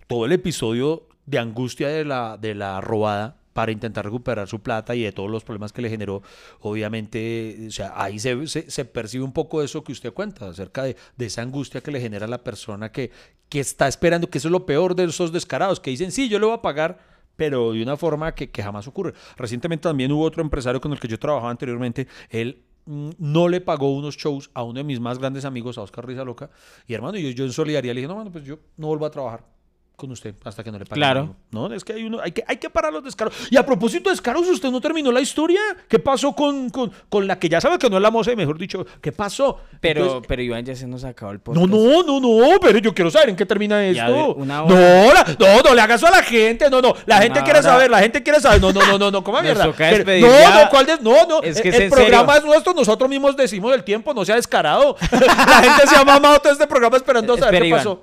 todo 0.06 0.24
el 0.24 0.32
episodio 0.32 1.06
de 1.26 1.38
angustia 1.38 1.88
de 1.88 2.06
la, 2.06 2.38
de 2.38 2.54
la 2.54 2.80
robada 2.80 3.36
para 3.52 3.72
intentar 3.72 4.06
recuperar 4.06 4.48
su 4.48 4.60
plata 4.60 4.94
y 4.94 5.02
de 5.02 5.12
todos 5.12 5.28
los 5.28 5.44
problemas 5.44 5.74
que 5.74 5.82
le 5.82 5.90
generó, 5.90 6.22
obviamente, 6.60 7.66
o 7.68 7.70
sea, 7.70 7.92
ahí 7.94 8.18
se, 8.18 8.46
se, 8.46 8.84
percibe 8.86 9.22
un 9.22 9.32
poco 9.32 9.62
eso 9.62 9.84
que 9.84 9.92
usted 9.92 10.14
cuenta, 10.14 10.48
acerca 10.48 10.84
de, 10.84 10.96
de, 11.16 11.26
esa 11.26 11.42
angustia 11.42 11.82
que 11.82 11.90
le 11.90 12.00
genera 12.00 12.24
a 12.24 12.28
la 12.28 12.42
persona 12.42 12.90
que, 12.90 13.10
que 13.50 13.60
está 13.60 13.86
esperando, 13.86 14.30
que 14.30 14.38
eso 14.38 14.48
es 14.48 14.52
lo 14.52 14.64
peor 14.64 14.94
de 14.94 15.04
esos 15.04 15.30
descarados, 15.30 15.80
que 15.80 15.90
dicen, 15.90 16.10
sí, 16.10 16.30
yo 16.30 16.38
le 16.38 16.46
voy 16.46 16.54
a 16.54 16.62
pagar 16.62 17.07
pero 17.38 17.72
de 17.72 17.80
una 17.80 17.96
forma 17.96 18.34
que, 18.34 18.50
jamás 18.60 18.88
ocurre. 18.88 19.14
Recientemente 19.36 19.84
también 19.84 20.10
hubo 20.10 20.24
otro 20.24 20.42
empresario 20.42 20.80
con 20.80 20.90
el 20.90 20.98
que 20.98 21.06
yo 21.06 21.20
trabajaba 21.20 21.52
anteriormente, 21.52 22.08
él 22.30 22.64
mm, 22.86 23.10
no 23.16 23.48
le 23.48 23.60
pagó 23.60 23.94
unos 23.94 24.16
shows 24.16 24.50
a 24.54 24.64
uno 24.64 24.78
de 24.78 24.84
mis 24.84 24.98
más 24.98 25.20
grandes 25.20 25.44
amigos, 25.44 25.78
a 25.78 25.82
Oscar 25.82 26.04
Risa 26.04 26.24
Loca, 26.24 26.50
y 26.88 26.94
hermano, 26.94 27.16
yo, 27.16 27.30
yo 27.30 27.44
en 27.44 27.52
solidaridad 27.52 27.94
le 27.94 28.00
dije, 28.00 28.08
no, 28.08 28.16
bueno, 28.16 28.32
pues 28.32 28.44
yo 28.44 28.58
no 28.76 28.88
vuelvo 28.88 29.06
a 29.06 29.10
trabajar 29.12 29.57
con 29.98 30.12
usted 30.12 30.32
hasta 30.44 30.62
que 30.62 30.70
no 30.70 30.78
le 30.78 30.86
pague. 30.86 31.00
Claro. 31.00 31.34
No, 31.50 31.74
es 31.74 31.84
que 31.84 31.92
hay 31.92 32.04
uno, 32.04 32.20
hay 32.22 32.30
que, 32.30 32.44
hay 32.46 32.56
que 32.58 32.70
parar 32.70 32.92
los 32.92 33.02
descaros. 33.02 33.34
Y 33.50 33.56
a 33.56 33.66
propósito 33.66 34.08
de 34.08 34.14
descaros, 34.14 34.46
usted 34.46 34.70
no 34.70 34.80
terminó 34.80 35.10
la 35.10 35.20
historia. 35.20 35.60
¿Qué 35.88 35.98
pasó 35.98 36.32
con, 36.36 36.70
con, 36.70 36.92
con 37.08 37.26
la 37.26 37.36
que 37.36 37.48
ya 37.48 37.60
sabe 37.60 37.78
que 37.78 37.90
no 37.90 37.96
es 37.96 38.02
la 38.02 38.12
moza, 38.12 38.34
mejor 38.36 38.56
dicho, 38.58 38.86
qué 39.00 39.10
pasó? 39.10 39.60
Pero, 39.80 40.22
pero 40.22 40.40
Iván 40.40 40.64
ya 40.64 40.76
se 40.76 40.86
nos 40.86 41.02
acabó 41.02 41.32
el 41.32 41.40
podcast. 41.40 41.66
No, 41.66 41.76
no, 41.76 42.04
no, 42.04 42.20
no, 42.20 42.60
pero 42.60 42.78
yo 42.78 42.94
quiero 42.94 43.10
saber 43.10 43.30
en 43.30 43.36
qué 43.36 43.44
termina 43.44 43.84
esto. 43.84 44.36
No, 44.38 44.44
no, 44.44 45.62
no 45.64 45.74
le 45.74 45.80
hagas 45.80 46.04
a 46.04 46.10
la 46.12 46.22
gente, 46.22 46.70
no, 46.70 46.80
no, 46.80 46.94
la 47.04 47.20
gente 47.20 47.42
quiere 47.42 47.60
saber, 47.60 47.90
la 47.90 47.98
gente 47.98 48.22
quiere 48.22 48.40
saber, 48.40 48.60
no, 48.60 48.72
no, 48.72 48.80
no, 48.86 48.98
no, 48.98 49.10
no, 49.10 49.24
¿cómo 49.24 49.42
mierda? 49.42 49.66
no, 49.66 49.72
no, 49.72 50.70
¿cuál 50.70 50.86
de, 50.86 50.98
no, 51.00 51.26
no, 51.26 51.42
es 51.42 51.60
que 51.60 51.70
el, 51.70 51.90
programa 51.90 52.36
es 52.36 52.44
nuestro, 52.44 52.72
nosotros 52.72 53.10
mismos 53.10 53.36
decimos 53.36 53.74
el 53.74 53.82
tiempo, 53.82 54.14
no 54.14 54.24
sea 54.24 54.36
descarado. 54.36 54.96
la 55.10 55.60
gente 55.60 55.88
se 55.88 55.96
ha 55.96 56.04
mamado 56.04 56.38
todo 56.38 56.52
este 56.52 56.68
programa 56.68 56.96
esperando 56.96 57.36
saber 57.36 57.64
qué 57.64 57.70
pasó. 57.70 58.00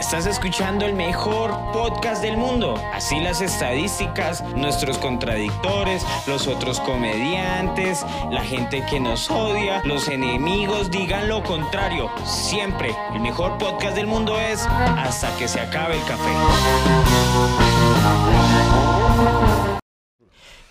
Estás 0.00 0.24
escuchando 0.24 0.86
el 0.86 0.94
mejor 0.94 1.50
podcast 1.74 2.22
del 2.22 2.38
mundo. 2.38 2.74
Así 2.94 3.20
las 3.20 3.42
estadísticas, 3.42 4.42
nuestros 4.56 4.96
contradictores, 4.96 6.02
los 6.26 6.46
otros 6.46 6.80
comediantes, 6.80 8.04
la 8.30 8.42
gente 8.42 8.82
que 8.88 8.98
nos 8.98 9.30
odia, 9.30 9.82
los 9.84 10.08
enemigos 10.08 10.90
digan 10.90 11.28
lo 11.28 11.42
contrario. 11.42 12.10
Siempre 12.24 12.96
el 13.12 13.20
mejor 13.20 13.58
podcast 13.58 13.94
del 13.94 14.06
mundo 14.06 14.40
es 14.40 14.66
hasta 14.66 15.36
que 15.36 15.46
se 15.46 15.60
acabe 15.60 15.96
el 15.96 16.04
café. 16.04 16.32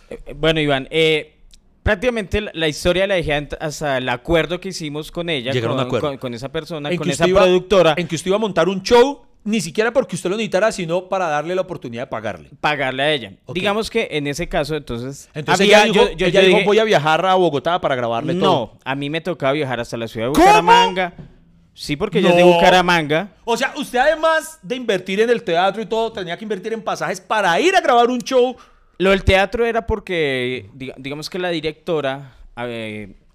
Eh, 0.10 0.34
bueno, 0.36 0.60
Iván, 0.60 0.88
eh, 0.90 1.39
prácticamente 1.84 2.42
la, 2.54 2.68
historia 2.68 3.08
la 3.08 3.16
dejé 3.16 3.48
hasta 3.60 3.98
el 3.98 4.10
acuerdo 4.10 4.60
que 4.60 4.70
hicimos 4.70 5.12
con 5.12 5.30
ella, 5.30 5.52
con, 5.62 6.18
con, 6.18 6.34
esa 6.34 6.50
persona, 6.50 6.96
con 6.96 7.10
esa 7.10 7.26
productora. 7.26 7.96
En 7.98 8.08
que 8.08 8.16
usted 8.16 8.28
iba 8.28 8.38
a 8.38 8.40
montar 8.40 8.70
un 8.70 8.82
show 8.84 9.30
ni 9.44 9.62
siquiera 9.62 9.92
porque 9.92 10.16
usted 10.16 10.30
lo 10.30 10.36
necesitara, 10.36 10.72
sino 10.72 11.08
para 11.08 11.28
darle 11.28 11.56
la 11.56 11.62
oportunidad 11.62 12.04
de 12.04 12.08
pagarle. 12.08 12.50
Pagarle 12.60 13.04
a 13.04 13.12
ella. 13.12 13.34
Digamos 13.54 13.90
que 13.90 14.08
en 14.12 14.28
ese 14.28 14.48
caso, 14.48 14.76
entonces. 14.76 15.30
Entonces 15.34 15.68
ella 15.68 15.84
dijo, 15.84 16.12
yo, 16.12 16.28
dijo, 16.28 16.60
voy 16.66 16.80
a 16.80 16.84
viajar 16.84 17.26
a 17.26 17.36
Bogotá 17.36 17.80
para 17.80 17.96
grabarle 17.96 18.34
no, 18.34 18.46
todo. 18.46 18.66
No, 18.74 18.80
a 18.84 18.96
mí 18.96 19.10
me 19.10 19.22
tocaba 19.22 19.54
viajar 19.54 19.80
hasta 19.80 19.98
la 19.98 20.08
ciudad 20.08 20.28
de 20.28 20.30
Bucaramanga. 20.30 21.14
Sí, 21.74 21.96
porque 21.96 22.20
ella 22.20 22.32
es 22.32 22.36
de 22.36 22.44
Bucaramanga. 22.44 23.32
O 23.46 23.56
sea, 23.56 23.74
usted 23.78 24.00
además 24.00 24.60
de 24.62 24.76
invertir 24.76 25.22
en 25.22 25.30
el 25.30 25.42
teatro 25.42 25.82
y 25.82 25.86
todo, 25.86 26.12
tenía 26.12 26.38
que 26.38 26.44
invertir 26.44 26.74
en 26.74 26.82
pasajes 26.82 27.22
para 27.22 27.58
ir 27.60 27.74
a 27.76 27.82
grabar 27.82 28.10
un 28.10 28.20
show. 28.20 28.56
Lo 29.00 29.10
del 29.10 29.24
teatro 29.24 29.66
era 29.66 29.88
porque, 29.88 30.70
digamos 30.74 31.30
que 31.30 31.40
la 31.40 31.50
directora 31.50 32.36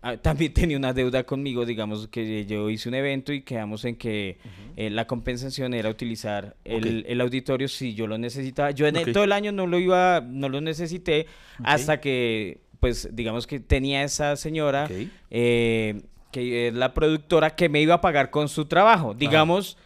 Ah, 0.04 0.18
también 0.18 0.52
tenía 0.54 0.76
una 0.76 0.92
deuda 0.92 1.24
conmigo, 1.24 1.64
digamos 1.64 2.08
que 2.08 2.44
yo 2.44 2.68
hice 2.68 2.90
un 2.90 2.94
evento 2.94 3.32
y 3.32 3.40
quedamos 3.40 3.86
en 3.86 3.96
que 3.96 4.36
eh, 4.76 4.90
la 4.90 5.06
compensación 5.06 5.72
era 5.72 5.88
utilizar 5.88 6.56
el, 6.62 7.20
auditorio 7.22 7.68
si 7.68 7.94
yo 7.94 8.06
lo 8.06 8.18
necesitaba. 8.18 8.70
Yo 8.70 8.86
en 8.86 9.12
todo 9.12 9.24
el 9.24 9.32
año 9.32 9.50
no 9.50 9.66
lo 9.66 9.78
iba, 9.78 10.20
no 10.20 10.50
lo 10.50 10.60
necesité 10.60 11.26
hasta 11.62 12.00
que, 12.00 12.60
pues, 12.80 13.08
digamos 13.12 13.46
que 13.46 13.60
tenía 13.60 14.04
esa 14.04 14.36
señora 14.36 14.88
eh, 15.30 16.02
que 16.30 16.68
es 16.68 16.74
la 16.74 16.92
productora 16.92 17.56
que 17.56 17.70
me 17.70 17.80
iba 17.80 17.94
a 17.94 18.00
pagar 18.02 18.28
con 18.30 18.50
su 18.50 18.66
trabajo. 18.66 19.14
Digamos 19.14 19.78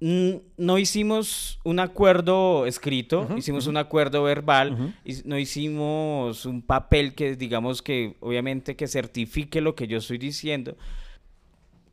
no 0.00 0.78
hicimos 0.78 1.60
un 1.62 1.78
acuerdo 1.78 2.64
escrito, 2.64 3.28
hicimos 3.36 3.66
un 3.66 3.76
acuerdo 3.76 4.22
verbal, 4.22 4.94
y 5.04 5.16
no 5.24 5.38
hicimos 5.38 6.46
un 6.46 6.62
papel 6.62 7.14
que 7.14 7.36
digamos 7.36 7.82
que 7.82 8.16
obviamente 8.20 8.76
que 8.76 8.88
certifique 8.88 9.60
lo 9.60 9.74
que 9.74 9.86
yo 9.86 9.98
estoy 9.98 10.18
diciendo. 10.18 10.76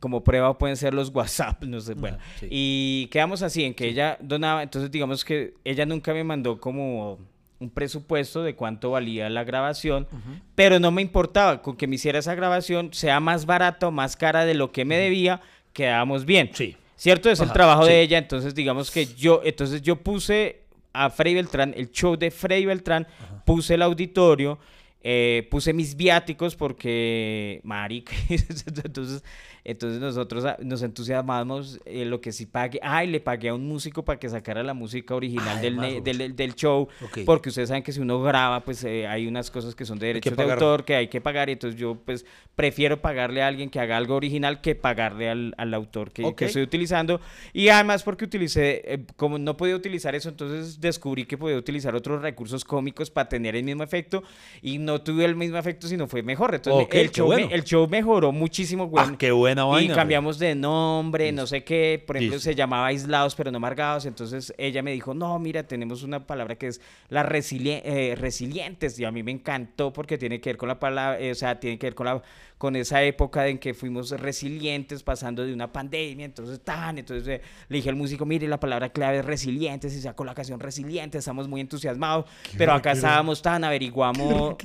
Como 0.00 0.22
prueba 0.22 0.56
pueden 0.56 0.76
ser 0.76 0.94
los 0.94 1.10
WhatsApp, 1.10 1.64
no 1.64 1.80
sé, 1.80 1.94
bueno. 1.94 2.18
Y 2.48 3.08
quedamos 3.10 3.42
así, 3.42 3.64
en 3.64 3.74
que 3.74 3.88
ella 3.88 4.16
donaba, 4.20 4.62
entonces 4.62 4.90
digamos 4.90 5.24
que 5.24 5.54
ella 5.64 5.84
nunca 5.84 6.14
me 6.14 6.22
mandó 6.24 6.60
como 6.60 7.18
un 7.60 7.70
presupuesto 7.70 8.44
de 8.44 8.54
cuánto 8.54 8.92
valía 8.92 9.28
la 9.28 9.42
grabación, 9.44 10.06
pero 10.54 10.78
no 10.78 10.92
me 10.92 11.02
importaba, 11.02 11.60
con 11.60 11.76
que 11.76 11.86
me 11.88 11.96
hiciera 11.96 12.20
esa 12.20 12.34
grabación, 12.34 12.94
sea 12.94 13.20
más 13.20 13.44
barata 13.44 13.88
o 13.88 13.90
más 13.90 14.16
cara 14.16 14.44
de 14.44 14.54
lo 14.54 14.70
que 14.70 14.84
me 14.84 14.96
debía, 14.96 15.40
quedábamos 15.72 16.24
bien. 16.24 16.50
Sí. 16.54 16.76
¿Cierto? 16.98 17.30
Es 17.30 17.38
el 17.38 17.52
trabajo 17.52 17.86
de 17.86 18.00
ella. 18.02 18.18
Entonces, 18.18 18.56
digamos 18.56 18.90
que 18.90 19.06
yo, 19.06 19.40
entonces 19.44 19.82
yo 19.82 19.96
puse 19.96 20.62
a 20.92 21.10
Frey 21.10 21.32
Beltrán, 21.32 21.72
el 21.76 21.92
show 21.92 22.16
de 22.16 22.32
Frey 22.32 22.66
Beltrán, 22.66 23.06
puse 23.44 23.74
el 23.74 23.82
auditorio, 23.82 24.58
eh, 25.00 25.46
puse 25.48 25.72
mis 25.72 25.94
viáticos 25.94 26.56
porque, 26.56 27.60
marica, 27.62 28.12
entonces 28.28 29.22
entonces 29.68 30.00
nosotros 30.00 30.46
ah, 30.46 30.56
nos 30.62 30.80
entusiasmamos 30.80 31.78
en 31.84 32.00
eh, 32.00 32.04
lo 32.06 32.22
que 32.22 32.32
sí 32.32 32.46
pague. 32.46 32.80
Ay, 32.82 33.06
le 33.06 33.20
pagué 33.20 33.50
a 33.50 33.54
un 33.54 33.68
músico 33.68 34.02
para 34.02 34.18
que 34.18 34.26
sacara 34.30 34.62
la 34.62 34.72
música 34.72 35.14
original 35.14 35.60
del, 35.60 36.02
del, 36.02 36.34
del, 36.34 36.54
show. 36.54 36.88
Porque 37.26 37.50
ustedes 37.50 37.68
saben 37.68 37.82
que 37.82 37.92
si 37.92 38.00
uno 38.00 38.22
graba, 38.22 38.64
pues 38.64 38.82
eh, 38.84 39.06
hay 39.06 39.26
unas 39.26 39.50
cosas 39.50 39.74
que 39.74 39.84
son 39.84 39.98
de 39.98 40.06
derechos 40.06 40.34
de 40.34 40.42
autor 40.42 40.86
que 40.86 40.96
hay 40.96 41.08
que 41.08 41.20
pagar. 41.20 41.50
Y 41.50 41.52
entonces 41.52 41.78
yo 41.78 41.96
pues 41.96 42.24
prefiero 42.56 43.02
pagarle 43.02 43.42
a 43.42 43.46
alguien 43.46 43.68
que 43.68 43.78
haga 43.78 43.98
algo 43.98 44.14
original 44.14 44.62
que 44.62 44.74
pagarle 44.74 45.28
al, 45.28 45.54
al 45.58 45.74
autor 45.74 46.12
que, 46.12 46.34
que, 46.34 46.46
estoy 46.46 46.62
utilizando. 46.62 47.20
Y 47.52 47.68
además 47.68 48.02
porque 48.04 48.24
utilicé, 48.24 48.94
eh, 48.94 49.04
como 49.16 49.38
no 49.38 49.58
podía 49.58 49.76
utilizar 49.76 50.14
eso, 50.14 50.30
entonces 50.30 50.80
descubrí 50.80 51.26
que 51.26 51.36
podía 51.36 51.58
utilizar 51.58 51.94
otros 51.94 52.22
recursos 52.22 52.64
cómicos 52.64 53.10
para 53.10 53.28
tener 53.28 53.54
el 53.54 53.64
mismo 53.64 53.82
efecto. 53.82 54.22
Y 54.62 54.78
no 54.78 55.02
tuve 55.02 55.26
el 55.26 55.36
mismo 55.36 55.58
efecto, 55.58 55.88
sino 55.88 56.06
fue 56.06 56.22
mejor. 56.22 56.54
Entonces 56.54 56.88
el, 56.90 57.10
show 57.10 57.34
el 57.34 57.64
show 57.64 57.86
mejoró 57.86 58.32
muchísimo. 58.32 58.90
Ah, 58.96 59.14
qué 59.18 59.30
bueno 59.30 59.57
y 59.80 59.88
cambiamos 59.88 60.38
de 60.38 60.54
nombre, 60.54 61.32
no 61.32 61.46
sé 61.46 61.64
qué. 61.64 62.02
Por 62.06 62.16
ejemplo, 62.16 62.38
se 62.38 62.54
llamaba 62.54 62.86
aislados, 62.86 63.34
pero 63.34 63.50
no 63.50 63.56
amargados. 63.56 64.06
Entonces 64.06 64.52
ella 64.58 64.82
me 64.82 64.92
dijo, 64.92 65.14
no, 65.14 65.38
mira, 65.38 65.62
tenemos 65.62 66.02
una 66.02 66.26
palabra 66.26 66.56
que 66.56 66.68
es 66.68 66.80
la 67.08 67.22
eh, 67.22 68.14
resilientes. 68.16 68.98
Y 68.98 69.04
a 69.04 69.10
mí 69.10 69.22
me 69.22 69.30
encantó 69.30 69.92
porque 69.92 70.18
tiene 70.18 70.40
que 70.40 70.50
ver 70.50 70.56
con 70.56 70.68
la 70.68 70.78
palabra, 70.78 71.20
eh, 71.20 71.32
o 71.32 71.34
sea, 71.34 71.58
tiene 71.58 71.78
que 71.78 71.86
ver 71.86 71.94
con, 71.94 72.06
la, 72.06 72.22
con 72.58 72.76
esa 72.76 73.02
época 73.02 73.46
en 73.48 73.58
que 73.58 73.74
fuimos 73.74 74.10
resilientes 74.10 75.02
pasando 75.02 75.44
de 75.44 75.52
una 75.52 75.70
pandemia. 75.72 76.24
Entonces, 76.24 76.60
tan, 76.60 76.98
entonces 76.98 77.26
eh, 77.28 77.42
le 77.68 77.76
dije 77.76 77.88
al 77.88 77.96
músico, 77.96 78.26
mire, 78.26 78.48
la 78.48 78.60
palabra 78.60 78.90
clave 78.90 79.18
es 79.18 79.24
resilientes. 79.24 79.94
Y 79.94 80.00
sacó 80.00 80.24
la 80.24 80.34
canción 80.34 80.60
resiliente, 80.60 81.18
estamos 81.18 81.48
muy 81.48 81.60
entusiasmados. 81.60 82.26
Pero 82.56 82.72
acá 82.72 82.92
estábamos 82.92 83.42
tan, 83.42 83.64
averiguamos 83.64 84.56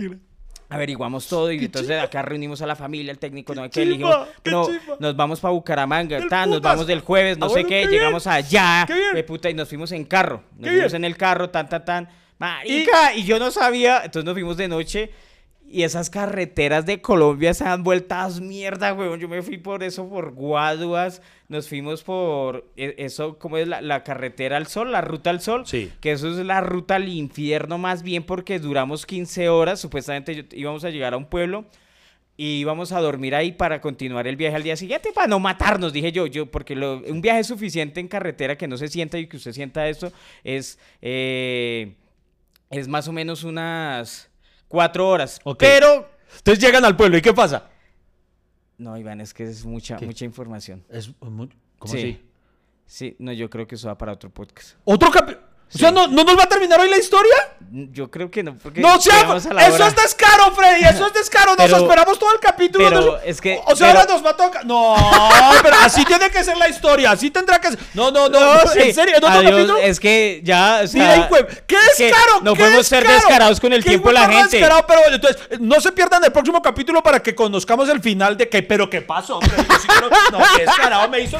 averiguamos 0.73 1.27
todo 1.27 1.51
y 1.51 1.65
entonces 1.65 2.01
acá 2.01 2.23
reunimos 2.23 2.61
a 2.61 2.65
la 2.65 2.75
familia, 2.75 3.11
el 3.11 3.19
técnico, 3.19 3.53
no 3.53 3.69
qué, 3.69 3.85
dijo, 3.85 4.09
no, 4.45 4.67
nos 4.99 5.15
vamos 5.15 5.39
para 5.39 5.51
Bucaramanga, 5.51 6.19
nos 6.47 6.61
vamos 6.61 6.87
del 6.87 7.01
jueves, 7.01 7.37
no 7.37 7.45
ah, 7.45 7.49
sé 7.49 7.63
qué, 7.63 7.85
llegamos 7.85 8.25
allá, 8.25 8.87
de 9.13 9.23
puta, 9.23 9.49
y 9.49 9.53
nos 9.53 9.69
fuimos 9.69 9.91
en 9.91 10.05
carro, 10.05 10.43
nos 10.57 10.71
fuimos 10.71 10.93
en 10.93 11.05
el 11.05 11.15
carro, 11.15 11.49
tan, 11.49 11.69
tan, 11.69 11.85
tan, 11.85 12.09
marica, 12.39 13.13
y 13.13 13.23
yo 13.23 13.37
no 13.37 13.51
sabía, 13.51 14.01
entonces 14.03 14.25
nos 14.25 14.33
fuimos 14.33 14.57
de 14.57 14.67
noche 14.67 15.11
y 15.67 15.83
esas 15.83 16.09
carreteras 16.09 16.85
de 16.85 17.01
Colombia 17.01 17.53
se 17.53 17.65
han 17.65 17.83
vueltas 17.83 18.39
mierda, 18.39 18.93
weón. 18.93 19.19
Yo 19.19 19.27
me 19.27 19.41
fui 19.41 19.57
por 19.57 19.83
eso, 19.83 20.07
por 20.07 20.33
Guaduas. 20.33 21.21
Nos 21.47 21.67
fuimos 21.67 22.03
por 22.03 22.69
e, 22.77 22.95
eso, 22.99 23.39
¿cómo 23.39 23.57
es 23.57 23.67
la, 23.67 24.03
carretera 24.03 24.57
al 24.57 24.67
sol? 24.67 24.91
La 24.91 25.01
ruta 25.01 25.31
al 25.31 25.41
sol. 25.41 25.65
Sí. 25.65 25.91
Que 25.99 26.11
eso 26.11 26.29
es 26.29 26.45
la 26.45 26.61
ruta 26.61 26.95
al 26.95 27.09
infierno 27.09 27.77
más 27.77 28.03
bien 28.03 28.23
porque 28.23 28.59
duramos 28.59 29.05
15 29.05 29.49
horas. 29.49 29.79
Supuestamente 29.79 30.47
íbamos 30.51 30.83
a 30.83 30.91
llegar 30.91 31.15
a 31.15 31.17
un 31.17 31.25
pueblo 31.25 31.65
y 32.37 32.59
íbamos 32.59 32.91
a 32.91 32.99
dormir 32.99 33.35
ahí 33.35 33.51
para 33.51 33.81
continuar 33.81 34.27
el 34.27 34.35
viaje 34.35 34.55
al 34.55 34.63
día 34.63 34.75
siguiente, 34.75 35.11
para 35.13 35.27
no 35.27 35.39
matarnos, 35.39 35.93
dije 35.93 36.11
yo, 36.11 36.25
yo 36.25 36.49
porque 36.49 36.73
un 36.73 37.21
viaje 37.21 37.43
suficiente 37.43 37.99
en 37.99 38.07
carretera 38.07 38.57
que 38.57 38.67
no 38.67 38.75
se 38.77 38.87
sienta 38.87 39.19
y 39.19 39.27
que 39.27 39.37
usted 39.37 39.53
sienta 39.53 39.87
esto 39.87 40.11
es, 40.43 40.79
eh, 41.01 41.93
es 42.71 42.87
más 42.87 43.07
o 43.07 43.11
menos 43.11 43.43
unas 43.43 44.31
cuatro 44.73 45.07
horas. 45.07 45.39
Pero... 45.59 46.09
Entonces 46.37 46.63
llegan 46.63 46.83
al 46.83 46.97
pueblo, 46.97 47.15
¿y 47.15 47.21
qué 47.21 47.31
pasa? 47.31 47.69
No, 48.79 48.97
Iván, 48.97 49.21
es 49.21 49.31
que 49.31 49.43
es 49.43 49.63
mucha, 49.63 49.99
mucha 49.99 50.25
información. 50.25 50.83
Es, 50.89 51.11
¿Cómo 51.19 51.47
sí. 51.85 51.97
así? 51.97 52.21
Sí, 52.87 53.15
no, 53.19 53.31
yo 53.31 53.51
creo 53.51 53.67
que 53.67 53.75
eso 53.75 53.87
va 53.87 53.99
para 53.99 54.13
otro 54.13 54.31
podcast. 54.31 54.75
¿Otro 54.83 55.11
capítulo? 55.11 55.45
O 55.73 55.77
sea, 55.77 55.91
¿no, 55.91 56.07
¿no 56.07 56.23
nos 56.23 56.37
va 56.37 56.43
a 56.43 56.49
terminar 56.49 56.79
hoy 56.79 56.89
la 56.89 56.97
historia? 56.97 57.35
Yo 57.91 58.11
creo 58.11 58.29
que 58.29 58.43
no, 58.43 58.55
porque... 58.61 58.81
¡No, 58.81 59.01
sea, 59.01 59.35
Eso 59.67 59.87
es 59.87 59.95
descaro, 59.95 60.51
Freddy, 60.55 60.83
eso 60.83 61.07
es 61.07 61.13
descaro. 61.13 61.55
Nos 61.55 61.71
esperamos 61.71 62.19
todo 62.19 62.31
el 62.31 62.39
capítulo. 62.39 62.87
Pero 62.87 63.19
es 63.25 63.41
que... 63.41 63.59
O 63.65 63.75
sea, 63.75 63.87
ahora 63.87 64.05
nos 64.05 64.23
va 64.23 64.29
a 64.29 64.37
tocar... 64.37 64.63
No, 64.63 64.95
pero 65.63 65.77
así 65.83 66.05
tiene 66.05 66.29
que 66.29 66.43
ser 66.43 66.55
la 66.55 66.69
historia, 66.69 67.09
así 67.09 67.31
tendrá 67.31 67.59
que 67.59 67.69
ser... 67.69 67.79
No, 67.95 68.11
no, 68.11 68.29
no, 68.29 68.61
en 68.75 68.93
serio, 68.93 69.15
¿en 69.17 69.23
otro 69.23 69.41
capítulo? 69.41 69.77
Es 69.77 69.99
que 69.99 70.41
ya, 70.43 70.81
o 70.83 70.87
sea... 70.87 71.27
¿Qué 71.65 71.77
descaro? 71.97 72.41
no 72.43 72.55
podemos 72.55 72.85
ser 72.85 73.07
descarados 73.07 73.59
con 73.59 73.73
el 73.73 73.83
tiempo 73.83 74.09
de 74.09 74.13
la 74.13 74.29
gente. 74.29 74.57
Descarado, 74.57 74.85
pero 74.87 75.01
entonces, 75.11 75.59
no 75.59 75.81
se 75.81 75.91
pierdan 75.93 76.23
el 76.23 76.31
próximo 76.31 76.61
capítulo 76.61 77.01
para 77.01 77.23
que 77.23 77.33
conozcamos 77.33 77.89
el 77.89 78.01
final 78.01 78.37
de 78.37 78.47
que... 78.47 78.61
¿Pero 78.61 78.87
qué 78.87 79.01
pasó, 79.01 79.39
No, 80.31 80.37
qué 80.55 80.65
descarado 80.65 81.09
me 81.09 81.21
hizo... 81.21 81.39